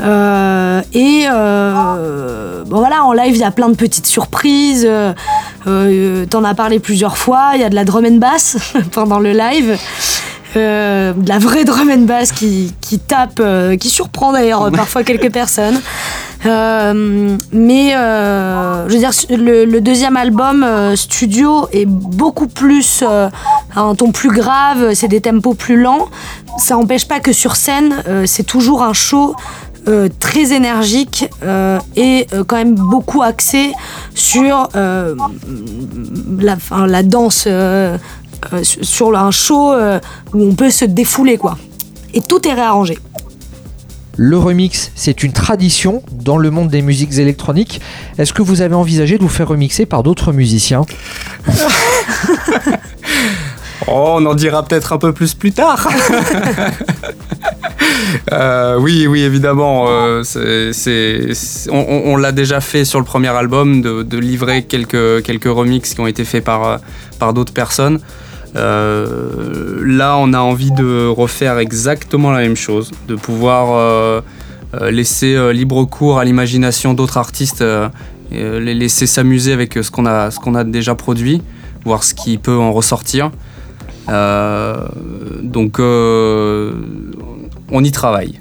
Euh, 0.01 0.81
et 0.95 1.27
euh, 1.31 2.65
bon 2.65 2.79
voilà, 2.79 3.05
en 3.05 3.13
live, 3.13 3.35
il 3.35 3.41
y 3.41 3.45
a 3.45 3.51
plein 3.51 3.69
de 3.69 3.77
petites 3.77 4.07
surprises. 4.07 4.87
Euh, 4.89 5.13
euh, 5.67 6.25
T'en 6.25 6.45
as 6.45 6.55
parlé 6.55 6.79
plusieurs 6.79 7.19
fois. 7.19 7.51
Il 7.55 7.61
y 7.61 7.65
a 7.65 7.69
de 7.69 7.75
la 7.75 7.85
drum 7.85 8.07
and 8.07 8.17
bass 8.17 8.57
pendant 8.93 9.19
le 9.19 9.33
live. 9.33 9.77
Euh, 10.57 11.13
de 11.13 11.29
la 11.29 11.39
vraie 11.39 11.65
drum 11.65 11.91
and 11.91 12.03
bass 12.03 12.31
qui, 12.33 12.73
qui 12.81 13.01
tape, 13.01 13.41
euh, 13.41 13.77
qui 13.77 13.91
surprend 13.91 14.33
d'ailleurs 14.33 14.71
parfois 14.73 15.03
quelques 15.03 15.33
personnes. 15.33 15.81
Euh, 16.47 17.37
mais 17.53 17.93
euh, 17.97 18.87
le, 18.89 19.79
deuxième 19.81 20.17
album 20.17 20.63
euh, 20.63 20.95
studio 20.95 21.69
est 21.73 21.87
beaucoup 21.87 22.49
plus 22.49 23.03
un 23.77 23.95
ton 23.95 24.13
plus 24.13 24.31
grave, 24.31 24.93
c'est 24.95 25.09
des 25.09 25.21
tempos 25.21 25.55
plus 25.55 25.81
lents. 25.81 26.09
Ça 26.59 26.75
n'empêche 26.75 27.09
pas 27.09 27.21
que 27.21 27.33
sur 27.33 27.57
scène, 27.57 27.95
c'est 28.27 28.45
toujours 28.45 28.83
un 28.83 28.93
show 28.93 29.35
très 30.21 30.53
énergique 30.53 31.29
et 31.97 32.27
quand 32.47 32.57
même 32.57 32.75
beaucoup 32.75 33.23
axé 33.23 33.73
sur 34.15 34.69
la, 36.39 37.03
danse, 37.03 37.49
sur- 38.63 39.19
un 39.19 39.31
show 39.31 39.73
où 40.33 40.43
on 40.43 40.55
peut 40.55 40.71
se 40.71 40.85
défouler 40.85 41.37
quoi. 41.37 41.59
Et 42.13 42.21
tout 42.21 42.47
est 42.47 42.53
réarrangé. 42.53 42.97
Le 44.17 44.39
remix, 44.39 44.93
c'est 44.95 45.23
une 45.23 45.33
tradition 45.33 46.03
dans 46.13 46.39
le 46.39 46.51
monde 46.51 46.69
des 46.69 46.83
musiques 46.83 47.19
électroniques. 47.19 47.81
Est-ce 48.19 48.33
que 48.33 48.43
vous 48.43 48.61
avez 48.63 48.75
envisagé 48.75 49.19
de 49.19 49.23
vous 49.23 49.29
faire 49.29 49.49
remixer 49.49 49.87
par 49.87 50.03
d'autres 50.03 50.33
musiciens 50.33 50.83
Oh, 53.87 54.17
on 54.17 54.25
en 54.25 54.35
dira 54.35 54.65
peut-être 54.65 54.93
un 54.93 54.99
peu 54.99 55.13
plus 55.13 55.35
plus 55.35 55.53
tard. 55.53 55.89
Euh, 58.33 58.79
oui, 58.79 59.07
oui, 59.07 59.23
évidemment. 59.23 59.87
euh, 59.89 60.23
on 61.71 62.17
l'a 62.17 62.33
déjà 62.33 62.61
fait 62.61 62.85
sur 62.85 62.99
le 62.99 63.05
premier 63.05 63.29
album 63.29 63.83
de, 63.83 64.19
livrer 64.19 64.65
quelques, 64.65 65.45
remixes 65.45 65.95
qui 65.95 66.01
ont 66.01 66.07
été 66.07 66.25
faits 66.25 66.45
par, 66.45 66.65
euh, 66.65 66.77
par 67.19 67.35
d'autres 67.35 67.53
personnes. 67.53 68.01
Euh, 68.57 69.83
là, 69.85 70.17
on 70.19 70.33
a 70.33 70.39
envie 70.39 70.71
de 70.71 71.07
refaire 71.07 71.59
exactement 71.59 72.31
la 72.31 72.41
même 72.41 72.57
chose, 72.57 72.93
de 73.09 73.17
pouvoir 73.17 73.75
euh, 73.75 74.21
euh, 74.75 74.91
laisser 74.91 75.53
libre 75.53 75.85
cours 75.85 76.19
à 76.19 76.25
l'imagination 76.25 76.95
d'autres 76.95 77.19
artistes, 77.19 77.65
les 78.31 78.75
laisser 78.75 79.07
s'amuser 79.07 79.53
avec 79.53 79.75
ce 79.75 79.91
qu'on 79.91 80.07
a, 80.07 80.65
déjà 80.65 80.95
produit, 80.95 81.43
voir 81.85 82.05
ce 82.05 82.15
qui 82.15 82.39
peut 82.39 82.57
en 82.57 82.73
ressortir. 82.73 83.31
Donc, 84.09 85.79
on 85.79 86.73
y 87.83 87.91
travaille. 87.93 88.41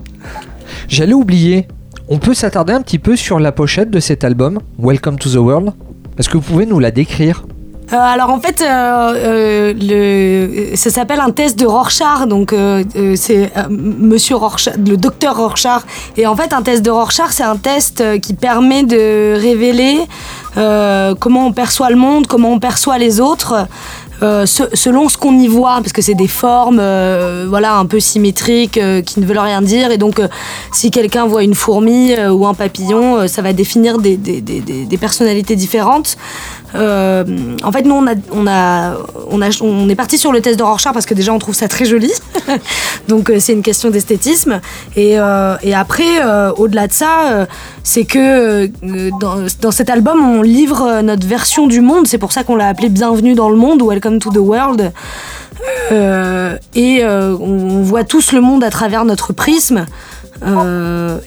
J'allais 0.87 1.13
oublier, 1.13 1.67
on 2.07 2.17
peut 2.17 2.33
s'attarder 2.33 2.73
un 2.73 2.81
petit 2.81 2.99
peu 2.99 3.15
sur 3.15 3.39
la 3.39 3.51
pochette 3.51 3.89
de 3.89 3.99
cet 3.99 4.23
album, 4.23 4.59
Welcome 4.77 5.17
to 5.17 5.29
the 5.29 5.35
World. 5.35 5.73
Est-ce 6.17 6.29
que 6.29 6.37
vous 6.37 6.43
pouvez 6.43 6.65
nous 6.65 6.79
la 6.79 6.91
décrire? 6.91 7.45
Euh, 7.93 7.97
alors 7.99 8.31
en 8.31 8.39
fait, 8.39 8.59
euh, 8.61 9.73
euh, 9.77 10.75
ça 10.75 10.89
s'appelle 10.89 11.19
un 11.19 11.29
test 11.29 11.59
de 11.59 11.65
Rorschach, 11.67 12.27
donc 12.27 12.55
c'est 13.15 13.51
Monsieur 13.69 14.35
Rorschach, 14.35 14.73
le 14.77 14.97
docteur 14.97 15.37
Rorschach. 15.37 15.81
Et 16.17 16.25
en 16.25 16.35
fait, 16.35 16.53
un 16.53 16.63
test 16.63 16.81
de 16.83 16.89
Rorschach, 16.89 17.29
c'est 17.31 17.43
un 17.43 17.57
test 17.57 18.03
qui 18.19 18.33
permet 18.33 18.83
de 18.83 19.35
révéler 19.39 19.99
comment 21.19 21.45
on 21.47 21.51
perçoit 21.53 21.89
le 21.91 21.95
monde, 21.97 22.25
comment 22.27 22.51
on 22.53 22.59
perçoit 22.59 22.97
les 22.97 23.19
autres. 23.19 23.67
se- 24.45 24.69
selon 24.73 25.09
ce 25.09 25.17
qu'on 25.17 25.37
y 25.37 25.47
voit, 25.49 25.77
parce 25.81 25.91
que 25.91 26.01
c'est 26.01 26.13
des 26.13 26.29
formes, 26.29 26.81
voilà, 27.49 27.75
un 27.75 27.85
peu 27.85 27.99
symétriques, 27.99 28.79
qui 29.05 29.19
ne 29.19 29.25
veulent 29.25 29.37
rien 29.39 29.61
dire. 29.61 29.91
Et 29.91 29.97
donc, 29.97 30.21
si 30.71 30.89
quelqu'un 30.91 31.25
voit 31.25 31.43
une 31.43 31.55
fourmi 31.55 32.15
ou 32.31 32.47
un 32.47 32.53
papillon, 32.53 33.27
ça 33.27 33.41
va 33.41 33.51
définir 33.53 33.97
des 33.99 34.97
personnalités 34.99 35.55
différentes. 35.55 36.15
Euh, 36.75 37.23
en 37.63 37.71
fait, 37.71 37.83
nous, 37.83 37.95
on, 37.95 38.07
a, 38.07 38.15
on, 38.31 38.47
a, 38.47 38.95
on, 39.61 39.89
est 39.89 39.95
parti 39.95 40.17
sur 40.17 40.31
le 40.31 40.41
test 40.41 40.57
de 40.57 40.63
Rorschach 40.63 40.93
parce 40.93 41.05
que 41.05 41.13
déjà, 41.13 41.33
on 41.33 41.39
trouve 41.39 41.55
ça 41.55 41.67
très 41.67 41.85
joli. 41.85 42.11
Donc, 43.07 43.29
euh, 43.29 43.39
c'est 43.39 43.53
une 43.53 43.61
question 43.61 43.89
d'esthétisme. 43.89 44.59
Et, 44.95 45.19
euh, 45.19 45.55
après, 45.75 46.23
au-delà 46.57 46.87
de 46.87 46.93
ça, 46.93 47.47
c'est 47.83 48.05
que 48.05 48.67
dans, 49.19 49.45
dans 49.61 49.71
cet 49.71 49.89
album, 49.89 50.23
on 50.23 50.41
livre 50.41 51.01
notre 51.01 51.27
version 51.27 51.67
du 51.67 51.81
monde. 51.81 52.07
C'est 52.07 52.17
pour 52.17 52.31
ça 52.31 52.43
qu'on 52.43 52.55
l'a 52.55 52.67
appelé 52.67 52.89
Bienvenue 52.89 53.33
dans 53.33 53.49
le 53.49 53.55
monde 53.55 53.81
Welcome 53.81 54.19
to 54.19 54.31
the 54.31 54.37
World. 54.37 54.91
Et 55.91 57.03
on, 57.05 57.81
voit 57.83 58.03
tous 58.03 58.31
le 58.31 58.41
monde 58.41 58.63
à 58.63 58.69
travers 58.69 59.03
notre 59.03 59.33
prisme. 59.33 59.85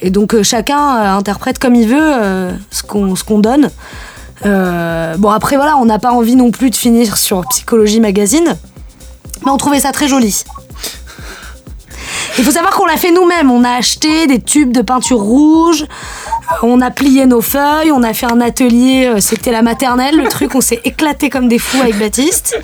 Et 0.01 0.11
donc 0.11 0.41
chacun 0.43 1.17
interprète 1.17 1.59
comme 1.59 1.75
il 1.75 1.89
veut 1.89 2.51
ce 2.71 2.83
qu'on 2.83 3.39
donne. 3.39 3.71
Euh, 4.45 5.17
bon 5.17 5.31
après 5.31 5.57
voilà, 5.57 5.77
on 5.79 5.87
n'a 5.87 5.99
pas 5.99 6.13
envie 6.13 6.37
non 6.37 6.51
plus 6.51 6.71
de 6.71 6.77
finir 6.77 7.17
sur 7.17 7.43
Psychologie 7.49 8.01
Magazine, 8.01 8.57
mais 9.45 9.51
on 9.51 9.57
trouvait 9.57 9.81
ça 9.81 9.93
très 9.93 10.09
joli. 10.09 10.45
Il 12.39 12.45
faut 12.45 12.51
savoir 12.51 12.75
qu'on 12.75 12.85
l'a 12.85 12.99
fait 12.99 13.13
nous-mêmes. 13.13 13.51
On 13.51 13.65
a 13.65 13.71
acheté 13.71 14.27
des 14.27 14.41
tubes 14.43 14.71
de 14.71 14.83
peinture 14.83 15.21
rouge, 15.21 15.87
on 16.63 16.83
a 16.83 16.91
plié 16.91 17.25
nos 17.25 17.41
feuilles, 17.41 17.91
on 17.93 18.03
a 18.03 18.13
fait 18.13 18.27
un 18.27 18.43
atelier, 18.43 19.07
euh, 19.07 19.21
c'était 19.21 19.51
la 19.53 19.63
maternelle, 19.63 20.17
le 20.17 20.29
truc, 20.29 20.55
on 20.55 20.61
s'est 20.61 20.81
éclaté 20.85 21.31
comme 21.31 21.49
des 21.49 21.59
fous 21.59 21.81
avec 21.81 21.99
Baptiste. 21.99 22.59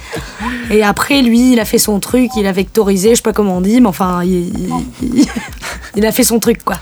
Et 0.71 0.83
après, 0.83 1.23
lui, 1.23 1.53
il 1.53 1.61
a 1.61 1.65
fait 1.65 1.79
son 1.79 2.01
truc, 2.01 2.31
il 2.37 2.47
a 2.47 2.53
vectorisé, 2.53 3.11
je 3.11 3.15
sais 3.17 3.23
pas 3.23 3.33
comment 3.33 3.57
on 3.57 3.61
dit, 3.63 3.81
mais 3.81 3.89
enfin, 3.89 4.23
il 4.25 6.07
a 6.07 6.13
fait 6.13 6.25
son 6.25 6.39
truc, 6.39 6.63
quoi. 6.65 6.77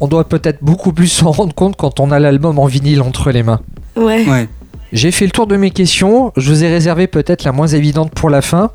On 0.00 0.06
doit 0.08 0.24
peut-être 0.28 0.58
beaucoup 0.62 0.92
plus 0.92 1.08
s'en 1.08 1.30
rendre 1.30 1.54
compte 1.54 1.76
quand 1.76 2.00
on 2.00 2.10
a 2.10 2.18
l'album 2.18 2.58
en 2.58 2.66
vinyle 2.66 3.02
entre 3.02 3.30
les 3.30 3.42
mains. 3.42 3.60
Ouais. 3.96 4.26
Ouais. 4.28 4.48
J'ai 4.92 5.12
fait 5.12 5.24
le 5.24 5.30
tour 5.30 5.46
de 5.46 5.56
mes 5.56 5.70
questions, 5.70 6.32
je 6.36 6.50
vous 6.50 6.64
ai 6.64 6.68
réservé 6.68 7.06
peut-être 7.06 7.44
la 7.44 7.52
moins 7.52 7.68
évidente 7.68 8.12
pour 8.12 8.28
la 8.28 8.42
fin. 8.42 8.70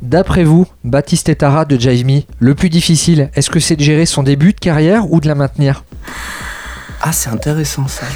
D'après 0.00 0.44
vous, 0.44 0.66
Baptiste 0.84 1.28
et 1.28 1.36
Tara 1.36 1.64
de 1.64 1.78
Jive 1.78 2.06
Me, 2.06 2.20
le 2.38 2.54
plus 2.54 2.70
difficile, 2.70 3.30
est-ce 3.34 3.50
que 3.50 3.60
c'est 3.60 3.76
de 3.76 3.82
gérer 3.82 4.06
son 4.06 4.22
début 4.22 4.52
de 4.52 4.60
carrière 4.60 5.10
ou 5.12 5.20
de 5.20 5.28
la 5.28 5.34
maintenir? 5.34 5.84
Ah, 7.02 7.12
c'est 7.12 7.30
intéressant 7.30 7.88
ça. 7.88 8.06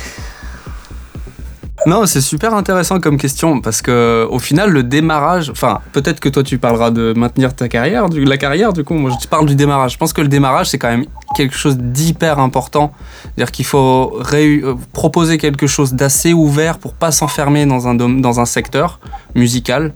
Non, 1.86 2.06
c'est 2.06 2.20
super 2.20 2.54
intéressant 2.54 2.98
comme 2.98 3.16
question 3.18 3.60
parce 3.60 3.82
que 3.82 4.26
au 4.30 4.38
final, 4.38 4.70
le 4.70 4.82
démarrage, 4.82 5.48
enfin, 5.50 5.80
peut-être 5.92 6.18
que 6.18 6.28
toi 6.28 6.42
tu 6.42 6.58
parleras 6.58 6.90
de 6.90 7.14
maintenir 7.16 7.54
ta 7.54 7.68
carrière, 7.68 8.06
la 8.08 8.36
carrière, 8.36 8.72
du 8.72 8.82
coup, 8.82 8.94
moi 8.94 9.12
je 9.20 9.28
parle 9.28 9.46
du 9.46 9.54
démarrage. 9.54 9.92
Je 9.92 9.98
pense 9.98 10.12
que 10.12 10.20
le 10.20 10.28
démarrage 10.28 10.70
c'est 10.70 10.78
quand 10.78 10.88
même 10.88 11.06
quelque 11.36 11.54
chose 11.54 11.78
d'hyper 11.78 12.40
important. 12.40 12.92
C'est-à-dire 13.22 13.52
qu'il 13.52 13.64
faut 13.64 14.20
euh, 14.32 14.74
proposer 14.92 15.38
quelque 15.38 15.66
chose 15.66 15.94
d'assez 15.94 16.32
ouvert 16.32 16.78
pour 16.78 16.94
pas 16.94 17.12
s'enfermer 17.12 17.64
dans 17.64 17.86
un, 17.86 17.94
dans 17.94 18.40
un 18.40 18.44
secteur 18.44 18.98
musical. 19.34 19.94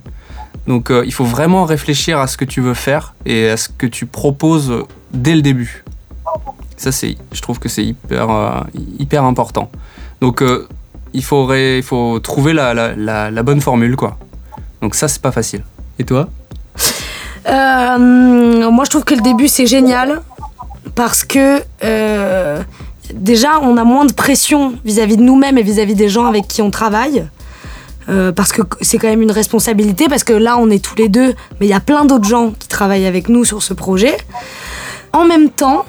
Donc 0.69 0.91
euh, 0.91 1.03
il 1.05 1.13
faut 1.13 1.25
vraiment 1.25 1.65
réfléchir 1.65 2.21
à 2.21 2.29
ce 2.29 2.37
que 2.37 2.45
tu 2.45 2.61
veux 2.61 2.75
faire 2.75 3.15
et 3.27 3.51
à 3.51 3.57
ce 3.57 3.69
que 3.69 3.87
tu 3.87 4.07
proposes 4.07 4.73
dès 5.13 5.35
le 5.35 5.43
début. 5.43 5.85
Ça, 6.77 6.91
c'est, 6.93 7.17
je 7.33 7.41
trouve 7.41 7.59
que 7.59 7.69
c'est 7.69 7.85
hyper, 7.85 8.31
euh, 8.31 8.61
hyper 8.99 9.25
important. 9.25 9.71
Donc, 10.21 10.43
il, 11.15 11.25
faut 11.25 11.53
il 11.55 11.83
faut 11.83 12.19
trouver 12.21 12.53
la, 12.53 12.73
la 12.95 13.43
bonne 13.43 13.61
formule, 13.61 13.97
quoi. 13.97 14.19
Donc 14.81 14.95
ça, 14.97 15.09
c'est 15.09 15.23
pas 15.23 15.33
facile. 15.33 15.63
Et 15.99 16.05
toi? 16.05 16.29
Euh, 17.49 18.71
moi, 18.71 18.85
je 18.85 18.91
trouve 18.91 19.05
que 19.05 19.15
le 19.15 19.21
début, 19.21 19.49
c'est 19.49 19.67
génial 19.67 20.21
parce 20.95 21.25
que 21.25 21.63
euh, 21.85 22.63
déjà, 23.15 23.61
on 23.63 23.77
a 23.77 23.85
moins 23.85 24.05
de 24.05 24.13
pression 24.13 24.75
vis-à-vis 24.85 25.17
de 25.17 25.23
nous-mêmes 25.23 25.59
et 25.59 25.63
vis-à-vis 25.63 25.95
des 25.95 26.09
gens 26.09 26.27
avec 26.27 26.49
qui 26.49 26.63
on 26.63 26.71
travaille. 26.71 27.27
Euh, 28.09 28.33
parce 28.33 28.53
que 28.53 28.63
c'est 28.81 28.99
quand 28.99 29.09
même 29.09 29.23
une 29.23 29.31
responsabilité, 29.31 30.09
parce 30.09 30.25
que 30.25 30.33
là, 30.33 30.59
on 30.59 30.69
est 30.71 30.85
tous 30.85 30.97
les 30.97 31.09
deux, 31.09 31.35
mais 31.61 31.67
il 31.67 31.69
y 31.69 31.75
a 31.75 31.81
plein 31.81 32.05
d'autres 32.05 32.29
gens 32.29 32.51
qui 32.59 32.67
travaillent 32.67 33.07
avec 33.07 33.29
nous 33.29 33.45
sur 33.45 33.63
ce 33.63 33.75
projet. 33.75 34.17
En 35.13 35.25
même 35.25 35.51
temps, 35.51 35.85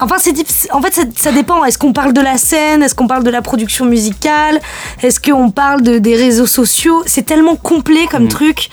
enfin, 0.00 0.16
c'est 0.18 0.34
en 0.72 0.82
fait, 0.82 0.94
ça, 0.94 1.02
ça 1.16 1.32
dépend. 1.32 1.64
Est-ce 1.64 1.78
qu'on 1.78 1.92
parle 1.92 2.12
de 2.12 2.20
la 2.20 2.36
scène? 2.36 2.82
Est-ce 2.82 2.94
qu'on 2.94 3.06
parle 3.06 3.24
de 3.24 3.30
la 3.30 3.42
production 3.42 3.84
musicale? 3.84 4.60
Est-ce 5.02 5.20
qu'on 5.20 5.50
parle 5.50 5.82
de, 5.82 5.98
des 5.98 6.16
réseaux 6.16 6.46
sociaux? 6.46 7.02
C'est 7.06 7.24
tellement 7.24 7.56
complet 7.56 8.06
comme 8.10 8.28
truc. 8.28 8.70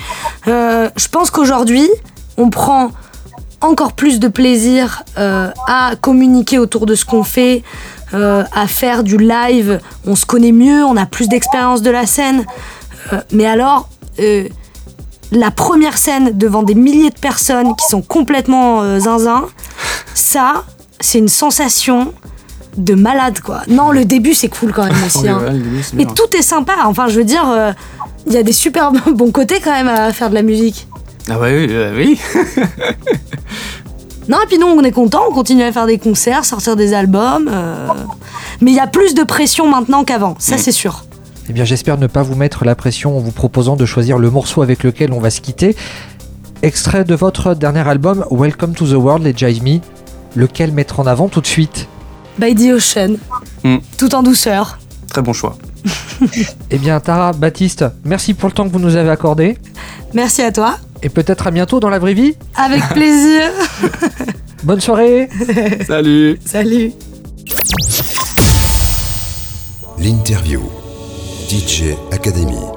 Euh, 0.48 0.90
je 0.96 1.08
pense 1.08 1.30
qu'aujourd'hui, 1.32 1.90
on 2.38 2.50
prend 2.50 2.92
encore 3.62 3.94
plus 3.94 4.20
de 4.20 4.28
plaisir 4.28 5.04
euh, 5.18 5.50
à 5.68 5.94
communiquer 6.00 6.60
autour 6.60 6.86
de 6.86 6.96
ce 6.96 7.06
qu'on 7.06 7.24
fait, 7.24 7.64
euh, 8.14 8.44
à 8.54 8.68
faire 8.68 9.04
du 9.04 9.18
live. 9.18 9.80
On 10.06 10.16
se 10.16 10.26
connaît 10.26 10.52
mieux, 10.52 10.84
on 10.84 10.98
a 10.98 11.06
plus 11.06 11.28
d'expérience 11.28 11.82
de 11.82 11.90
la 11.90 12.06
scène. 12.06 12.46
Mais 13.32 13.46
alors, 13.46 13.88
la 15.32 15.52
première 15.52 15.98
scène 15.98 16.38
devant 16.38 16.64
des 16.64 16.76
milliers 16.76 17.10
de 17.10 17.20
personnes 17.20 17.76
qui 17.76 17.86
sont 17.88 18.02
complètement 18.02 18.82
euh, 18.82 19.00
zinzin, 19.00 19.46
ça, 20.14 20.64
c'est 21.00 21.20
une 21.20 21.28
sensation 21.28 22.14
de 22.78 22.94
malade, 22.94 23.40
quoi. 23.40 23.62
Non, 23.68 23.92
le 23.92 24.06
début, 24.06 24.34
c'est 24.34 24.50
cool 24.50 24.72
quand 24.74 24.86
même 24.86 24.96
aussi. 25.06 25.28
hein. 25.28 25.42
Mais 25.94 26.06
tout 26.06 26.36
est 26.38 26.42
sympa. 26.42 26.74
Enfin, 26.86 27.08
je 27.08 27.18
veux 27.18 27.24
dire, 27.26 27.50
euh, 27.50 27.72
il 28.28 28.34
y 28.34 28.38
a 28.38 28.44
des 28.44 28.52
super 28.54 28.92
bons 29.14 29.32
côtés 29.32 29.60
quand 29.64 29.72
même 29.72 29.88
à 29.88 30.12
faire 30.14 30.30
de 30.30 30.36
la 30.36 30.42
musique. 30.42 30.88
Ah 31.30 31.40
ouais, 31.40 31.58
oui, 31.58 31.68
euh, 31.72 31.94
oui. 31.96 32.20
Non, 34.28 34.38
et 34.44 34.48
puis 34.48 34.58
nous, 34.58 34.66
on 34.66 34.82
est 34.84 34.92
content, 34.92 35.22
on 35.30 35.34
continue 35.34 35.62
à 35.62 35.72
faire 35.72 35.86
des 35.86 36.00
concerts, 36.00 36.46
sortir 36.46 36.76
des 36.76 36.94
albums. 36.96 37.48
euh, 37.52 37.88
Mais 38.60 38.72
il 38.72 38.76
y 38.76 38.80
a 38.80 38.88
plus 38.88 39.14
de 39.14 39.22
pression 39.24 39.70
maintenant 39.70 40.04
qu'avant, 40.04 40.36
ça 40.40 40.56
Mm. 40.56 40.60
c'est 40.60 40.72
sûr. 40.72 41.06
Eh 41.48 41.54
bien, 41.54 41.64
j'espère 41.64 42.00
ne 42.00 42.08
pas 42.08 42.24
vous 42.24 42.34
mettre 42.34 42.66
la 42.66 42.74
pression 42.74 43.16
en 43.16 43.20
vous 43.20 43.32
proposant 43.32 43.76
de 43.76 43.86
choisir 43.86 44.18
le 44.18 44.32
morceau 44.32 44.64
avec 44.64 44.82
lequel 44.84 45.14
on 45.14 45.20
va 45.20 45.30
se 45.30 45.42
quitter. 45.42 45.76
Extrait 46.64 47.04
de 47.04 47.14
votre 47.14 47.54
dernier 47.54 47.88
album, 47.88 48.26
Welcome 48.32 48.74
to 48.74 48.88
the 48.88 48.94
World, 48.94 49.24
les 49.24 49.34
Jive 49.38 49.62
Me. 49.64 49.80
Lequel 50.36 50.72
mettre 50.72 51.00
en 51.00 51.08
avant 51.08 51.28
tout 51.30 51.42
de 51.42 51.48
suite 51.48 51.88
By 52.38 52.54
the 52.56 52.72
Ocean, 52.74 53.16
Mm. 53.64 53.78
tout 53.98 54.14
en 54.16 54.22
douceur. 54.24 54.78
Très 55.10 55.22
bon 55.22 55.34
choix. 55.34 55.58
Eh 56.72 56.78
bien, 56.78 57.00
Tara, 57.00 57.32
Baptiste, 57.34 57.86
merci 58.04 58.34
pour 58.34 58.50
le 58.50 58.54
temps 58.54 58.68
que 58.68 58.74
vous 58.74 58.80
nous 58.80 58.96
avez 58.96 59.10
accordé. 59.10 59.58
Merci 60.14 60.42
à 60.42 60.52
toi. 60.52 60.78
Et 61.04 61.10
peut-être 61.10 61.48
à 61.48 61.52
bientôt 61.52 61.80
dans 61.80 61.90
la 61.90 62.00
vraie 62.00 62.14
vie. 62.14 62.36
Avec 62.56 62.82
plaisir. 62.94 63.44
Bonne 64.64 64.82
soirée 64.82 65.30
Salut 65.88 66.40
Salut. 66.46 66.92
L'interview. 70.00 70.62
DJ 71.50 71.96
Academy. 72.12 72.75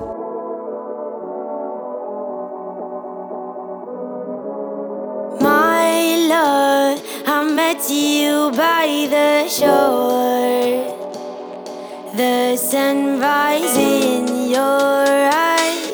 Met 7.69 7.91
you 7.91 8.51
by 8.53 8.87
the 9.11 9.47
shore. 9.47 10.85
The 12.17 12.57
sunrise 12.57 13.77
in 13.77 14.51
your 14.57 15.05
eyes 15.53 15.93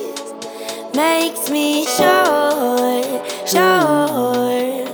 makes 0.95 1.51
me 1.51 1.85
sure, 1.97 3.03
sure. 3.53 4.85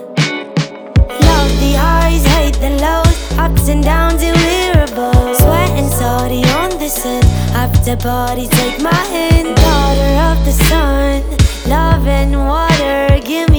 Love 1.28 1.52
the 1.64 1.72
highs, 1.84 2.24
hate 2.34 2.58
the 2.64 2.72
lows, 2.84 3.16
ups 3.38 3.68
and 3.68 3.82
downs, 3.84 4.22
above. 4.22 5.36
Sweat 5.36 5.70
and 5.80 5.90
salty 6.00 6.42
on 6.60 6.70
the 6.78 6.88
sun. 6.88 7.22
After 7.64 7.94
party, 7.96 8.46
take 8.48 8.80
my 8.80 9.02
hand, 9.14 9.54
daughter 9.66 10.12
of 10.30 10.38
the 10.46 10.54
sun. 10.68 11.22
Love 11.68 12.06
and 12.06 12.32
water, 12.48 13.20
give 13.22 13.49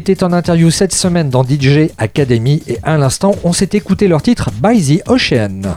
était 0.00 0.24
en 0.24 0.32
interview 0.32 0.70
cette 0.70 0.94
semaine 0.94 1.28
dans 1.28 1.44
DJ 1.44 1.90
Academy 1.98 2.62
et 2.66 2.78
à 2.82 2.96
l'instant, 2.96 3.34
on 3.44 3.52
s'est 3.52 3.68
écouté 3.74 4.08
leur 4.08 4.22
titre 4.22 4.50
By 4.62 4.82
the 4.82 5.06
Ocean. 5.06 5.76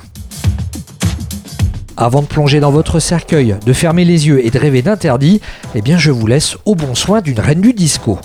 Avant 1.98 2.22
de 2.22 2.28
plonger 2.28 2.62
dans 2.62 2.72
votre 2.72 3.02
cercueil, 3.02 3.58
de 3.66 3.74
fermer 3.74 4.06
les 4.06 4.28
yeux 4.28 4.46
et 4.46 4.50
de 4.50 4.58
rêver 4.58 4.82
d'interdit, 4.82 5.42
eh 5.76 5.82
bien 5.82 5.98
je 5.98 6.10
vous 6.10 6.26
laisse 6.26 6.56
au 6.64 6.74
bon 6.74 6.96
soin 6.96 7.20
d'une 7.20 7.42
reine 7.42 7.60
du 7.60 7.74
disco. 7.74 8.18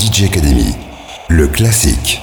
DJ 0.00 0.24
Academy, 0.24 0.74
le 1.28 1.46
classique. 1.46 2.20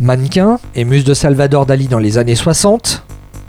Mannequin 0.00 0.58
et 0.74 0.84
muse 0.84 1.04
de 1.04 1.14
Salvador 1.14 1.66
Dali 1.66 1.86
dans 1.86 2.00
les 2.00 2.18
années 2.18 2.34
60, 2.34 3.04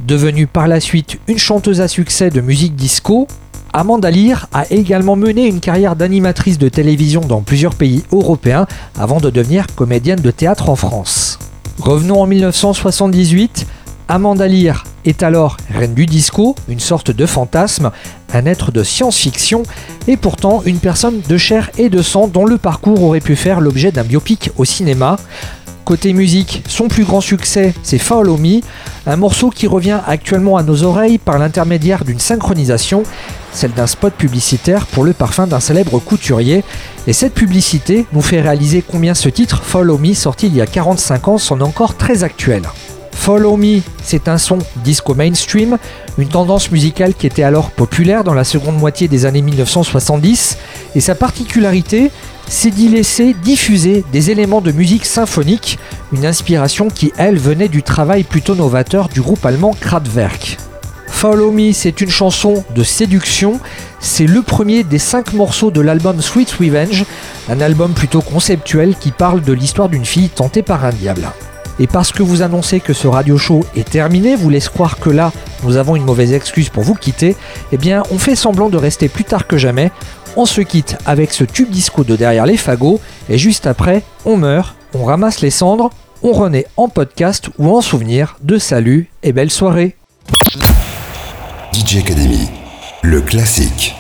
devenue 0.06 0.46
par 0.46 0.68
la 0.68 0.80
suite 0.80 1.18
une 1.28 1.40
chanteuse 1.40 1.82
à 1.82 1.88
succès 1.88 2.30
de 2.30 2.40
musique 2.40 2.76
disco, 2.76 3.28
Amanda 3.76 4.12
Lear 4.12 4.48
a 4.54 4.72
également 4.72 5.16
mené 5.16 5.48
une 5.48 5.60
carrière 5.60 5.96
d'animatrice 5.96 6.60
de 6.60 6.70
télévision 6.70 7.22
dans 7.22 7.42
plusieurs 7.42 7.74
pays 7.74 8.04
européens 8.12 8.68
avant 9.00 9.20
de 9.20 9.32
devenir 9.32 9.66
comédienne 9.76 10.20
de 10.22 10.30
théâtre 10.30 10.70
en 10.70 10.76
France. 10.76 11.40
Revenons 11.80 12.22
en 12.22 12.28
1978, 12.28 13.66
Amanda 14.08 14.48
Lear 14.48 14.84
est 15.06 15.24
alors 15.24 15.58
reine 15.74 15.96
du 15.96 16.06
disco, 16.06 16.54
une 16.70 16.80
sorte 16.80 17.10
de 17.10 17.26
fantasme, 17.26 17.90
un 18.32 18.46
être 18.46 18.72
de 18.72 18.84
science-fiction 18.84 19.64
et 20.08 20.18
pourtant 20.18 20.62
une 20.68 20.78
personne 20.78 21.22
de 21.28 21.38
chair 21.38 21.72
et 21.80 21.90
de 21.90 22.04
sang 22.04 22.28
dont 22.28 22.46
le 22.46 22.60
parcours 22.60 23.02
aurait 23.02 23.22
pu 23.22 23.36
faire 23.36 23.60
l'objet 23.60 23.92
d'un 23.92 24.04
biopic 24.04 24.52
au 24.56 24.66
cinéma. 24.66 25.18
Côté 25.86 26.14
musique, 26.14 26.64
son 26.70 26.88
plus 26.88 27.04
grand 27.04 27.20
succès, 27.20 27.74
c'est 27.84 27.98
Follow 27.98 28.38
Me, 28.38 28.62
un 29.06 29.18
morceau 29.18 29.50
qui 29.50 29.68
revient 29.68 30.00
actuellement 30.08 30.56
à 30.56 30.64
nos 30.64 30.84
oreilles 30.84 31.18
par 31.18 31.38
l'intermédiaire 31.38 32.06
d'une 32.06 32.20
synchronisation, 32.20 33.04
celle 33.52 33.74
d'un 33.74 33.86
spot 33.86 34.14
publicitaire 34.14 34.86
pour 34.88 35.04
le 35.04 35.12
parfum 35.12 35.46
d'un 35.46 35.60
célèbre 35.60 36.00
couturier. 36.00 36.64
Et 37.06 37.12
cette 37.12 37.34
publicité 37.34 38.06
nous 38.14 38.22
fait 38.22 38.40
réaliser 38.40 38.82
combien 38.82 39.14
ce 39.14 39.28
titre, 39.28 39.62
Follow 39.62 39.98
Me, 39.98 40.14
sorti 40.14 40.48
il 40.48 40.56
y 40.56 40.62
a 40.62 40.68
45 40.68 41.28
ans, 41.28 41.38
sont 41.38 41.60
encore 41.60 41.98
très 41.98 42.24
actuels. 42.24 42.70
Follow 43.12 43.58
Me, 43.58 43.82
c'est 44.04 44.30
un 44.30 44.38
son 44.38 44.60
disco 44.86 45.14
mainstream, 45.16 45.78
une 46.18 46.30
tendance 46.30 46.72
musicale 46.72 47.14
qui 47.14 47.28
était 47.28 47.44
alors 47.44 47.72
populaire 47.72 48.24
dans 48.24 48.34
la 48.34 48.46
seconde 48.46 48.78
moitié 48.78 49.10
des 49.10 49.26
années 49.26 49.42
1970, 49.42 50.58
et 50.96 51.02
sa 51.02 51.16
particularité, 51.16 52.10
c'est 52.54 52.70
d'y 52.70 52.88
laisser 52.88 53.34
diffuser 53.34 54.06
des 54.12 54.30
éléments 54.30 54.62
de 54.62 54.72
musique 54.72 55.06
symphonique, 55.06 55.80
une 56.14 56.24
inspiration 56.24 56.88
qui, 56.88 57.12
elle, 57.18 57.40
venait 57.40 57.68
du 57.68 57.82
travail 57.82 58.24
plutôt 58.24 58.54
novateur 58.54 59.10
du 59.10 59.22
groupe 59.22 59.44
allemand 59.44 59.76
Kraftwerk. 59.82 60.58
Follow 61.08 61.52
Me, 61.52 61.72
c'est 61.72 62.00
une 62.00 62.12
chanson 62.12 62.64
de 62.76 62.84
séduction, 62.84 63.60
c'est 64.00 64.28
le 64.28 64.44
premier 64.44 64.84
des 64.84 65.00
cinq 65.00 65.34
morceaux 65.34 65.72
de 65.72 65.82
l'album 65.82 66.22
Sweet 66.22 66.52
Revenge, 66.52 67.06
un 67.50 67.60
album 67.60 67.94
plutôt 67.94 68.22
conceptuel 68.22 68.96
qui 68.96 69.10
parle 69.10 69.42
de 69.42 69.52
l'histoire 69.52 69.90
d'une 69.90 70.06
fille 70.06 70.30
tentée 70.30 70.62
par 70.62 70.86
un 70.86 70.92
diable. 70.92 71.28
Et 71.80 71.88
parce 71.88 72.12
que 72.12 72.24
vous 72.24 72.42
annoncez 72.42 72.80
que 72.80 72.94
ce 72.94 73.08
radio 73.08 73.38
show 73.38 73.66
est 73.76 73.90
terminé, 73.90 74.36
vous 74.36 74.50
laisse 74.50 74.70
croire 74.70 75.00
que 75.00 75.10
là, 75.10 75.32
nous 75.64 75.78
avons 75.78 75.96
une 75.96 76.06
mauvaise 76.06 76.34
excuse 76.34 76.70
pour 76.70 76.84
vous 76.84 76.94
quitter, 76.94 77.36
eh 77.72 77.78
bien, 77.78 78.04
on 78.12 78.18
fait 78.18 78.36
semblant 78.36 78.70
de 78.70 78.78
rester 78.78 79.10
plus 79.10 79.24
tard 79.24 79.48
que 79.48 79.58
jamais. 79.58 79.92
On 80.36 80.46
se 80.46 80.62
quitte 80.62 80.98
avec 81.06 81.32
ce 81.32 81.44
tube 81.44 81.70
disco 81.70 82.04
de 82.04 82.16
derrière 82.16 82.46
les 82.46 82.58
fagots, 82.58 83.00
et 83.30 83.38
juste 83.38 83.68
après, 83.68 84.04
on 84.26 84.38
meurt, 84.38 84.76
on 84.94 85.04
ramasse 85.06 85.42
les 85.42 85.52
cendres, 85.52 85.90
on 86.22 86.32
renaît 86.32 86.68
en 86.78 86.88
podcast 86.88 87.50
ou 87.58 87.76
en 87.76 87.82
souvenir 87.82 88.38
de 88.42 88.58
salut 88.58 89.10
et 89.24 89.34
belle 89.34 89.52
soirée. 89.52 89.96
DJ 91.74 91.98
Academy, 91.98 92.50
le 93.02 93.22
classique. 93.22 93.96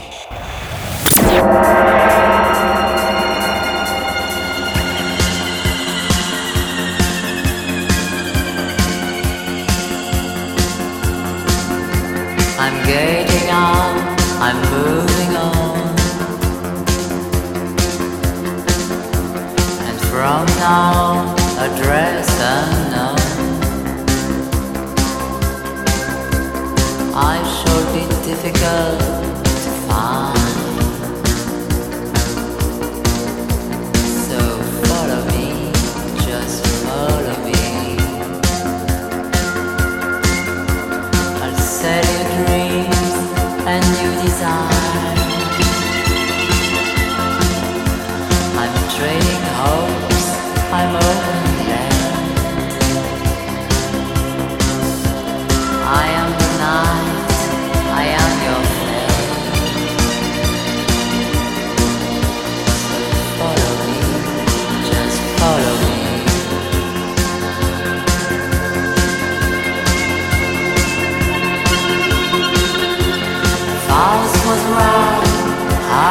From 20.23 20.45
now, 20.55 21.35
address 21.59 22.29
unknown. 22.39 23.19
I 27.13 27.35
shall 27.55 27.83
be 27.93 28.03
difficult 28.25 29.12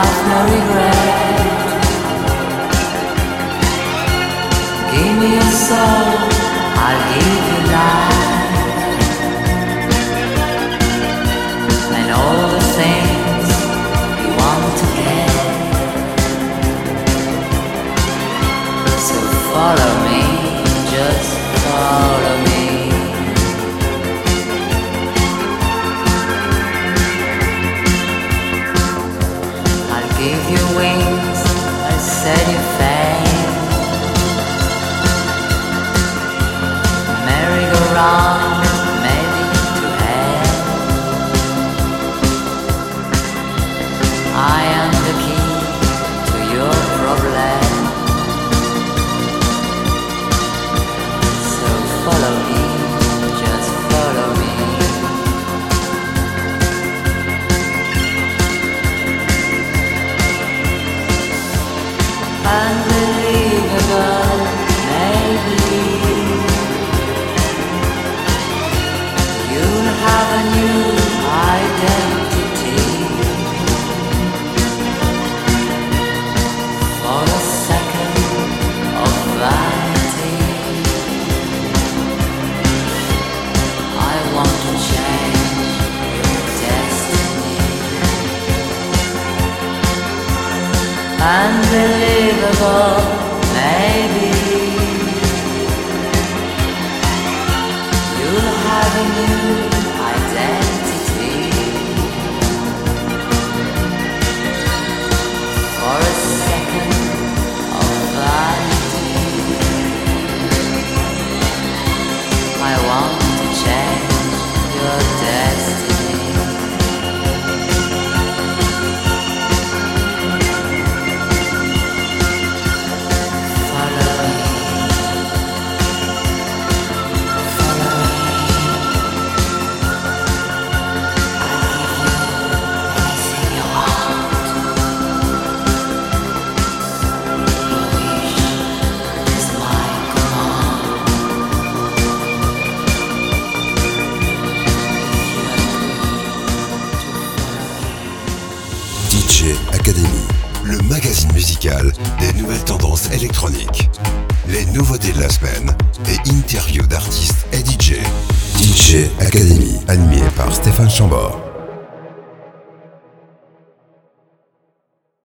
have 0.02 0.20
no 0.30 0.38
regret. 0.54 1.42
Give 4.92 5.14
me 5.20 5.28
your 5.34 5.52
soul, 5.66 6.06
I'll 6.84 7.02
give 7.12 7.42
you 7.48 7.60
life. 7.72 8.11